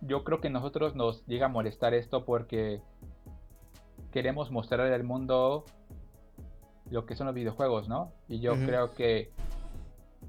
yo 0.00 0.24
creo 0.24 0.40
que 0.40 0.50
nosotros 0.50 0.94
nos 0.94 1.24
llega 1.26 1.46
a 1.46 1.48
molestar 1.48 1.94
esto 1.94 2.24
porque 2.24 2.82
queremos 4.10 4.50
mostrarle 4.50 4.94
al 4.94 5.04
mundo 5.04 5.64
lo 6.90 7.06
que 7.06 7.14
son 7.14 7.26
los 7.26 7.34
videojuegos, 7.34 7.88
¿no? 7.88 8.12
Y 8.28 8.40
yo 8.40 8.54
creo 8.54 8.92
que 8.92 9.30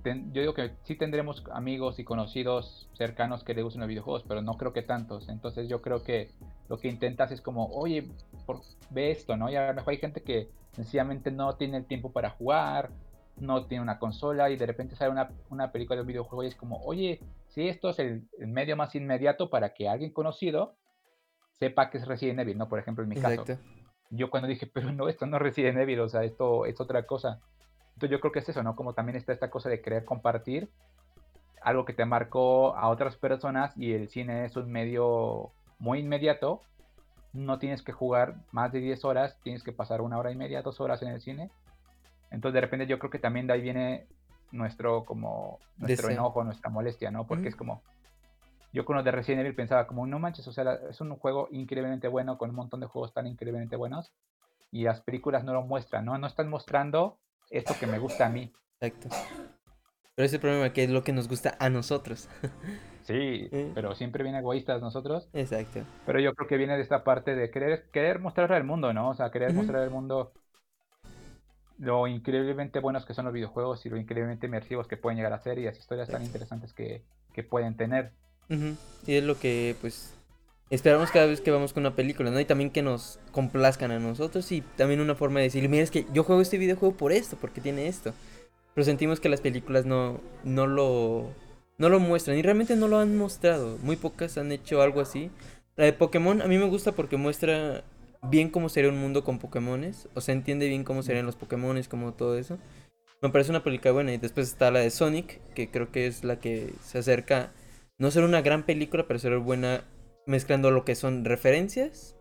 yo 0.03 0.41
digo 0.41 0.53
que 0.53 0.71
sí 0.83 0.95
tendremos 0.95 1.43
amigos 1.51 1.99
y 1.99 2.03
conocidos 2.03 2.89
cercanos 2.93 3.43
que 3.43 3.53
le 3.53 3.61
gusten 3.61 3.81
los 3.81 3.87
videojuegos, 3.87 4.23
pero 4.27 4.41
no 4.41 4.57
creo 4.57 4.73
que 4.73 4.81
tantos. 4.81 5.29
Entonces 5.29 5.69
yo 5.69 5.81
creo 5.81 6.03
que 6.03 6.31
lo 6.69 6.79
que 6.79 6.87
intentas 6.87 7.31
es 7.31 7.41
como, 7.41 7.67
oye, 7.67 8.07
ve 8.89 9.11
esto, 9.11 9.37
¿no? 9.37 9.49
Y 9.49 9.55
a 9.55 9.67
lo 9.67 9.73
mejor 9.73 9.91
hay 9.91 9.99
gente 9.99 10.21
que 10.21 10.49
sencillamente 10.71 11.31
no 11.31 11.55
tiene 11.55 11.77
el 11.77 11.85
tiempo 11.85 12.11
para 12.11 12.29
jugar, 12.29 12.89
no 13.37 13.65
tiene 13.65 13.81
una 13.81 13.99
consola 13.99 14.49
y 14.49 14.57
de 14.57 14.65
repente 14.65 14.95
sale 14.95 15.11
una, 15.11 15.31
una 15.49 15.71
película 15.71 15.95
de 15.95 16.01
un 16.01 16.07
videojuego 16.07 16.43
y 16.43 16.47
es 16.47 16.55
como, 16.55 16.77
oye, 16.83 17.19
si 17.47 17.67
esto 17.67 17.89
es 17.89 17.99
el, 17.99 18.27
medio 18.39 18.75
más 18.75 18.95
inmediato 18.95 19.49
para 19.49 19.73
que 19.73 19.89
alguien 19.89 20.11
conocido 20.11 20.75
sepa 21.59 21.89
que 21.89 21.97
es 21.97 22.07
Resident 22.07 22.39
Evil, 22.39 22.57
¿no? 22.57 22.69
Por 22.69 22.79
ejemplo, 22.79 23.03
en 23.03 23.09
mi 23.09 23.15
caso. 23.15 23.45
Yo 24.09 24.29
cuando 24.29 24.47
dije, 24.47 24.67
pero 24.67 24.91
no, 24.91 25.07
esto 25.07 25.25
no 25.25 25.37
es 25.37 25.43
Resident 25.43 25.77
Evil, 25.77 25.99
o 26.01 26.09
sea, 26.09 26.23
esto 26.23 26.65
es 26.65 26.79
otra 26.81 27.05
cosa. 27.05 27.39
Entonces 27.93 28.09
yo 28.09 28.19
creo 28.19 28.31
que 28.31 28.39
es 28.39 28.49
eso, 28.49 28.63
¿no? 28.63 28.75
Como 28.75 28.93
también 28.93 29.15
está 29.15 29.31
esta 29.31 29.49
cosa 29.49 29.69
de 29.69 29.81
querer 29.81 30.05
compartir 30.05 30.69
algo 31.61 31.85
que 31.85 31.93
te 31.93 32.05
marcó 32.05 32.75
a 32.75 32.89
otras 32.89 33.15
personas 33.15 33.77
y 33.77 33.93
el 33.93 34.09
cine 34.09 34.45
es 34.45 34.55
un 34.55 34.71
medio 34.71 35.51
muy 35.77 35.99
inmediato. 35.99 36.61
No 37.33 37.59
tienes 37.59 37.81
que 37.81 37.91
jugar 37.91 38.35
más 38.51 38.71
de 38.71 38.79
10 38.79 39.05
horas, 39.05 39.37
tienes 39.43 39.63
que 39.63 39.71
pasar 39.71 40.01
una 40.01 40.17
hora 40.17 40.31
y 40.31 40.35
media, 40.35 40.61
dos 40.61 40.81
horas 40.81 41.01
en 41.01 41.09
el 41.09 41.21
cine. 41.21 41.49
Entonces 42.29 42.55
de 42.55 42.61
repente 42.61 42.87
yo 42.87 42.99
creo 42.99 43.11
que 43.11 43.19
también 43.19 43.47
de 43.47 43.53
ahí 43.53 43.61
viene 43.61 44.07
nuestro 44.51 45.05
como 45.05 45.59
nuestro 45.77 46.09
enojo, 46.09 46.43
nuestra 46.43 46.69
molestia, 46.69 47.11
¿no? 47.11 47.25
Porque 47.25 47.49
es 47.49 47.55
como 47.55 47.81
yo 48.73 48.85
con 48.85 48.95
los 48.95 49.05
de 49.05 49.11
Resident 49.11 49.41
Evil 49.41 49.55
pensaba 49.55 49.85
como 49.87 50.05
no 50.07 50.19
manches, 50.19 50.47
o 50.47 50.53
sea, 50.53 50.79
es 50.89 51.01
un 51.01 51.15
juego 51.17 51.47
increíblemente 51.51 52.07
bueno 52.07 52.37
con 52.37 52.49
un 52.49 52.55
montón 52.55 52.79
de 52.79 52.87
juegos 52.87 53.13
tan 53.13 53.27
increíblemente 53.27 53.75
buenos 53.75 54.13
y 54.71 54.83
las 54.83 55.01
películas 55.01 55.43
no 55.43 55.53
lo 55.53 55.63
muestran, 55.63 56.05
¿no? 56.05 56.17
No 56.17 56.27
están 56.27 56.49
mostrando 56.49 57.17
esto 57.49 57.73
que 57.79 57.87
me 57.87 57.99
gusta 57.99 58.27
a 58.27 58.29
mí. 58.29 58.53
Exacto. 58.79 59.09
Pero 60.15 60.25
ese 60.25 60.39
problema 60.39 60.73
que 60.73 60.83
es 60.83 60.89
lo 60.89 61.03
que 61.03 61.13
nos 61.13 61.27
gusta 61.27 61.55
a 61.59 61.69
nosotros. 61.69 62.29
Sí, 63.03 63.49
eh. 63.51 63.71
pero 63.73 63.95
siempre 63.95 64.23
viene 64.23 64.39
egoístas 64.39 64.79
nosotros. 64.79 65.27
Exacto. 65.33 65.81
Pero 66.05 66.19
yo 66.19 66.35
creo 66.35 66.47
que 66.47 66.57
viene 66.57 66.75
de 66.75 66.83
esta 66.83 67.03
parte 67.03 67.35
de 67.35 67.49
querer, 67.49 67.89
querer 67.91 68.19
mostrarle 68.19 68.55
al 68.55 68.63
mundo, 68.63 68.93
¿no? 68.93 69.09
O 69.09 69.15
sea, 69.15 69.31
querer 69.31 69.53
mostrarle 69.53 69.85
al 69.85 69.89
mundo 69.89 70.31
lo 71.79 72.05
increíblemente 72.07 72.79
buenos 72.79 73.05
que 73.05 73.15
son 73.15 73.25
los 73.25 73.33
videojuegos 73.33 73.85
y 73.85 73.89
lo 73.89 73.97
increíblemente 73.97 74.45
inmersivos 74.45 74.87
que 74.87 74.97
pueden 74.97 75.17
llegar 75.17 75.33
a 75.33 75.39
ser 75.39 75.57
y 75.57 75.65
las 75.65 75.79
historias 75.79 76.09
tan 76.09 76.23
interesantes 76.23 76.73
que, 76.73 77.01
que 77.33 77.43
pueden 77.43 77.75
tener. 77.75 78.11
Y 79.07 79.15
es 79.15 79.23
lo 79.23 79.39
que, 79.39 79.75
pues, 79.81 80.13
esperamos 80.69 81.09
cada 81.09 81.25
vez 81.25 81.41
que 81.41 81.49
vamos 81.49 81.73
con 81.73 81.81
una 81.81 81.95
película, 81.95 82.29
¿no? 82.29 82.39
Y 82.39 82.45
también 82.45 82.69
que 82.69 82.83
nos 82.83 83.19
complazcan 83.31 83.91
a 83.91 83.99
nosotros 83.99 84.51
y 84.51 84.61
también 84.61 84.99
una 84.99 85.15
forma 85.15 85.39
de 85.39 85.45
decir, 85.45 85.67
mira, 85.69 85.83
es 85.83 85.89
que 85.89 86.05
yo 86.13 86.23
juego 86.23 86.41
este 86.41 86.57
videojuego 86.57 86.95
por 86.95 87.11
esto, 87.11 87.35
porque 87.39 87.61
tiene 87.61 87.87
esto. 87.87 88.13
Pero 88.73 88.85
sentimos 88.85 89.19
que 89.19 89.29
las 89.29 89.41
películas 89.41 89.85
no, 89.85 90.19
no 90.43 90.67
lo 90.67 91.33
no 91.77 91.89
lo 91.89 91.99
muestran 91.99 92.37
y 92.37 92.43
realmente 92.43 92.75
no 92.75 92.87
lo 92.87 92.99
han 92.99 93.17
mostrado. 93.17 93.77
Muy 93.81 93.95
pocas 93.95 94.37
han 94.37 94.51
hecho 94.51 94.81
algo 94.81 95.01
así. 95.01 95.31
La 95.75 95.85
de 95.85 95.93
Pokémon 95.93 96.41
a 96.41 96.47
mí 96.47 96.57
me 96.57 96.67
gusta 96.67 96.91
porque 96.91 97.17
muestra 97.17 97.83
bien 98.29 98.49
cómo 98.49 98.69
sería 98.69 98.91
un 98.91 98.99
mundo 98.99 99.23
con 99.23 99.39
Pokémones. 99.39 100.07
O 100.13 100.21
sea, 100.21 100.33
entiende 100.33 100.67
bien 100.67 100.83
cómo 100.83 101.01
serían 101.01 101.25
los 101.25 101.35
Pokémones, 101.35 101.87
como 101.87 102.13
todo 102.13 102.37
eso. 102.37 102.59
Me 103.21 103.29
parece 103.29 103.49
una 103.49 103.63
película 103.63 103.93
buena. 103.93 104.13
Y 104.13 104.17
después 104.17 104.47
está 104.47 104.69
la 104.69 104.79
de 104.79 104.91
Sonic, 104.91 105.39
que 105.55 105.71
creo 105.71 105.91
que 105.91 106.05
es 106.07 106.23
la 106.23 106.39
que 106.39 106.71
se 106.83 106.99
acerca. 106.99 107.51
No 107.97 108.11
ser 108.11 108.23
una 108.23 108.41
gran 108.41 108.63
película, 108.63 109.07
pero 109.07 109.19
ser 109.19 109.37
buena 109.39 109.83
mezclando 110.27 110.71
lo 110.71 110.85
que 110.85 110.95
son 110.95 111.25
referencias, 111.25 112.15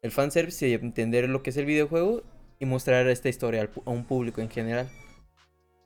el 0.00 0.10
fanservice 0.10 0.68
y 0.68 0.72
entender 0.72 1.28
lo 1.28 1.42
que 1.42 1.50
es 1.50 1.56
el 1.58 1.66
videojuego 1.66 2.22
y 2.58 2.64
mostrar 2.64 3.06
esta 3.08 3.28
historia 3.28 3.68
a 3.84 3.90
un 3.90 4.04
público 4.04 4.40
en 4.40 4.48
general. 4.48 4.88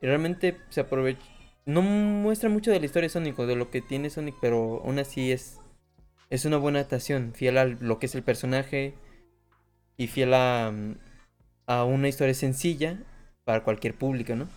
Y 0.00 0.06
realmente 0.06 0.58
se 0.68 0.80
aprovecha. 0.80 1.24
No 1.64 1.82
muestra 1.82 2.48
mucho 2.48 2.70
de 2.70 2.78
la 2.78 2.86
historia 2.86 3.06
de 3.06 3.12
Sonic 3.12 3.38
o 3.38 3.46
de 3.46 3.56
lo 3.56 3.70
que 3.70 3.82
tiene 3.82 4.10
Sonic, 4.10 4.36
pero 4.40 4.82
aún 4.84 4.98
así 4.98 5.32
es, 5.32 5.58
es 6.30 6.44
una 6.44 6.58
buena 6.58 6.78
adaptación, 6.78 7.32
fiel 7.34 7.58
a 7.58 7.64
lo 7.64 7.98
que 7.98 8.06
es 8.06 8.14
el 8.14 8.22
personaje, 8.22 8.94
y 9.96 10.06
fiel 10.06 10.34
a, 10.34 10.72
a 11.66 11.84
una 11.84 12.08
historia 12.08 12.34
sencilla 12.34 12.98
para 13.44 13.64
cualquier 13.64 13.94
público, 13.94 14.34
¿no? 14.34 14.48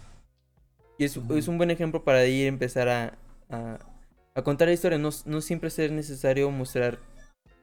Y 0.97 1.05
es, 1.05 1.17
es 1.17 1.47
un 1.47 1.57
buen 1.57 1.71
ejemplo 1.71 2.03
para 2.03 2.25
ir 2.25 2.45
a 2.45 2.49
empezar 2.49 2.89
a, 2.89 3.17
a, 3.49 4.43
contar 4.43 4.67
la 4.67 4.73
historia. 4.73 4.97
No, 4.97 5.09
no, 5.25 5.41
siempre 5.41 5.69
es 5.69 5.91
necesario 5.91 6.51
mostrar 6.51 6.99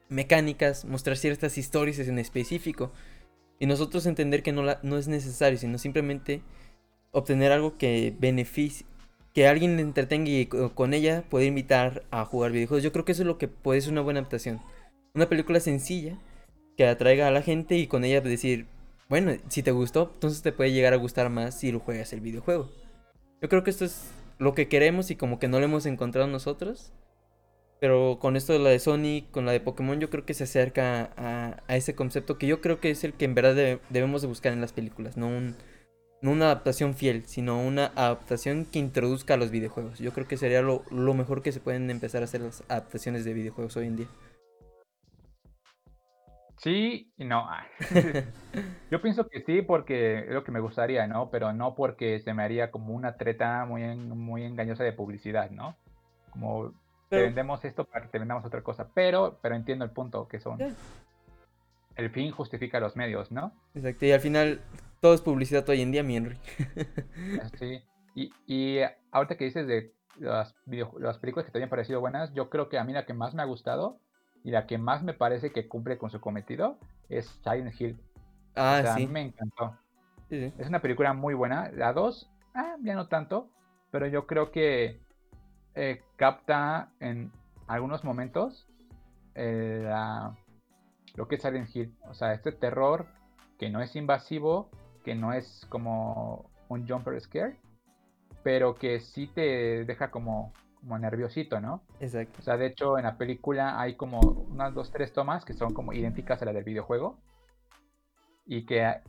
mecánicas, 0.09 0.85
mostrar 0.85 1.17
ciertas 1.19 1.59
historias 1.59 1.99
en 1.99 2.19
específico. 2.19 2.93
Y 3.59 3.67
nosotros 3.67 4.07
entender 4.07 4.43
que 4.43 4.53
no, 4.53 4.63
la, 4.63 4.81
no 4.83 4.97
es 4.97 5.09
necesario, 5.09 5.59
sino 5.59 5.79
simplemente 5.79 6.43
obtener 7.13 7.53
algo 7.53 7.77
que 7.79 8.15
beneficie, 8.19 8.87
que 9.35 9.47
alguien 9.47 9.77
le 9.77 9.83
entretenga 9.83 10.31
y 10.31 10.47
con 10.47 10.95
ella 10.95 11.25
puede 11.29 11.47
invitar 11.47 12.05
a 12.11 12.25
jugar 12.25 12.53
videojuegos. 12.53 12.83
Yo 12.83 12.93
creo 12.93 13.05
que 13.05 13.13
eso 13.13 13.23
es 13.23 13.27
lo 13.27 13.39
que 13.39 13.49
puede 13.49 13.81
ser 13.81 13.93
una 13.93 14.01
buena 14.01 14.21
adaptación. 14.21 14.61
Una 15.15 15.29
película 15.29 15.61
sencilla 15.61 16.19
que 16.77 16.87
atraiga 16.87 17.29
a 17.29 17.31
la 17.31 17.43
gente 17.43 17.77
y 17.77 17.87
con 17.87 18.05
ella 18.05 18.21
decir, 18.21 18.67
bueno, 19.09 19.33
si 19.49 19.63
te 19.63 19.71
gustó, 19.71 20.11
entonces 20.15 20.43
te 20.43 20.53
puede 20.53 20.73
llegar 20.73 20.93
a 20.93 20.97
gustar 20.97 21.31
más 21.31 21.59
si 21.59 21.71
lo 21.73 21.81
juegas 21.81 22.13
el 22.13 22.21
videojuego. 22.21 22.71
Yo 23.41 23.49
creo 23.49 23.63
que 23.63 23.71
esto 23.71 23.85
es 23.85 24.11
lo 24.39 24.55
que 24.55 24.69
queremos 24.69 25.11
y 25.11 25.17
como 25.17 25.39
que 25.39 25.49
no 25.49 25.59
lo 25.59 25.65
hemos 25.65 25.87
encontrado 25.87 26.27
nosotros. 26.27 26.93
Pero 27.79 28.19
con 28.21 28.37
esto 28.37 28.53
de 28.53 28.59
la 28.59 28.71
de 28.71 28.79
Sonic, 28.79 29.31
con 29.31 29.45
la 29.45 29.53
de 29.53 29.61
Pokémon, 29.61 30.01
yo 30.01 30.09
creo 30.09 30.25
que 30.25 30.35
se 30.35 30.45
acerca 30.45 31.11
a, 31.17 31.75
ese 31.75 31.95
concepto 31.95 32.39
que 32.39 32.47
yo 32.47 32.61
creo 32.61 32.81
que 32.81 32.91
es 32.91 33.05
el 33.05 33.13
que 33.13 33.27
en 33.27 33.35
verdad 33.35 33.79
debemos 33.91 34.23
de 34.23 34.29
buscar 34.29 34.53
en 34.53 34.63
las 34.63 34.73
películas. 34.73 35.17
No, 35.17 35.29
un, 35.29 35.57
no 36.23 36.31
una 36.31 36.47
adaptación 36.47 36.95
fiel, 36.95 37.25
sino 37.27 37.61
una 37.61 37.93
adaptación 37.95 38.65
que 38.65 38.79
introduzca 38.79 39.35
a 39.35 39.37
los 39.37 39.51
videojuegos. 39.51 39.99
Yo 39.99 40.13
creo 40.13 40.27
que 40.27 40.37
sería 40.37 40.63
lo, 40.63 40.83
lo 40.91 41.15
mejor 41.15 41.43
que 41.43 41.53
se 41.53 41.61
pueden 41.61 41.91
empezar 41.91 42.23
a 42.23 42.25
hacer 42.25 42.41
las 42.41 42.63
adaptaciones 42.69 43.25
de 43.25 43.35
videojuegos 43.35 43.77
hoy 43.77 43.87
en 43.87 43.97
día. 43.97 44.07
Sí 46.59 47.13
y 47.17 47.25
no. 47.25 47.47
Yo 48.91 49.03
pienso 49.03 49.29
que 49.29 49.43
sí 49.43 49.63
porque 49.63 50.21
es 50.21 50.31
lo 50.31 50.43
que 50.43 50.53
me 50.53 50.61
gustaría, 50.61 51.07
¿no? 51.07 51.31
Pero 51.31 51.53
no 51.53 51.75
porque 51.75 52.21
se 52.21 52.35
me 52.35 52.43
haría 52.43 52.71
como 52.71 52.95
una 52.95 53.17
treta 53.17 53.65
muy, 53.67 53.83
muy 53.97 54.45
engañosa 54.45 54.85
de 54.85 54.93
publicidad, 54.93 55.51
¿no? 55.51 55.77
Como 56.31 56.73
te 57.09 57.23
vendemos 57.23 57.65
esto 57.65 57.85
para 57.85 58.05
que 58.05 58.11
te 58.11 58.19
vendamos 58.19 58.45
otra 58.45 58.63
cosa. 58.63 58.89
Pero, 58.95 59.39
pero 59.43 59.55
entiendo 59.55 59.85
el 59.85 59.91
punto 59.91 60.29
que 60.29 60.41
son. 60.41 60.59
El 61.97 62.11
fin 62.11 62.31
justifica 62.31 62.79
los 62.79 62.97
medios, 62.97 63.33
¿no? 63.33 63.53
Exacto, 63.75 64.05
y 64.05 64.13
al 64.13 64.21
final 64.21 64.61
todo 65.01 65.15
es 65.15 65.23
publicidad 65.23 65.69
hoy 65.69 65.81
en 65.83 65.93
día, 65.93 66.03
mi 66.03 66.17
Henry. 66.17 66.39
sí. 67.59 67.83
Y, 68.15 68.33
y 68.47 68.81
ahorita 69.11 69.37
que 69.37 69.45
dices 69.45 69.67
de 69.67 69.95
las, 70.19 70.55
las 70.99 71.19
películas 71.19 71.47
que 71.47 71.53
te 71.53 71.59
habían 71.59 71.71
parecido 71.71 72.01
buenas, 72.01 72.33
yo 72.35 72.51
creo 72.51 72.69
que 72.69 72.79
a 72.79 72.85
mí 72.85 72.93
la 72.93 73.07
que 73.07 73.15
más 73.15 73.35
me 73.35 73.43
ha 73.43 73.47
gustado 73.47 74.01
y 74.45 74.51
la 74.51 74.67
que 74.67 74.79
más 74.79 75.03
me 75.03 75.15
parece 75.15 75.51
que 75.53 75.69
cumple 75.69 75.99
con 75.99 76.11
su 76.11 76.21
cometido 76.21 76.79
es 77.09 77.27
Silent 77.43 77.79
Hill. 77.81 78.01
Ah, 78.55 78.81
sí. 78.83 78.89
A 78.89 78.95
mí 78.97 79.07
me 79.07 79.23
encantó. 79.23 79.77
Es 80.31 80.69
una 80.69 80.81
película 80.81 81.13
muy 81.13 81.35
buena. 81.35 81.71
La 81.73 81.93
2, 81.93 82.31
ah, 82.55 82.77
ya 82.83 82.95
no 82.95 83.09
tanto, 83.09 83.51
pero 83.91 84.07
yo 84.07 84.27
creo 84.27 84.51
que 84.51 85.01
eh, 85.75 86.03
capta 86.17 86.91
en 87.01 87.33
algunos 87.67 88.03
momentos 88.03 88.69
eh, 89.35 89.89
lo 91.17 91.29
que 91.29 91.37
es 91.37 91.43
Silent 91.43 91.75
Hill. 91.75 91.95
O 92.09 92.15
sea, 92.15 92.33
este 92.33 92.53
terror 92.53 93.07
que 93.59 93.71
no 93.71 93.81
es 93.81 93.97
invasivo, 93.97 94.71
que 95.05 95.15
no 95.15 95.33
es 95.33 95.67
como 95.69 96.51
un 96.69 96.87
jumper 96.87 97.21
scare, 97.21 97.59
pero 98.43 98.75
que 98.75 99.01
sí 99.01 99.27
te 99.27 99.85
deja 99.85 100.11
como 100.11 100.53
como 100.87 101.01
nerviosito, 101.01 101.61
¿no? 101.61 101.83
Exacto. 101.99 102.39
O 102.39 102.43
sea, 102.43 102.57
de 102.57 102.67
hecho, 102.67 102.97
en 102.97 103.05
la 103.05 103.19
película 103.19 103.81
hay 103.81 103.97
como 103.97 104.21
unas 104.21 104.73
dos, 104.73 104.93
tres 104.93 105.13
tomas 105.13 105.45
que 105.45 105.53
son 105.53 105.75
como 105.75 105.93
idénticas 105.93 106.41
a 106.41 106.45
la 106.45 106.53
del 106.53 106.63
videojuego 106.63 107.19
y 108.47 108.67
que 108.67 109.01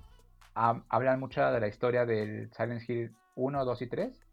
hablan 0.56 1.20
mucho 1.20 1.46
de 1.46 1.60
la 1.60 1.68
historia 1.68 2.08
del 2.08 2.52
Silent 2.54 2.90
Hill 2.90 3.16
1, 3.36 3.64
2 3.64 3.82
y 3.84 3.88
3. 3.88 4.26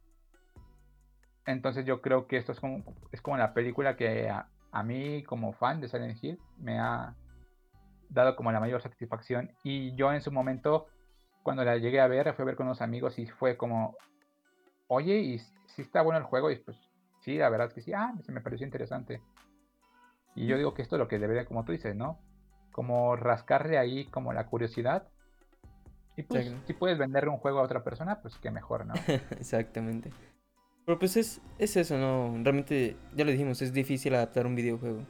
Entonces 1.44 1.84
yo 1.84 2.00
creo 2.00 2.26
que 2.26 2.38
esto 2.38 2.52
es 2.52 2.60
como, 2.60 2.82
es 3.12 3.20
como 3.20 3.36
la 3.36 3.52
película 3.52 3.94
que 3.96 4.30
a, 4.30 4.48
a 4.72 4.82
mí 4.82 5.22
como 5.24 5.52
fan 5.52 5.82
de 5.82 5.88
Silent 5.88 6.24
Hill 6.24 6.38
me 6.56 6.78
ha 6.78 7.14
dado 8.08 8.36
como 8.36 8.52
la 8.52 8.60
mayor 8.60 8.82
satisfacción 8.82 9.50
y 9.62 9.94
yo 9.96 10.12
en 10.12 10.20
su 10.20 10.30
momento 10.32 10.86
cuando 11.44 11.62
la 11.62 11.76
llegué 11.76 12.00
a 12.00 12.08
ver, 12.08 12.32
fui 12.34 12.42
a 12.42 12.46
ver 12.46 12.56
con 12.56 12.66
unos 12.66 12.80
amigos 12.80 13.18
y 13.18 13.26
fue 13.26 13.56
como, 13.56 13.96
oye, 14.88 15.18
y 15.18 15.38
si 15.38 15.82
está 15.82 16.02
bueno 16.02 16.18
el 16.18 16.24
juego, 16.24 16.50
y 16.50 16.56
pues 16.56 16.76
sí, 17.20 17.36
la 17.36 17.50
verdad 17.50 17.68
es 17.68 17.74
que 17.74 17.82
sí, 17.82 17.92
ah, 17.92 18.14
se 18.22 18.32
me 18.32 18.40
pareció 18.40 18.64
interesante. 18.64 19.22
Y 20.34 20.46
yo 20.46 20.56
digo 20.56 20.74
que 20.74 20.82
esto 20.82 20.96
es 20.96 21.00
lo 21.00 21.06
que 21.06 21.18
debería, 21.18 21.44
como 21.44 21.64
tú 21.64 21.72
dices, 21.72 21.94
¿no? 21.94 22.18
Como 22.72 23.14
rascarle 23.14 23.78
ahí 23.78 24.06
como 24.06 24.32
la 24.32 24.46
curiosidad 24.46 25.06
Y 26.16 26.22
pues, 26.24 26.52
si 26.66 26.72
puedes 26.72 26.98
venderle 26.98 27.30
un 27.30 27.38
juego 27.38 27.60
a 27.60 27.62
otra 27.62 27.84
persona, 27.84 28.20
pues 28.20 28.38
qué 28.38 28.50
mejor, 28.50 28.86
¿no? 28.86 28.94
Exactamente. 29.38 30.10
Pero 30.86 30.98
pues 30.98 31.16
es, 31.16 31.40
es 31.58 31.76
eso, 31.76 31.96
¿no? 31.98 32.32
Realmente, 32.42 32.96
ya 33.14 33.24
lo 33.24 33.30
dijimos, 33.30 33.62
es 33.62 33.72
difícil 33.72 34.14
adaptar 34.14 34.46
un 34.46 34.54
videojuego. 34.54 35.02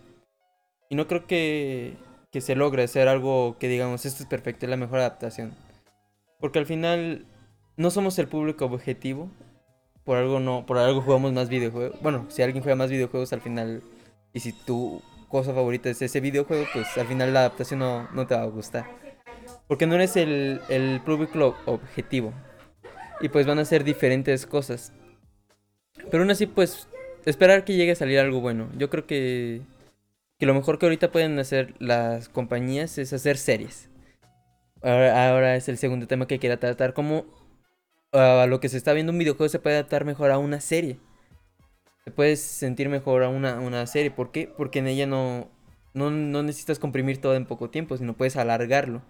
Y 0.88 0.96
no 0.96 1.06
creo 1.06 1.26
que, 1.26 1.96
que 2.34 2.40
se 2.40 2.56
logre 2.56 2.82
hacer 2.82 3.06
algo 3.06 3.56
que 3.60 3.68
digamos, 3.68 4.04
esto 4.04 4.24
es 4.24 4.28
perfecto, 4.28 4.66
es 4.66 4.70
la 4.70 4.76
mejor 4.76 4.98
adaptación. 4.98 5.54
Porque 6.40 6.58
al 6.58 6.66
final 6.66 7.26
no 7.76 7.92
somos 7.92 8.18
el 8.18 8.26
público 8.26 8.64
objetivo. 8.64 9.30
Por 10.02 10.16
algo 10.16 10.40
no, 10.40 10.66
por 10.66 10.78
algo 10.78 11.00
jugamos 11.00 11.32
más 11.32 11.48
videojuegos. 11.48 11.96
Bueno, 12.02 12.26
si 12.30 12.42
alguien 12.42 12.60
juega 12.64 12.74
más 12.74 12.90
videojuegos 12.90 13.32
al 13.32 13.40
final 13.40 13.84
y 14.32 14.40
si 14.40 14.52
tu 14.52 15.00
cosa 15.28 15.54
favorita 15.54 15.88
es 15.88 16.02
ese 16.02 16.18
videojuego, 16.18 16.66
pues 16.72 16.98
al 16.98 17.06
final 17.06 17.32
la 17.32 17.38
adaptación 17.38 17.78
no, 17.78 18.08
no 18.10 18.26
te 18.26 18.34
va 18.34 18.42
a 18.42 18.46
gustar. 18.46 18.84
Porque 19.68 19.86
no 19.86 19.94
eres 19.94 20.16
el, 20.16 20.60
el 20.68 21.00
público 21.02 21.54
objetivo. 21.66 22.32
Y 23.20 23.28
pues 23.28 23.46
van 23.46 23.60
a 23.60 23.64
ser 23.64 23.84
diferentes 23.84 24.44
cosas. 24.44 24.92
Pero 26.10 26.24
aún 26.24 26.32
así, 26.32 26.46
pues, 26.46 26.88
esperar 27.26 27.64
que 27.64 27.76
llegue 27.76 27.92
a 27.92 27.94
salir 27.94 28.18
algo 28.18 28.40
bueno. 28.40 28.70
Yo 28.76 28.90
creo 28.90 29.06
que, 29.06 29.62
que 30.44 30.46
lo 30.46 30.52
mejor 30.52 30.78
que 30.78 30.84
ahorita 30.84 31.10
pueden 31.10 31.38
hacer 31.38 31.72
las 31.78 32.28
compañías 32.28 32.98
es 32.98 33.14
hacer 33.14 33.38
series. 33.38 33.88
Ahora, 34.82 35.56
es 35.56 35.70
el 35.70 35.78
segundo 35.78 36.06
tema 36.06 36.26
que 36.26 36.38
quiero 36.38 36.58
tratar. 36.58 36.92
Cómo 36.92 37.24
a 38.12 38.44
lo 38.46 38.60
que 38.60 38.68
se 38.68 38.76
está 38.76 38.92
viendo 38.92 39.10
un 39.10 39.18
videojuego 39.18 39.48
se 39.48 39.58
puede 39.58 39.76
adaptar 39.76 40.04
mejor 40.04 40.30
a 40.30 40.36
una 40.36 40.60
serie. 40.60 40.98
Se 42.04 42.10
puede 42.10 42.36
sentir 42.36 42.90
mejor 42.90 43.22
a 43.22 43.30
una, 43.30 43.58
una 43.58 43.86
serie. 43.86 44.10
¿Por 44.10 44.32
qué? 44.32 44.46
Porque 44.54 44.80
en 44.80 44.88
ella 44.88 45.06
no, 45.06 45.48
no, 45.94 46.10
no 46.10 46.42
necesitas 46.42 46.78
comprimir 46.78 47.22
todo 47.22 47.36
en 47.36 47.46
poco 47.46 47.70
tiempo, 47.70 47.96
sino 47.96 48.12
puedes 48.12 48.36
alargarlo. 48.36 49.00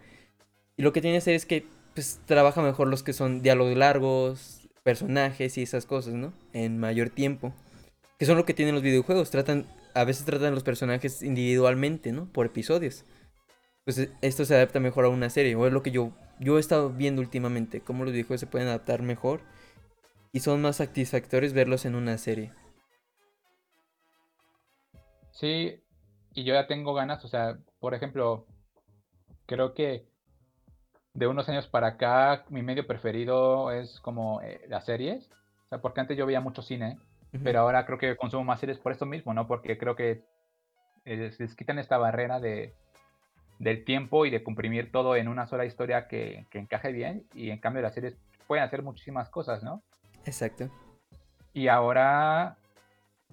Y 0.76 0.84
lo 0.84 0.92
que 0.92 1.00
tiene 1.00 1.20
que 1.20 1.34
es 1.34 1.46
que 1.46 1.66
pues, 1.94 2.20
trabaja 2.26 2.62
mejor 2.62 2.86
los 2.86 3.02
que 3.02 3.12
son 3.12 3.42
diálogos 3.42 3.76
largos, 3.76 4.68
personajes 4.84 5.58
y 5.58 5.62
esas 5.62 5.84
cosas, 5.84 6.14
¿no? 6.14 6.32
En 6.52 6.78
mayor 6.78 7.10
tiempo. 7.10 7.52
Que 8.20 8.24
son 8.24 8.36
lo 8.36 8.44
que 8.44 8.54
tienen 8.54 8.76
los 8.76 8.84
videojuegos. 8.84 9.32
Tratan, 9.32 9.66
a 9.94 10.04
veces 10.04 10.24
tratan 10.24 10.54
los 10.54 10.64
personajes 10.64 11.22
individualmente, 11.22 12.12
¿no? 12.12 12.26
Por 12.32 12.46
episodios. 12.46 13.04
Pues 13.84 13.98
e, 13.98 14.10
esto 14.22 14.44
se 14.44 14.54
adapta 14.54 14.80
mejor 14.80 15.04
a 15.04 15.08
una 15.08 15.30
serie. 15.30 15.54
O 15.54 15.66
es 15.66 15.72
lo 15.72 15.82
que 15.82 15.90
yo, 15.90 16.12
yo 16.40 16.56
he 16.56 16.60
estado 16.60 16.90
viendo 16.90 17.22
últimamente. 17.22 17.80
Cómo 17.80 18.04
los 18.04 18.12
videojuegos 18.12 18.40
se 18.40 18.46
pueden 18.46 18.68
adaptar 18.68 19.02
mejor. 19.02 19.40
Y 20.32 20.40
son 20.40 20.60
más 20.62 20.76
satisfactorios 20.76 21.52
verlos 21.52 21.84
en 21.84 21.94
una 21.94 22.18
serie. 22.18 22.52
Sí, 25.30 25.80
y 26.32 26.44
yo 26.44 26.54
ya 26.54 26.66
tengo 26.66 26.94
ganas, 26.94 27.24
o 27.24 27.28
sea, 27.28 27.58
por 27.78 27.94
ejemplo, 27.94 28.46
creo 29.46 29.74
que 29.74 30.08
de 31.12 31.26
unos 31.28 31.48
años 31.48 31.68
para 31.68 31.88
acá, 31.88 32.44
mi 32.48 32.62
medio 32.62 32.86
preferido 32.86 33.70
es 33.70 34.00
como 34.00 34.40
eh, 34.42 34.64
las 34.68 34.84
series. 34.84 35.30
O 35.66 35.68
sea, 35.68 35.80
porque 35.80 36.00
antes 36.00 36.16
yo 36.16 36.26
veía 36.26 36.40
mucho 36.40 36.62
cine, 36.62 36.98
pero 37.42 37.60
ahora 37.60 37.84
creo 37.84 37.98
que 37.98 38.16
consumo 38.16 38.44
más 38.44 38.60
series 38.60 38.78
por 38.78 38.92
esto 38.92 39.06
mismo, 39.06 39.34
¿no? 39.34 39.46
Porque 39.46 39.76
creo 39.78 39.96
que 39.96 40.24
eh, 41.04 41.30
se 41.32 41.42
les 41.42 41.54
quitan 41.54 41.78
esta 41.78 41.98
barrera 41.98 42.40
de, 42.40 42.74
del 43.58 43.84
tiempo 43.84 44.26
y 44.26 44.30
de 44.30 44.42
comprimir 44.42 44.92
todo 44.92 45.16
en 45.16 45.28
una 45.28 45.46
sola 45.46 45.64
historia 45.64 46.06
que, 46.06 46.46
que 46.50 46.58
encaje 46.58 46.92
bien. 46.92 47.26
Y 47.34 47.50
en 47.50 47.58
cambio 47.58 47.82
las 47.82 47.94
series 47.94 48.16
pueden 48.46 48.64
hacer 48.64 48.82
muchísimas 48.82 49.28
cosas, 49.30 49.62
¿no? 49.62 49.82
Exacto. 50.24 50.70
Y 51.52 51.68
ahora 51.68 52.56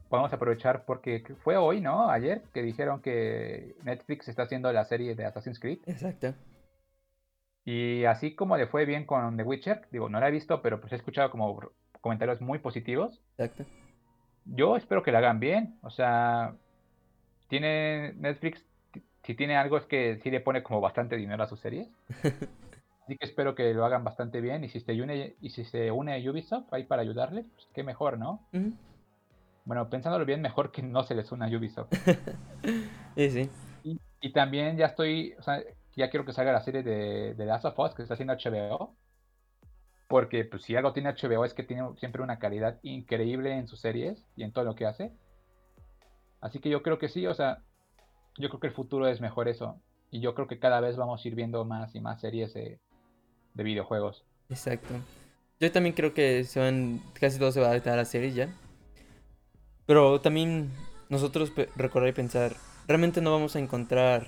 podemos 0.10 0.34
aprovechar 0.34 0.86
porque 0.86 1.24
fue 1.44 1.58
hoy, 1.58 1.82
¿no? 1.82 2.10
Ayer 2.10 2.44
que 2.54 2.62
dijeron 2.62 3.02
que 3.02 3.76
Netflix 3.84 4.28
está 4.28 4.44
haciendo 4.44 4.72
la 4.74 4.86
serie 4.86 5.16
de 5.16 5.26
Assassin's 5.26 5.60
Creed. 5.60 5.80
Exacto. 5.86 6.36
Y 7.64 8.06
así 8.06 8.36
como 8.36 8.58
le 8.58 8.68
fue 8.68 8.86
bien 8.86 9.06
con 9.06 9.38
The 9.38 9.44
Witcher, 9.44 9.88
digo, 9.92 10.10
no 10.10 10.20
la 10.20 10.28
he 10.28 10.32
visto, 10.32 10.62
pero 10.62 10.82
pues 10.82 10.92
he 10.94 10.96
escuchado 10.96 11.32
como 11.32 11.60
comentarios 12.02 12.42
muy 12.42 12.60
positivos. 12.60 13.22
Exacto. 13.38 13.66
Yo 14.54 14.76
espero 14.76 15.02
que 15.02 15.12
la 15.12 15.20
hagan 15.20 15.40
bien. 15.40 15.78
O 15.82 15.90
sea, 15.90 16.56
tiene 17.48 18.14
Netflix, 18.14 18.66
si 19.24 19.36
tiene 19.36 19.56
algo 19.56 19.78
es 19.78 19.86
que 19.86 20.18
sí 20.18 20.30
le 20.30 20.42
pone 20.42 20.62
como 20.62 20.82
bastante 20.82 21.16
dinero 21.16 21.44
a 21.44 21.48
sus 21.48 21.60
series. 21.60 21.90
Así 23.04 23.18
que 23.18 23.26
espero 23.26 23.56
que 23.56 23.74
lo 23.74 23.86
hagan 23.86 24.04
bastante 24.04 24.42
bien. 24.42 24.64
Y 24.64 24.70
si 24.70 24.80
se 24.80 25.02
une, 25.02 25.36
y 25.42 25.50
si 25.50 25.64
se 25.64 25.92
une 25.92 26.14
a 26.14 26.32
Ubisoft 26.32 26.72
ahí 26.74 26.84
para 26.84 27.02
ayudarles, 27.02 27.46
pues 27.54 27.68
qué 27.74 27.84
mejor, 27.84 28.18
¿no? 28.18 28.48
Bueno, 29.66 29.90
pensándolo 29.90 30.26
bien, 30.26 30.42
mejor 30.42 30.72
que 30.72 30.82
no 30.82 31.04
se 31.04 31.16
les 31.16 31.32
una 31.32 31.46
a 31.46 31.50
Ubisoft. 31.50 31.92
sí, 33.16 33.30
sí. 33.30 33.50
Y, 33.84 34.00
y, 34.22 34.34
también 34.34 34.78
ya 34.78 34.88
estoy, 34.88 35.34
o 35.40 35.42
sea, 35.42 35.64
ya 35.96 36.10
quiero 36.10 36.26
que 36.26 36.34
salga 36.34 36.52
la 36.52 36.62
serie 36.62 36.84
de, 36.84 37.34
de 37.34 37.46
Last 37.46 37.66
of 37.66 37.80
Us 37.80 37.96
que 37.96 38.04
está 38.04 38.14
haciendo 38.14 38.34
HBO. 38.34 38.96
Porque 40.12 40.44
pues 40.44 40.64
si 40.64 40.76
algo 40.76 40.92
tiene 40.92 41.08
HBO 41.08 41.46
es 41.46 41.54
que 41.54 41.64
tiene 41.64 41.88
siempre 41.96 42.22
una 42.22 42.38
calidad 42.38 42.80
increíble 42.84 43.54
en 43.54 43.70
sus 43.70 43.80
series 43.80 44.28
y 44.36 44.44
en 44.44 44.52
todo 44.52 44.66
lo 44.66 44.76
que 44.76 44.86
hace. 44.86 45.14
Así 46.42 46.60
que 46.60 46.70
yo 46.70 46.84
creo 46.84 47.00
que 47.00 47.08
sí, 47.08 47.26
o 47.28 47.34
sea, 47.34 47.64
yo 48.38 48.50
creo 48.50 48.60
que 48.60 48.68
el 48.68 48.74
futuro 48.74 49.08
es 49.08 49.22
mejor 49.22 49.48
eso. 49.48 49.80
Y 50.10 50.20
yo 50.20 50.36
creo 50.36 50.50
que 50.50 50.60
cada 50.60 50.82
vez 50.82 50.98
vamos 50.98 51.24
a 51.24 51.28
ir 51.30 51.36
viendo 51.36 51.64
más 51.64 51.96
y 51.96 52.02
más 52.02 52.20
series 52.20 52.54
de, 52.54 52.82
de 53.54 53.64
videojuegos. 53.64 54.26
Exacto. 54.50 54.94
Yo 55.62 55.72
también 55.72 55.96
creo 55.96 56.14
que 56.14 56.44
se 56.44 57.00
casi 57.18 57.40
todo 57.40 57.54
se 57.54 57.62
va 57.62 57.68
a 57.68 57.70
adaptar 57.70 57.94
a 57.94 57.98
las 57.98 58.10
series 58.10 58.36
ya. 58.36 58.54
Pero 59.86 60.20
también 60.20 60.72
nosotros 61.08 61.54
recordar 61.78 62.10
y 62.10 62.12
pensar, 62.12 62.58
realmente 62.86 63.22
no 63.22 63.32
vamos 63.32 63.56
a 63.56 63.60
encontrar 63.60 64.28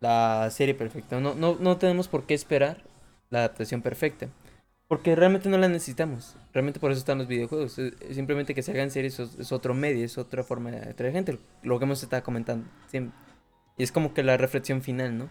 la 0.00 0.50
serie 0.50 0.74
perfecta. 0.74 1.18
No, 1.18 1.34
no, 1.34 1.56
no 1.58 1.78
tenemos 1.78 2.08
por 2.08 2.26
qué 2.26 2.34
esperar 2.34 2.82
la 3.30 3.38
adaptación 3.38 3.80
perfecta. 3.80 4.28
Porque 4.92 5.16
realmente 5.16 5.48
no 5.48 5.56
la 5.56 5.70
necesitamos. 5.70 6.36
Realmente 6.52 6.78
por 6.78 6.90
eso 6.90 6.98
están 6.98 7.16
los 7.16 7.26
videojuegos. 7.26 7.80
Simplemente 8.10 8.54
que 8.54 8.62
se 8.62 8.72
hagan 8.72 8.90
series 8.90 9.18
es, 9.20 9.50
otro 9.50 9.72
medio, 9.72 10.04
es 10.04 10.18
otra 10.18 10.44
forma 10.44 10.70
de 10.70 10.90
atraer 10.90 11.14
gente. 11.14 11.38
Lo 11.62 11.78
que 11.78 11.86
hemos 11.86 12.02
estado 12.02 12.22
comentando. 12.22 12.68
Y 12.92 13.82
es 13.82 13.90
como 13.90 14.12
que 14.12 14.22
la 14.22 14.36
reflexión 14.36 14.82
final, 14.82 15.16
¿no? 15.16 15.30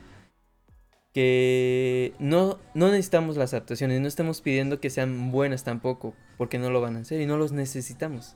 Que 1.14 2.16
no, 2.18 2.58
no 2.74 2.88
necesitamos 2.88 3.38
las 3.38 3.54
adaptaciones. 3.54 4.02
No 4.02 4.08
estamos 4.08 4.42
pidiendo 4.42 4.80
que 4.80 4.90
sean 4.90 5.30
buenas 5.32 5.64
tampoco. 5.64 6.16
Porque 6.40 6.58
no 6.58 6.72
lo 6.72 6.82
van 6.82 6.96
a 6.96 7.02
hacer 7.02 7.22
y 7.22 7.28
no 7.28 7.38
los 7.38 7.52
necesitamos. 7.52 8.36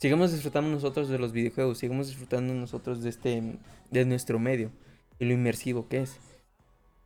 Sigamos 0.00 0.32
disfrutando 0.32 0.68
nosotros 0.68 1.08
de 1.08 1.18
los 1.18 1.32
videojuegos. 1.32 1.78
Sigamos 1.78 2.08
disfrutando 2.08 2.52
nosotros 2.52 3.02
de 3.02 3.08
este 3.08 3.58
de 3.90 4.04
nuestro 4.04 4.38
medio 4.38 4.70
y 5.18 5.24
lo 5.24 5.32
inmersivo 5.32 5.88
que 5.88 6.02
es. 6.02 6.20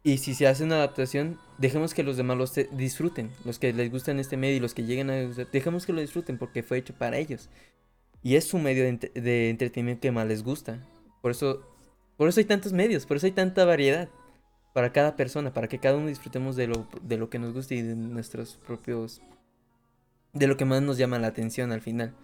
Y 0.06 0.18
si 0.18 0.34
se 0.34 0.46
hace 0.46 0.62
una 0.62 0.76
adaptación, 0.76 1.36
dejemos 1.58 1.92
que 1.92 2.04
los 2.04 2.16
demás 2.16 2.38
lo 2.38 2.46
disfruten. 2.76 3.28
Los 3.44 3.58
que 3.58 3.72
les 3.72 3.90
gustan 3.90 4.20
este 4.20 4.36
medio 4.36 4.54
y 4.54 4.60
los 4.60 4.72
que 4.72 4.84
lleguen 4.84 5.10
a... 5.10 5.14
Dejemos 5.14 5.84
que 5.84 5.92
lo 5.92 6.00
disfruten 6.00 6.38
porque 6.38 6.62
fue 6.62 6.78
hecho 6.78 6.94
para 6.94 7.16
ellos. 7.16 7.48
Y 8.22 8.36
es 8.36 8.46
su 8.46 8.60
medio 8.60 8.84
de, 8.84 9.50
entretenimiento 9.50 10.02
que 10.02 10.12
más 10.12 10.28
les 10.28 10.44
gusta. 10.44 10.78
Por 11.22 11.32
eso, 11.32 11.60
por 12.16 12.28
eso 12.28 12.38
hay 12.38 12.46
tantos 12.46 12.72
medios, 12.72 13.04
por 13.04 13.16
eso 13.16 13.26
hay 13.26 13.32
tanta 13.32 13.64
variedad. 13.64 14.08
Para 14.72 14.92
cada 14.92 15.16
persona, 15.16 15.52
para 15.52 15.66
que 15.66 15.80
cada 15.80 15.96
uno 15.96 16.06
disfrutemos 16.06 16.54
de 16.54 16.68
lo, 16.68 16.86
de 17.02 17.16
lo 17.16 17.28
que 17.28 17.40
nos 17.40 17.52
gusta 17.52 17.74
y 17.74 17.82
de 17.82 17.96
nuestros 17.96 18.60
propios... 18.64 19.20
De 20.32 20.46
lo 20.46 20.56
que 20.56 20.66
más 20.66 20.82
nos 20.82 20.98
llama 20.98 21.18
la 21.18 21.26
atención 21.26 21.72
al 21.72 21.80
final. 21.80 22.14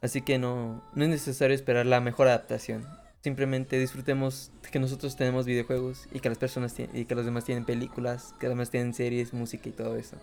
Así 0.00 0.22
que 0.22 0.38
no, 0.38 0.84
no 0.94 1.02
es 1.02 1.10
necesario 1.10 1.56
esperar 1.56 1.86
la 1.86 2.00
mejor 2.00 2.28
adaptación 2.28 2.86
simplemente 3.20 3.78
disfrutemos 3.78 4.50
que 4.72 4.78
nosotros 4.78 5.16
tenemos 5.16 5.46
videojuegos 5.46 6.08
y 6.12 6.20
que 6.20 6.28
las 6.28 6.38
personas 6.38 6.78
y 6.78 7.04
que 7.04 7.14
los 7.14 7.24
demás 7.24 7.44
tienen 7.44 7.64
películas, 7.64 8.34
que 8.40 8.46
además 8.46 8.70
tienen 8.70 8.94
series, 8.94 9.34
música 9.34 9.68
y 9.68 9.72
todo 9.72 9.96
eso. 9.96 10.16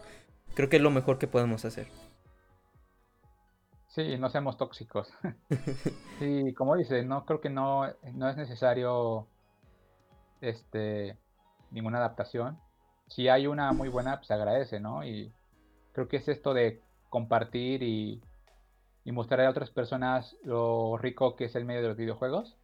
Creo 0.56 0.70
que 0.70 0.78
es 0.78 0.82
lo 0.82 0.90
mejor 0.90 1.20
que 1.20 1.28
podemos 1.28 1.66
hacer. 1.66 1.88
Sí, 3.88 4.18
no 4.18 4.30
seamos 4.30 4.58
tóxicos. 4.58 5.12
sí, 6.20 6.54
como 6.54 6.76
dice, 6.76 7.04
no 7.04 7.26
creo 7.26 7.42
que 7.42 7.50
no, 7.50 7.88
no 8.14 8.30
es 8.30 8.38
necesario 8.38 9.28
este 10.42 11.18
ninguna 11.72 12.00
adaptación. 12.00 12.60
Si 13.08 13.28
hay 13.28 13.48
una 13.48 13.72
muy 13.74 13.90
buena, 13.90 14.18
pues 14.18 14.28
se 14.28 14.34
agradece, 14.34 14.80
¿no? 14.80 15.06
Y 15.06 15.32
creo 15.94 16.08
que 16.08 16.18
es 16.18 16.28
esto 16.28 16.54
de 16.54 16.82
compartir 17.10 17.84
y, 17.84 18.22
y 19.04 19.12
mostrar 19.12 19.42
a 19.42 19.50
otras 19.50 19.72
personas 19.72 20.36
lo 20.44 20.98
rico 20.98 21.36
que 21.36 21.46
es 21.46 21.56
el 21.56 21.66
medio 21.66 21.82
de 21.82 21.88
los 21.90 21.98
videojuegos 21.98 22.58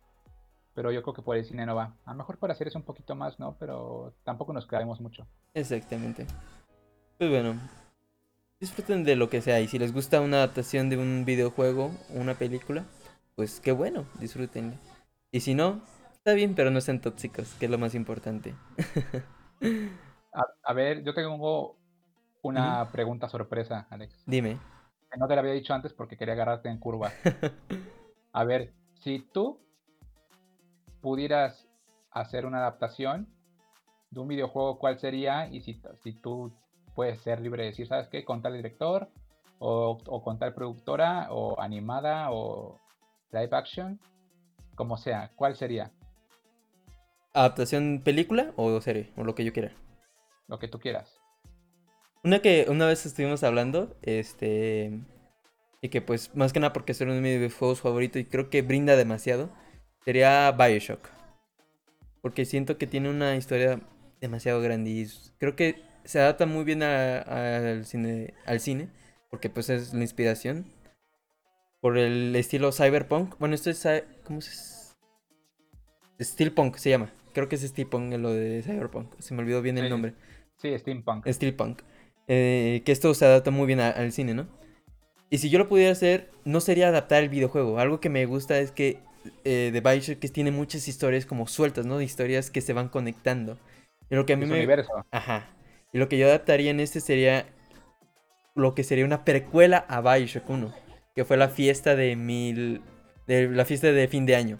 pero 0.73 0.91
yo 0.91 1.01
creo 1.01 1.13
que 1.13 1.21
por 1.21 1.37
el 1.37 1.45
cine 1.45 1.65
no 1.65 1.75
va. 1.75 1.95
A 2.05 2.11
lo 2.11 2.17
mejor 2.17 2.37
para 2.37 2.53
hacer 2.53 2.67
eso 2.67 2.79
un 2.79 2.85
poquito 2.85 3.15
más, 3.15 3.39
¿no? 3.39 3.55
Pero 3.59 4.13
tampoco 4.23 4.53
nos 4.53 4.65
quedaremos 4.65 4.99
mucho. 5.01 5.27
Exactamente. 5.53 6.25
Pues 7.17 7.29
bueno, 7.29 7.55
disfruten 8.59 9.03
de 9.03 9.15
lo 9.15 9.29
que 9.29 9.41
sea 9.41 9.59
y 9.59 9.67
si 9.67 9.77
les 9.77 9.93
gusta 9.93 10.21
una 10.21 10.37
adaptación 10.37 10.89
de 10.89 10.97
un 10.97 11.25
videojuego 11.25 11.91
o 12.13 12.19
una 12.19 12.33
película, 12.33 12.85
pues 13.35 13.59
qué 13.59 13.71
bueno, 13.71 14.05
disfrútenla. 14.19 14.77
Y 15.31 15.41
si 15.41 15.53
no, 15.53 15.81
está 16.13 16.33
bien, 16.33 16.55
pero 16.55 16.71
no 16.71 16.81
sean 16.81 17.01
tóxicos, 17.01 17.53
que 17.55 17.65
es 17.65 17.71
lo 17.71 17.77
más 17.77 17.95
importante. 17.95 18.55
a, 20.63 20.73
ver, 20.73 21.03
yo 21.03 21.13
tengo 21.13 21.77
una 22.41 22.89
pregunta 22.91 23.29
sorpresa, 23.29 23.87
Alex. 23.89 24.23
Dime. 24.25 24.57
Que 25.11 25.19
no 25.19 25.27
te 25.27 25.35
la 25.35 25.41
había 25.41 25.53
dicho 25.53 25.73
antes 25.73 25.93
porque 25.93 26.17
quería 26.17 26.33
agarrarte 26.33 26.69
en 26.69 26.79
curva. 26.79 27.11
a 28.31 28.43
ver, 28.43 28.73
si 29.01 29.19
tú 29.19 29.59
pudieras 31.03 31.67
hacer 32.11 32.45
una 32.45 32.59
adaptación 32.59 33.27
de 34.09 34.21
un 34.21 34.29
videojuego, 34.29 34.79
¿cuál 34.79 34.97
sería? 34.99 35.49
Y 35.51 35.59
si, 35.61 35.79
si 36.01 36.13
tú 36.13 36.53
puedes 36.95 37.21
ser 37.21 37.41
libre 37.41 37.63
de 37.63 37.69
decir, 37.69 37.87
¿sabes 37.87 38.07
qué? 38.07 38.23
Con 38.23 38.41
tal 38.41 38.53
director, 38.53 39.09
o, 39.59 39.99
o 40.07 40.23
con 40.23 40.39
tal 40.39 40.53
productora, 40.53 41.27
o 41.29 41.59
animada, 41.59 42.31
o 42.31 42.79
live 43.31 43.49
action, 43.51 43.99
como 44.75 44.95
sea, 44.95 45.31
¿cuál 45.35 45.55
sería? 45.55 45.91
¿Adaptación 47.33 48.01
película 48.03 48.53
o 48.55 48.79
serie? 48.79 49.11
O 49.17 49.25
lo 49.25 49.35
que 49.35 49.43
yo 49.43 49.51
quiera. 49.51 49.73
Lo 50.47 50.57
que 50.57 50.69
tú 50.69 50.79
quieras. 50.79 51.19
Una 52.23 52.39
que 52.39 52.67
una 52.69 52.85
vez 52.85 53.05
estuvimos 53.05 53.43
hablando, 53.43 53.97
este. 54.03 55.01
Y 55.81 55.89
que 55.89 56.01
pues, 56.01 56.33
más 56.33 56.53
que 56.53 56.61
nada 56.61 56.71
porque 56.71 56.93
es 56.93 57.01
uno 57.01 57.13
de 57.13 57.19
mis 57.19 57.35
videojuegos 57.35 57.81
favoritos 57.81 58.21
y 58.21 58.25
creo 58.25 58.49
que 58.49 58.61
brinda 58.61 58.95
demasiado. 58.95 59.49
Sería 60.05 60.51
Bioshock. 60.51 61.09
Porque 62.21 62.45
siento 62.45 62.77
que 62.77 62.87
tiene 62.87 63.09
una 63.09 63.35
historia 63.35 63.79
demasiado 64.21 64.61
grande 64.61 64.89
y 64.89 65.07
creo 65.37 65.55
que 65.55 65.81
se 66.05 66.19
adapta 66.19 66.45
muy 66.45 66.63
bien 66.63 66.83
al 66.83 67.85
cine, 67.85 68.33
al 68.45 68.59
cine. 68.59 68.89
Porque 69.29 69.49
pues 69.49 69.69
es 69.69 69.93
la 69.93 70.01
inspiración. 70.01 70.65
Por 71.81 71.97
el 71.97 72.35
estilo 72.35 72.71
cyberpunk. 72.71 73.35
Bueno, 73.39 73.55
esto 73.55 73.69
es... 73.69 73.85
¿Cómo 74.23 74.41
se...? 74.41 74.51
Steelpunk 76.21 76.77
se 76.77 76.91
llama. 76.91 77.11
Creo 77.33 77.49
que 77.49 77.55
es 77.55 77.61
Steelpunk 77.61 78.13
lo 78.13 78.31
de 78.31 78.61
Cyberpunk. 78.63 79.19
Se 79.19 79.33
me 79.33 79.41
olvidó 79.41 79.61
bien 79.61 79.77
el 79.77 79.89
nombre. 79.89 80.13
Sí, 80.57 80.77
Steampunk. 80.77 81.27
Steelpunk. 81.27 81.81
Eh, 82.27 82.83
que 82.85 82.91
esto 82.91 83.13
se 83.13 83.25
adapta 83.25 83.51
muy 83.51 83.67
bien 83.67 83.79
al 83.79 84.11
cine, 84.11 84.33
¿no? 84.33 84.47
Y 85.29 85.39
si 85.39 85.49
yo 85.49 85.57
lo 85.57 85.67
pudiera 85.67 85.91
hacer, 85.91 86.29
no 86.45 86.61
sería 86.61 86.89
adaptar 86.89 87.23
el 87.23 87.29
videojuego. 87.29 87.79
Algo 87.79 87.99
que 87.99 88.09
me 88.09 88.25
gusta 88.27 88.59
es 88.59 88.71
que 88.71 88.99
eh, 89.43 89.69
The 89.71 89.81
Bioshock 89.81 90.19
que 90.19 90.29
tiene 90.29 90.51
muchas 90.51 90.87
historias 90.87 91.25
como 91.25 91.47
sueltas, 91.47 91.85
¿no? 91.85 92.01
Historias 92.01 92.51
que 92.51 92.61
se 92.61 92.73
van 92.73 92.89
conectando. 92.89 93.57
Y 94.09 94.15
lo 94.15 94.25
que 94.25 94.33
a 94.33 94.37
mí 94.37 94.45
me... 94.45 94.55
universo. 94.55 94.91
Ajá. 95.11 95.49
Y 95.91 95.97
lo 95.97 96.09
que 96.09 96.17
yo 96.17 96.27
adaptaría 96.27 96.71
en 96.71 96.79
este 96.79 96.99
sería 96.99 97.47
lo 98.55 98.75
que 98.75 98.83
sería 98.83 99.05
una 99.05 99.25
precuela 99.25 99.85
a 99.87 100.01
Bioshock 100.01 100.49
1. 100.49 100.73
Que 101.15 101.25
fue 101.25 101.37
la 101.37 101.49
fiesta 101.49 101.95
de 101.95 102.15
mil... 102.15 102.81
De 103.27 103.47
la 103.49 103.65
fiesta 103.65 103.91
de 103.91 104.07
fin 104.07 104.25
de 104.25 104.35
año 104.35 104.59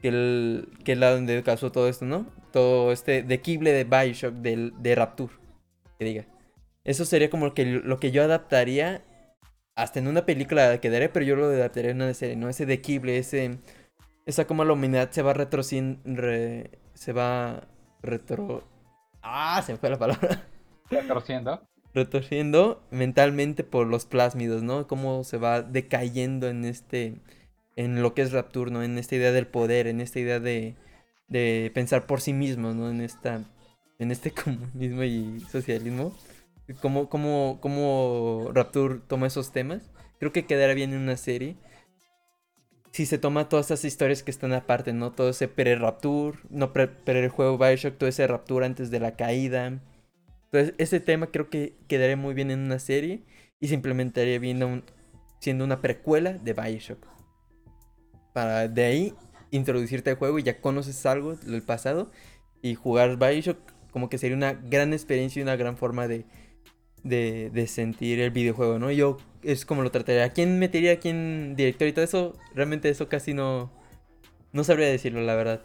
que, 0.00 0.08
el, 0.08 0.68
que 0.84 0.92
es 0.92 0.98
la 0.98 1.10
donde 1.10 1.42
causó 1.42 1.72
todo 1.72 1.88
esto, 1.88 2.04
¿no? 2.04 2.26
Todo 2.52 2.92
este 2.92 3.22
dequible 3.22 3.72
de 3.72 3.84
Bioshock, 3.84 4.34
de, 4.34 4.72
de 4.78 4.94
Rapture, 4.94 5.32
que 5.98 6.04
diga. 6.04 6.26
Eso 6.84 7.04
sería 7.04 7.30
como 7.30 7.46
lo 7.46 7.54
que, 7.54 7.64
lo 7.64 7.98
que 7.98 8.10
yo 8.10 8.22
adaptaría, 8.22 9.02
hasta 9.78 10.00
en 10.00 10.08
una 10.08 10.26
película 10.26 10.80
quedaré, 10.80 11.08
pero 11.08 11.24
yo 11.24 11.36
lo 11.36 11.46
adaptaría 11.46 11.92
en 11.92 12.02
una 12.02 12.12
serie, 12.12 12.34
¿no? 12.34 12.48
Ese 12.48 12.66
dequible, 12.66 13.16
ese... 13.16 13.58
Esa 14.26 14.44
como 14.44 14.64
la 14.64 14.72
humanidad 14.72 15.10
se 15.12 15.22
va 15.22 15.32
retrociendo, 15.34 16.00
se 16.94 17.12
va 17.12 17.62
retro... 18.02 18.64
Ah, 19.22 19.62
se 19.64 19.72
me 19.72 19.78
fue 19.78 19.88
la 19.88 19.98
palabra. 19.98 20.46
Retorciendo. 20.90 21.62
Retorciendo 21.94 22.82
mentalmente 22.90 23.62
por 23.62 23.86
los 23.86 24.04
plásmidos, 24.04 24.64
¿no? 24.64 24.88
Cómo 24.88 25.22
se 25.22 25.38
va 25.38 25.62
decayendo 25.62 26.48
en 26.48 26.64
este 26.64 27.14
en 27.76 28.02
lo 28.02 28.12
que 28.14 28.22
es 28.22 28.32
Rapture, 28.32 28.72
¿no? 28.72 28.82
En 28.82 28.98
esta 28.98 29.14
idea 29.14 29.30
del 29.30 29.46
poder, 29.46 29.86
en 29.86 30.00
esta 30.00 30.18
idea 30.18 30.40
de, 30.40 30.74
de 31.28 31.70
pensar 31.72 32.04
por 32.06 32.20
sí 32.20 32.32
mismos, 32.32 32.74
¿no? 32.74 32.90
En, 32.90 33.00
esta, 33.00 33.44
en 34.00 34.10
este 34.10 34.30
comunismo 34.44 35.04
y 35.04 35.38
socialismo. 35.52 36.12
¿Cómo, 36.80 37.08
cómo, 37.08 37.58
cómo 37.60 38.50
Rapture 38.52 39.00
toma 39.06 39.26
esos 39.26 39.52
temas? 39.52 39.90
Creo 40.18 40.32
que 40.32 40.46
quedará 40.46 40.74
bien 40.74 40.92
en 40.92 41.00
una 41.00 41.16
serie. 41.16 41.56
Si 42.92 43.06
se 43.06 43.18
toma 43.18 43.48
todas 43.48 43.66
esas 43.66 43.84
historias 43.84 44.22
que 44.22 44.30
están 44.30 44.52
aparte, 44.52 44.92
¿no? 44.92 45.12
Todo 45.12 45.30
ese 45.30 45.48
pre-Rapture, 45.48 46.38
no 46.50 46.72
pre-juego 46.72 47.58
Bioshock, 47.58 47.96
todo 47.96 48.08
ese 48.08 48.26
Rapture 48.26 48.66
antes 48.66 48.90
de 48.90 49.00
la 49.00 49.16
caída. 49.16 49.80
Entonces, 50.46 50.74
ese 50.78 51.00
tema 51.00 51.28
creo 51.28 51.50
que 51.50 51.74
quedaría 51.86 52.16
muy 52.16 52.34
bien 52.34 52.50
en 52.50 52.60
una 52.60 52.78
serie 52.78 53.22
y 53.60 53.68
se 53.68 53.74
implementaría 53.74 54.38
bien 54.38 54.84
siendo 55.40 55.64
una 55.64 55.80
precuela 55.80 56.32
de 56.32 56.52
Bioshock 56.52 57.06
para 58.32 58.68
de 58.68 58.84
ahí 58.84 59.14
introducirte 59.50 60.10
al 60.10 60.16
juego 60.16 60.38
y 60.38 60.42
ya 60.42 60.60
conoces 60.60 61.04
algo 61.06 61.34
del 61.34 61.62
pasado 61.62 62.10
y 62.62 62.74
jugar 62.74 63.16
Bioshock 63.16 63.58
como 63.90 64.08
que 64.08 64.18
sería 64.18 64.36
una 64.36 64.52
gran 64.52 64.92
experiencia 64.92 65.40
y 65.40 65.42
una 65.42 65.56
gran 65.56 65.76
forma 65.76 66.06
de, 66.06 66.24
de, 67.02 67.66
sentir 67.66 68.20
el 68.20 68.30
videojuego, 68.30 68.78
¿no? 68.78 68.90
Yo 68.90 69.18
es 69.42 69.64
como 69.64 69.82
lo 69.82 69.90
trataría. 69.90 70.24
¿A 70.24 70.30
quién 70.30 70.58
metería? 70.58 70.92
¿A 70.92 70.96
quién 70.96 71.54
director 71.56 71.88
y 71.88 71.92
todo 71.92 72.04
eso? 72.04 72.36
Realmente 72.54 72.88
eso 72.88 73.08
casi 73.08 73.34
no... 73.34 73.70
No 74.52 74.64
sabría 74.64 74.88
decirlo, 74.88 75.20
la 75.20 75.34
verdad. 75.34 75.62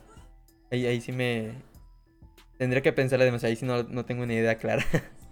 Ahí, 0.72 0.86
ahí 0.86 1.02
sí 1.02 1.12
me... 1.12 1.54
Tendría 2.58 2.82
que 2.82 2.94
pensarle 2.94 3.26
demasiado. 3.26 3.50
Ahí 3.50 3.56
sí 3.56 3.66
no, 3.66 3.84
no 3.84 4.06
tengo 4.06 4.24
una 4.24 4.34
idea 4.34 4.56
clara. 4.56 4.84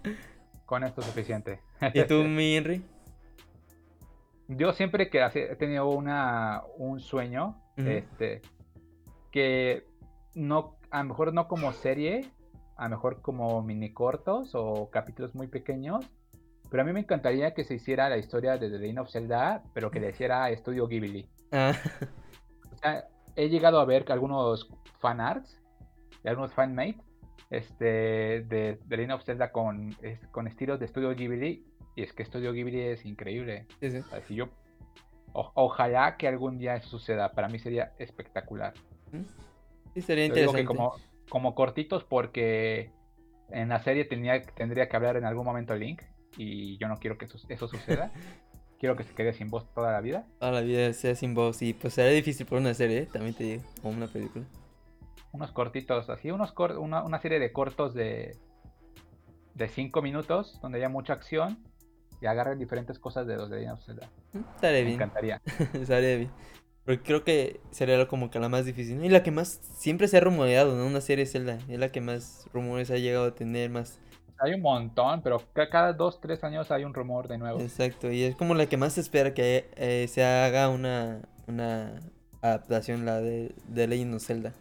Con 0.66 0.84
esto 0.84 1.00
es 1.00 1.06
suficiente. 1.06 1.60
¿Y 1.94 2.02
tú, 2.04 2.24
mi 2.24 2.56
Henry? 2.56 2.82
yo 4.56 4.72
siempre 4.72 5.10
que 5.10 5.24
he 5.24 5.56
tenido 5.56 5.88
una, 5.88 6.62
un 6.76 7.00
sueño, 7.00 7.60
este, 7.76 8.42
que 9.30 9.84
no, 10.34 10.76
a 10.90 11.02
lo 11.02 11.08
mejor 11.08 11.32
no 11.32 11.48
como 11.48 11.72
serie, 11.72 12.30
a 12.82 12.86
lo 12.86 12.96
mejor 12.96 13.22
como 13.22 13.62
mini 13.62 13.92
cortos 13.92 14.50
o 14.54 14.90
capítulos 14.90 15.36
muy 15.36 15.46
pequeños, 15.46 16.04
pero 16.68 16.82
a 16.82 16.84
mí 16.84 16.92
me 16.92 16.98
encantaría 16.98 17.54
que 17.54 17.62
se 17.62 17.74
hiciera 17.74 18.08
la 18.08 18.18
historia 18.18 18.58
de 18.58 18.68
The 18.70 18.78
Legend 18.78 18.98
of 18.98 19.10
Zelda, 19.10 19.62
pero 19.72 19.92
que 19.92 20.00
le 20.00 20.10
hiciera 20.10 20.50
Estudio 20.50 20.88
Ghibli. 20.88 21.28
Ah. 21.52 21.74
O 22.72 22.76
sea, 22.76 23.04
he 23.36 23.48
llegado 23.48 23.78
a 23.78 23.84
ver 23.84 24.10
algunos 24.10 24.68
fan 24.98 25.20
arts, 25.20 25.62
algunos 26.24 26.52
fanmates, 26.54 27.00
este, 27.50 28.42
de 28.48 28.80
The 28.88 28.96
Legend 28.96 29.12
of 29.12 29.24
Zelda 29.24 29.52
con, 29.52 29.94
con 30.32 30.48
estilos 30.48 30.80
de 30.80 30.86
Estudio 30.86 31.14
Ghibli 31.14 31.64
y 31.94 32.02
es 32.02 32.12
que 32.12 32.24
Studio 32.24 32.52
Ghibli 32.52 32.80
es 32.80 33.04
increíble. 33.04 33.66
Sí, 33.80 34.34
yo, 34.34 34.48
ojalá 35.32 36.16
que 36.16 36.26
algún 36.26 36.58
día 36.58 36.74
eso 36.74 36.88
suceda. 36.88 37.30
Para 37.30 37.46
mí 37.46 37.60
sería 37.60 37.92
espectacular. 37.98 38.72
Sí, 39.94 40.00
sería 40.00 40.26
interesante. 40.26 40.64
como, 40.64 40.96
como 41.28 41.54
cortitos 41.54 42.04
porque 42.04 42.90
en 43.50 43.68
la 43.68 43.82
serie 43.82 44.04
tenía, 44.04 44.42
tendría 44.42 44.88
que 44.88 44.96
hablar 44.96 45.16
en 45.16 45.24
algún 45.24 45.44
momento 45.44 45.74
Link 45.74 46.02
y 46.36 46.78
yo 46.78 46.88
no 46.88 46.98
quiero 46.98 47.18
que 47.18 47.26
eso, 47.26 47.68
suceda. 47.68 48.12
quiero 48.78 48.96
que 48.96 49.04
se 49.04 49.14
quede 49.14 49.32
sin 49.32 49.48
voz 49.48 49.72
toda 49.74 49.92
la 49.92 50.00
vida. 50.00 50.26
Toda 50.40 50.52
la 50.52 50.60
vida 50.60 50.92
sea 50.92 51.14
sin 51.14 51.34
voz 51.34 51.62
y 51.62 51.72
pues 51.72 51.94
sería 51.94 52.12
difícil 52.12 52.46
por 52.46 52.58
una 52.58 52.74
serie, 52.74 52.98
¿eh? 52.98 53.06
también 53.06 53.34
te 53.34 53.44
digo, 53.44 53.62
o 53.82 53.88
una 53.88 54.06
película. 54.06 54.44
Unos 55.32 55.52
cortitos, 55.52 56.10
así, 56.10 56.30
unos 56.30 56.52
una, 56.78 57.02
una 57.04 57.20
serie 57.20 57.38
de 57.38 57.52
cortos 57.52 57.94
de 57.94 58.36
de 59.54 59.68
5 59.68 60.02
minutos 60.02 60.58
donde 60.62 60.78
haya 60.78 60.88
mucha 60.88 61.12
acción 61.12 61.58
y 62.20 62.26
agarren 62.26 62.58
diferentes 62.58 62.98
cosas 62.98 63.26
de 63.26 63.36
los 63.36 63.50
de 63.50 63.70
of 63.70 63.84
Zelda. 63.84 64.08
Estaría 64.54 64.78
bien. 64.78 64.86
Me 64.86 64.94
encantaría. 64.94 65.42
Estaría 65.74 66.16
bien. 66.16 66.30
Porque 66.84 67.02
creo 67.02 67.24
que 67.24 67.60
sería 67.70 68.06
como 68.08 68.30
que 68.30 68.40
la 68.40 68.48
más 68.48 68.64
difícil. 68.64 69.04
Y 69.04 69.08
la 69.08 69.22
que 69.22 69.30
más 69.30 69.60
siempre 69.76 70.08
se 70.08 70.16
ha 70.16 70.20
rumoreado, 70.20 70.76
¿no? 70.76 70.86
Una 70.86 71.00
serie 71.00 71.26
Zelda. 71.26 71.58
Es 71.68 71.78
la 71.78 71.90
que 71.90 72.00
más 72.00 72.46
rumores 72.52 72.90
ha 72.90 72.96
llegado 72.96 73.26
a 73.26 73.34
tener, 73.34 73.70
más. 73.70 74.00
Hay 74.40 74.54
un 74.54 74.62
montón, 74.62 75.22
pero 75.22 75.40
cada 75.70 75.92
dos, 75.92 76.20
tres 76.20 76.42
años 76.42 76.72
hay 76.72 76.84
un 76.84 76.92
rumor 76.92 77.28
de 77.28 77.38
nuevo. 77.38 77.60
Exacto, 77.60 78.10
y 78.10 78.24
es 78.24 78.34
como 78.34 78.54
la 78.54 78.66
que 78.66 78.76
más 78.76 78.94
se 78.94 79.00
espera 79.00 79.34
que 79.34 79.70
eh, 79.76 80.08
se 80.08 80.24
haga 80.24 80.68
una, 80.68 81.22
una 81.46 82.00
adaptación, 82.40 83.04
la 83.04 83.20
de, 83.20 83.54
de 83.68 83.86
Legend 83.86 84.16
of 84.16 84.26
Zelda. 84.26 84.52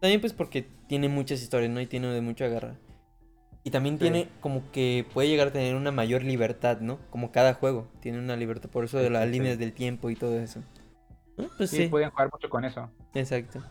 También 0.00 0.20
pues 0.20 0.32
porque 0.32 0.66
tiene 0.88 1.08
muchas 1.08 1.40
historias, 1.40 1.70
¿no? 1.70 1.80
Y 1.80 1.86
tiene 1.86 2.08
de 2.08 2.20
mucho 2.20 2.44
agarrar. 2.44 2.74
Y 3.62 3.70
también 3.70 3.98
tiene 3.98 4.28
como 4.40 4.62
que 4.72 5.04
puede 5.12 5.28
llegar 5.28 5.48
a 5.48 5.52
tener 5.52 5.76
una 5.76 5.92
mayor 5.92 6.22
libertad, 6.24 6.80
¿no? 6.80 6.98
Como 7.10 7.30
cada 7.30 7.54
juego 7.54 7.86
tiene 8.00 8.18
una 8.18 8.34
libertad, 8.34 8.70
por 8.70 8.84
eso 8.84 8.98
de 8.98 9.10
las 9.10 9.28
líneas 9.28 9.58
del 9.58 9.72
tiempo 9.72 10.10
y 10.10 10.16
todo 10.16 10.40
eso. 10.40 10.62
Pues 11.56 11.70
sí, 11.70 11.86
pueden 11.88 12.10
jugar 12.10 12.30
mucho 12.32 12.48
con 12.48 12.64
eso. 12.64 12.90
Exacto. 13.14 13.62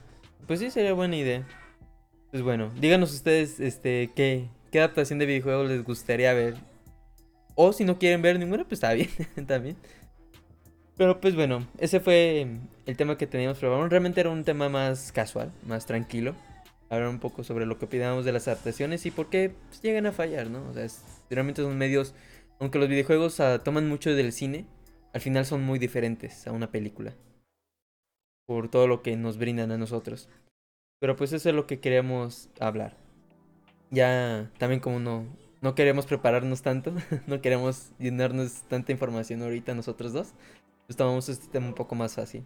Pues 0.45 0.59
sí, 0.59 0.69
sería 0.71 0.93
buena 0.93 1.15
idea. 1.15 1.45
Pues 2.31 2.43
bueno, 2.43 2.71
díganos 2.79 3.13
ustedes 3.13 3.59
este 3.59 4.11
qué, 4.15 4.49
qué 4.71 4.79
adaptación 4.79 5.19
de 5.19 5.25
videojuegos 5.25 5.69
les 5.69 5.83
gustaría 5.83 6.33
ver. 6.33 6.55
O 7.55 7.73
si 7.73 7.83
no 7.83 7.97
quieren 7.97 8.21
ver 8.21 8.39
ninguna, 8.39 8.63
pues 8.63 8.73
está 8.73 8.93
bien, 8.93 9.09
también. 9.47 9.75
Pero 10.95 11.19
pues 11.19 11.35
bueno, 11.35 11.67
ese 11.77 11.99
fue 11.99 12.47
el 12.85 12.97
tema 12.97 13.17
que 13.17 13.27
teníamos 13.27 13.59
probado. 13.59 13.87
Realmente 13.87 14.21
era 14.21 14.29
un 14.29 14.43
tema 14.43 14.69
más 14.69 15.11
casual, 15.11 15.51
más 15.65 15.85
tranquilo 15.85 16.35
hablar 16.89 17.09
un 17.09 17.19
poco 17.19 17.43
sobre 17.43 17.65
lo 17.65 17.77
que 17.77 17.85
opinamos 17.85 18.25
de 18.25 18.31
las 18.31 18.47
adaptaciones 18.47 19.05
y 19.05 19.11
por 19.11 19.29
qué 19.29 19.51
pues, 19.67 19.81
llegan 19.81 20.05
a 20.05 20.11
fallar, 20.11 20.49
¿no? 20.49 20.67
O 20.69 20.73
sea, 20.73 20.87
realmente 21.29 21.61
son 21.61 21.77
medios, 21.77 22.13
aunque 22.59 22.79
los 22.79 22.87
videojuegos 22.87 23.39
uh, 23.39 23.59
toman 23.63 23.87
mucho 23.87 24.13
del 24.13 24.31
cine, 24.31 24.65
al 25.13 25.21
final 25.21 25.45
son 25.45 25.63
muy 25.63 25.79
diferentes 25.79 26.47
a 26.47 26.51
una 26.51 26.71
película. 26.71 27.13
Por 28.47 28.69
todo 28.69 28.87
lo 28.87 29.03
que 29.03 29.15
nos 29.15 29.37
brindan 29.37 29.71
a 29.71 29.77
nosotros. 29.77 30.29
Pero 30.99 31.15
pues 31.15 31.33
eso 31.33 31.49
es 31.49 31.55
lo 31.55 31.67
que 31.67 31.79
queríamos 31.79 32.49
hablar. 32.59 32.97
Ya 33.91 34.51
también 34.57 34.81
como 34.81 34.99
no, 34.99 35.25
no 35.61 35.75
queremos 35.75 36.07
prepararnos 36.07 36.63
tanto, 36.63 36.95
no 37.27 37.41
queremos 37.41 37.91
llenarnos 37.99 38.63
tanta 38.63 38.91
información 38.91 39.43
ahorita 39.43 39.75
nosotros 39.75 40.13
dos, 40.13 40.33
pues 40.87 40.97
tomamos 40.97 41.29
este 41.29 41.47
tema 41.47 41.67
un 41.67 41.75
poco 41.75 41.93
más 41.93 42.15
fácil. 42.15 42.43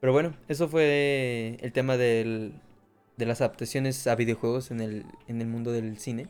Pero 0.00 0.12
bueno, 0.12 0.34
eso 0.48 0.68
fue 0.68 1.58
el 1.60 1.72
tema 1.72 1.96
del 1.96 2.54
de 3.16 3.26
las 3.26 3.40
adaptaciones 3.40 4.06
a 4.06 4.14
videojuegos 4.14 4.70
en 4.70 4.80
el, 4.80 5.04
en 5.28 5.40
el 5.40 5.46
mundo 5.46 5.72
del 5.72 5.98
cine. 5.98 6.26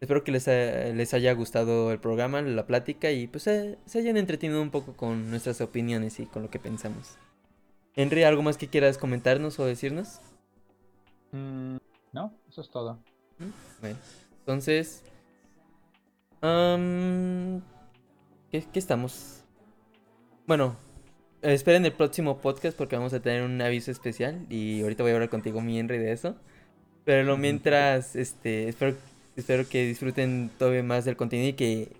Espero 0.00 0.24
que 0.24 0.32
les, 0.32 0.46
les 0.46 1.14
haya 1.14 1.32
gustado 1.32 1.90
el 1.90 1.98
programa, 1.98 2.42
la 2.42 2.66
plática 2.66 3.10
y 3.10 3.26
pues 3.26 3.44
se 3.44 3.78
hayan 3.94 4.16
entretenido 4.16 4.60
un 4.60 4.70
poco 4.70 4.94
con 4.94 5.30
nuestras 5.30 5.60
opiniones 5.60 6.20
y 6.20 6.26
con 6.26 6.42
lo 6.42 6.50
que 6.50 6.58
pensamos. 6.58 7.16
Henry, 7.98 8.24
¿algo 8.24 8.42
más 8.42 8.58
que 8.58 8.68
quieras 8.68 8.98
comentarnos 8.98 9.58
o 9.58 9.64
decirnos? 9.64 10.20
Mm, 11.32 11.78
no, 12.12 12.34
eso 12.46 12.60
es 12.60 12.70
todo. 12.70 12.98
¿Mm? 13.38 13.80
Bueno, 13.80 13.96
entonces... 14.40 15.02
¿qué, 18.52 18.64
¿Qué 18.70 18.78
estamos? 18.78 19.44
Bueno, 20.46 20.76
esperen 21.40 21.86
el 21.86 21.92
próximo 21.92 22.38
podcast 22.38 22.76
porque 22.76 22.96
vamos 22.96 23.14
a 23.14 23.20
tener 23.20 23.42
un 23.42 23.60
aviso 23.62 23.90
especial 23.90 24.44
y 24.50 24.82
ahorita 24.82 25.02
voy 25.02 25.12
a 25.12 25.14
hablar 25.14 25.30
contigo, 25.30 25.62
mi 25.62 25.78
Henry, 25.78 25.96
de 25.96 26.12
eso. 26.12 26.36
Pero 27.06 27.24
lo 27.24 27.38
mientras, 27.38 28.14
este, 28.14 28.68
espero, 28.68 28.94
espero 29.36 29.66
que 29.66 29.86
disfruten 29.86 30.50
todavía 30.58 30.82
más 30.82 31.06
del 31.06 31.16
contenido 31.16 31.48
y 31.48 31.54
que 31.54 31.96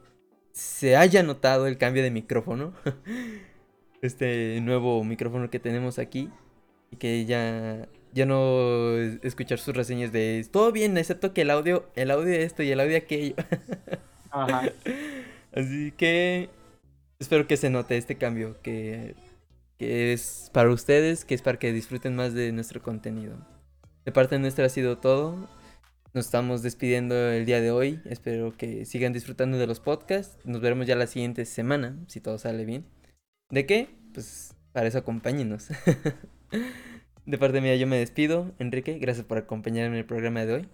se 0.52 0.94
haya 0.94 1.22
notado 1.22 1.66
el 1.66 1.78
cambio 1.78 2.02
de 2.02 2.10
micrófono. 2.10 2.74
este 4.06 4.60
nuevo 4.60 5.02
micrófono 5.04 5.50
que 5.50 5.58
tenemos 5.58 5.98
aquí 5.98 6.30
y 6.90 6.96
que 6.96 7.24
ya 7.26 7.88
ya 8.12 8.24
no 8.24 8.96
escuchar 9.22 9.58
sus 9.58 9.76
reseñas 9.76 10.12
de 10.12 10.46
todo 10.50 10.72
bien 10.72 10.96
excepto 10.96 11.34
que 11.34 11.42
el 11.42 11.50
audio 11.50 11.86
el 11.96 12.10
audio 12.10 12.32
esto 12.32 12.62
y 12.62 12.70
el 12.70 12.80
audio 12.80 12.96
aquello 12.96 13.34
Ajá. 14.30 14.70
así 15.54 15.92
que 15.92 16.48
espero 17.18 17.46
que 17.46 17.56
se 17.56 17.70
note 17.70 17.96
este 17.96 18.16
cambio 18.16 18.56
que, 18.62 19.14
que 19.78 20.12
es 20.12 20.50
para 20.52 20.70
ustedes 20.70 21.24
que 21.24 21.34
es 21.34 21.42
para 21.42 21.58
que 21.58 21.72
disfruten 21.72 22.16
más 22.16 22.34
de 22.34 22.52
nuestro 22.52 22.82
contenido. 22.82 23.36
De 24.04 24.12
parte 24.12 24.38
nuestra 24.38 24.66
ha 24.66 24.68
sido 24.68 24.98
todo. 24.98 25.48
Nos 26.14 26.26
estamos 26.26 26.62
despidiendo 26.62 27.14
el 27.32 27.44
día 27.44 27.60
de 27.60 27.72
hoy. 27.72 28.00
Espero 28.04 28.56
que 28.56 28.84
sigan 28.84 29.12
disfrutando 29.12 29.58
de 29.58 29.66
los 29.66 29.80
podcasts. 29.80 30.38
Nos 30.44 30.60
veremos 30.60 30.86
ya 30.86 30.94
la 30.94 31.08
siguiente 31.08 31.44
semana 31.44 31.98
si 32.06 32.20
todo 32.20 32.38
sale 32.38 32.64
bien 32.64 32.84
¿De 33.50 33.66
qué? 33.66 33.88
Pues 34.12 34.54
para 34.72 34.88
eso 34.88 34.98
acompáñenos. 34.98 35.68
de 37.26 37.38
parte 37.38 37.60
mía 37.60 37.76
yo 37.76 37.86
me 37.86 37.98
despido. 37.98 38.52
Enrique, 38.58 38.98
gracias 38.98 39.26
por 39.26 39.38
acompañarme 39.38 39.96
en 39.96 40.00
el 40.00 40.06
programa 40.06 40.44
de 40.44 40.54
hoy. 40.54 40.68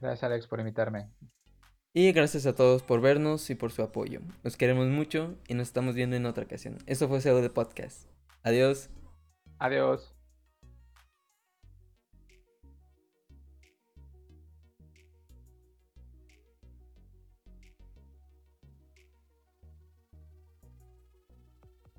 Gracias 0.00 0.24
Alex 0.24 0.46
por 0.46 0.60
invitarme. 0.60 1.08
Y 1.94 2.10
gracias 2.12 2.46
a 2.46 2.54
todos 2.54 2.82
por 2.82 3.02
vernos 3.02 3.50
y 3.50 3.54
por 3.54 3.70
su 3.70 3.82
apoyo. 3.82 4.20
Los 4.42 4.56
queremos 4.56 4.88
mucho 4.88 5.36
y 5.46 5.54
nos 5.54 5.68
estamos 5.68 5.94
viendo 5.94 6.16
en 6.16 6.24
otra 6.24 6.44
ocasión. 6.44 6.78
Eso 6.86 7.06
fue 7.08 7.20
SEO 7.20 7.42
de 7.42 7.50
Podcast. 7.50 8.08
Adiós. 8.42 8.88
Adiós. 9.58 10.14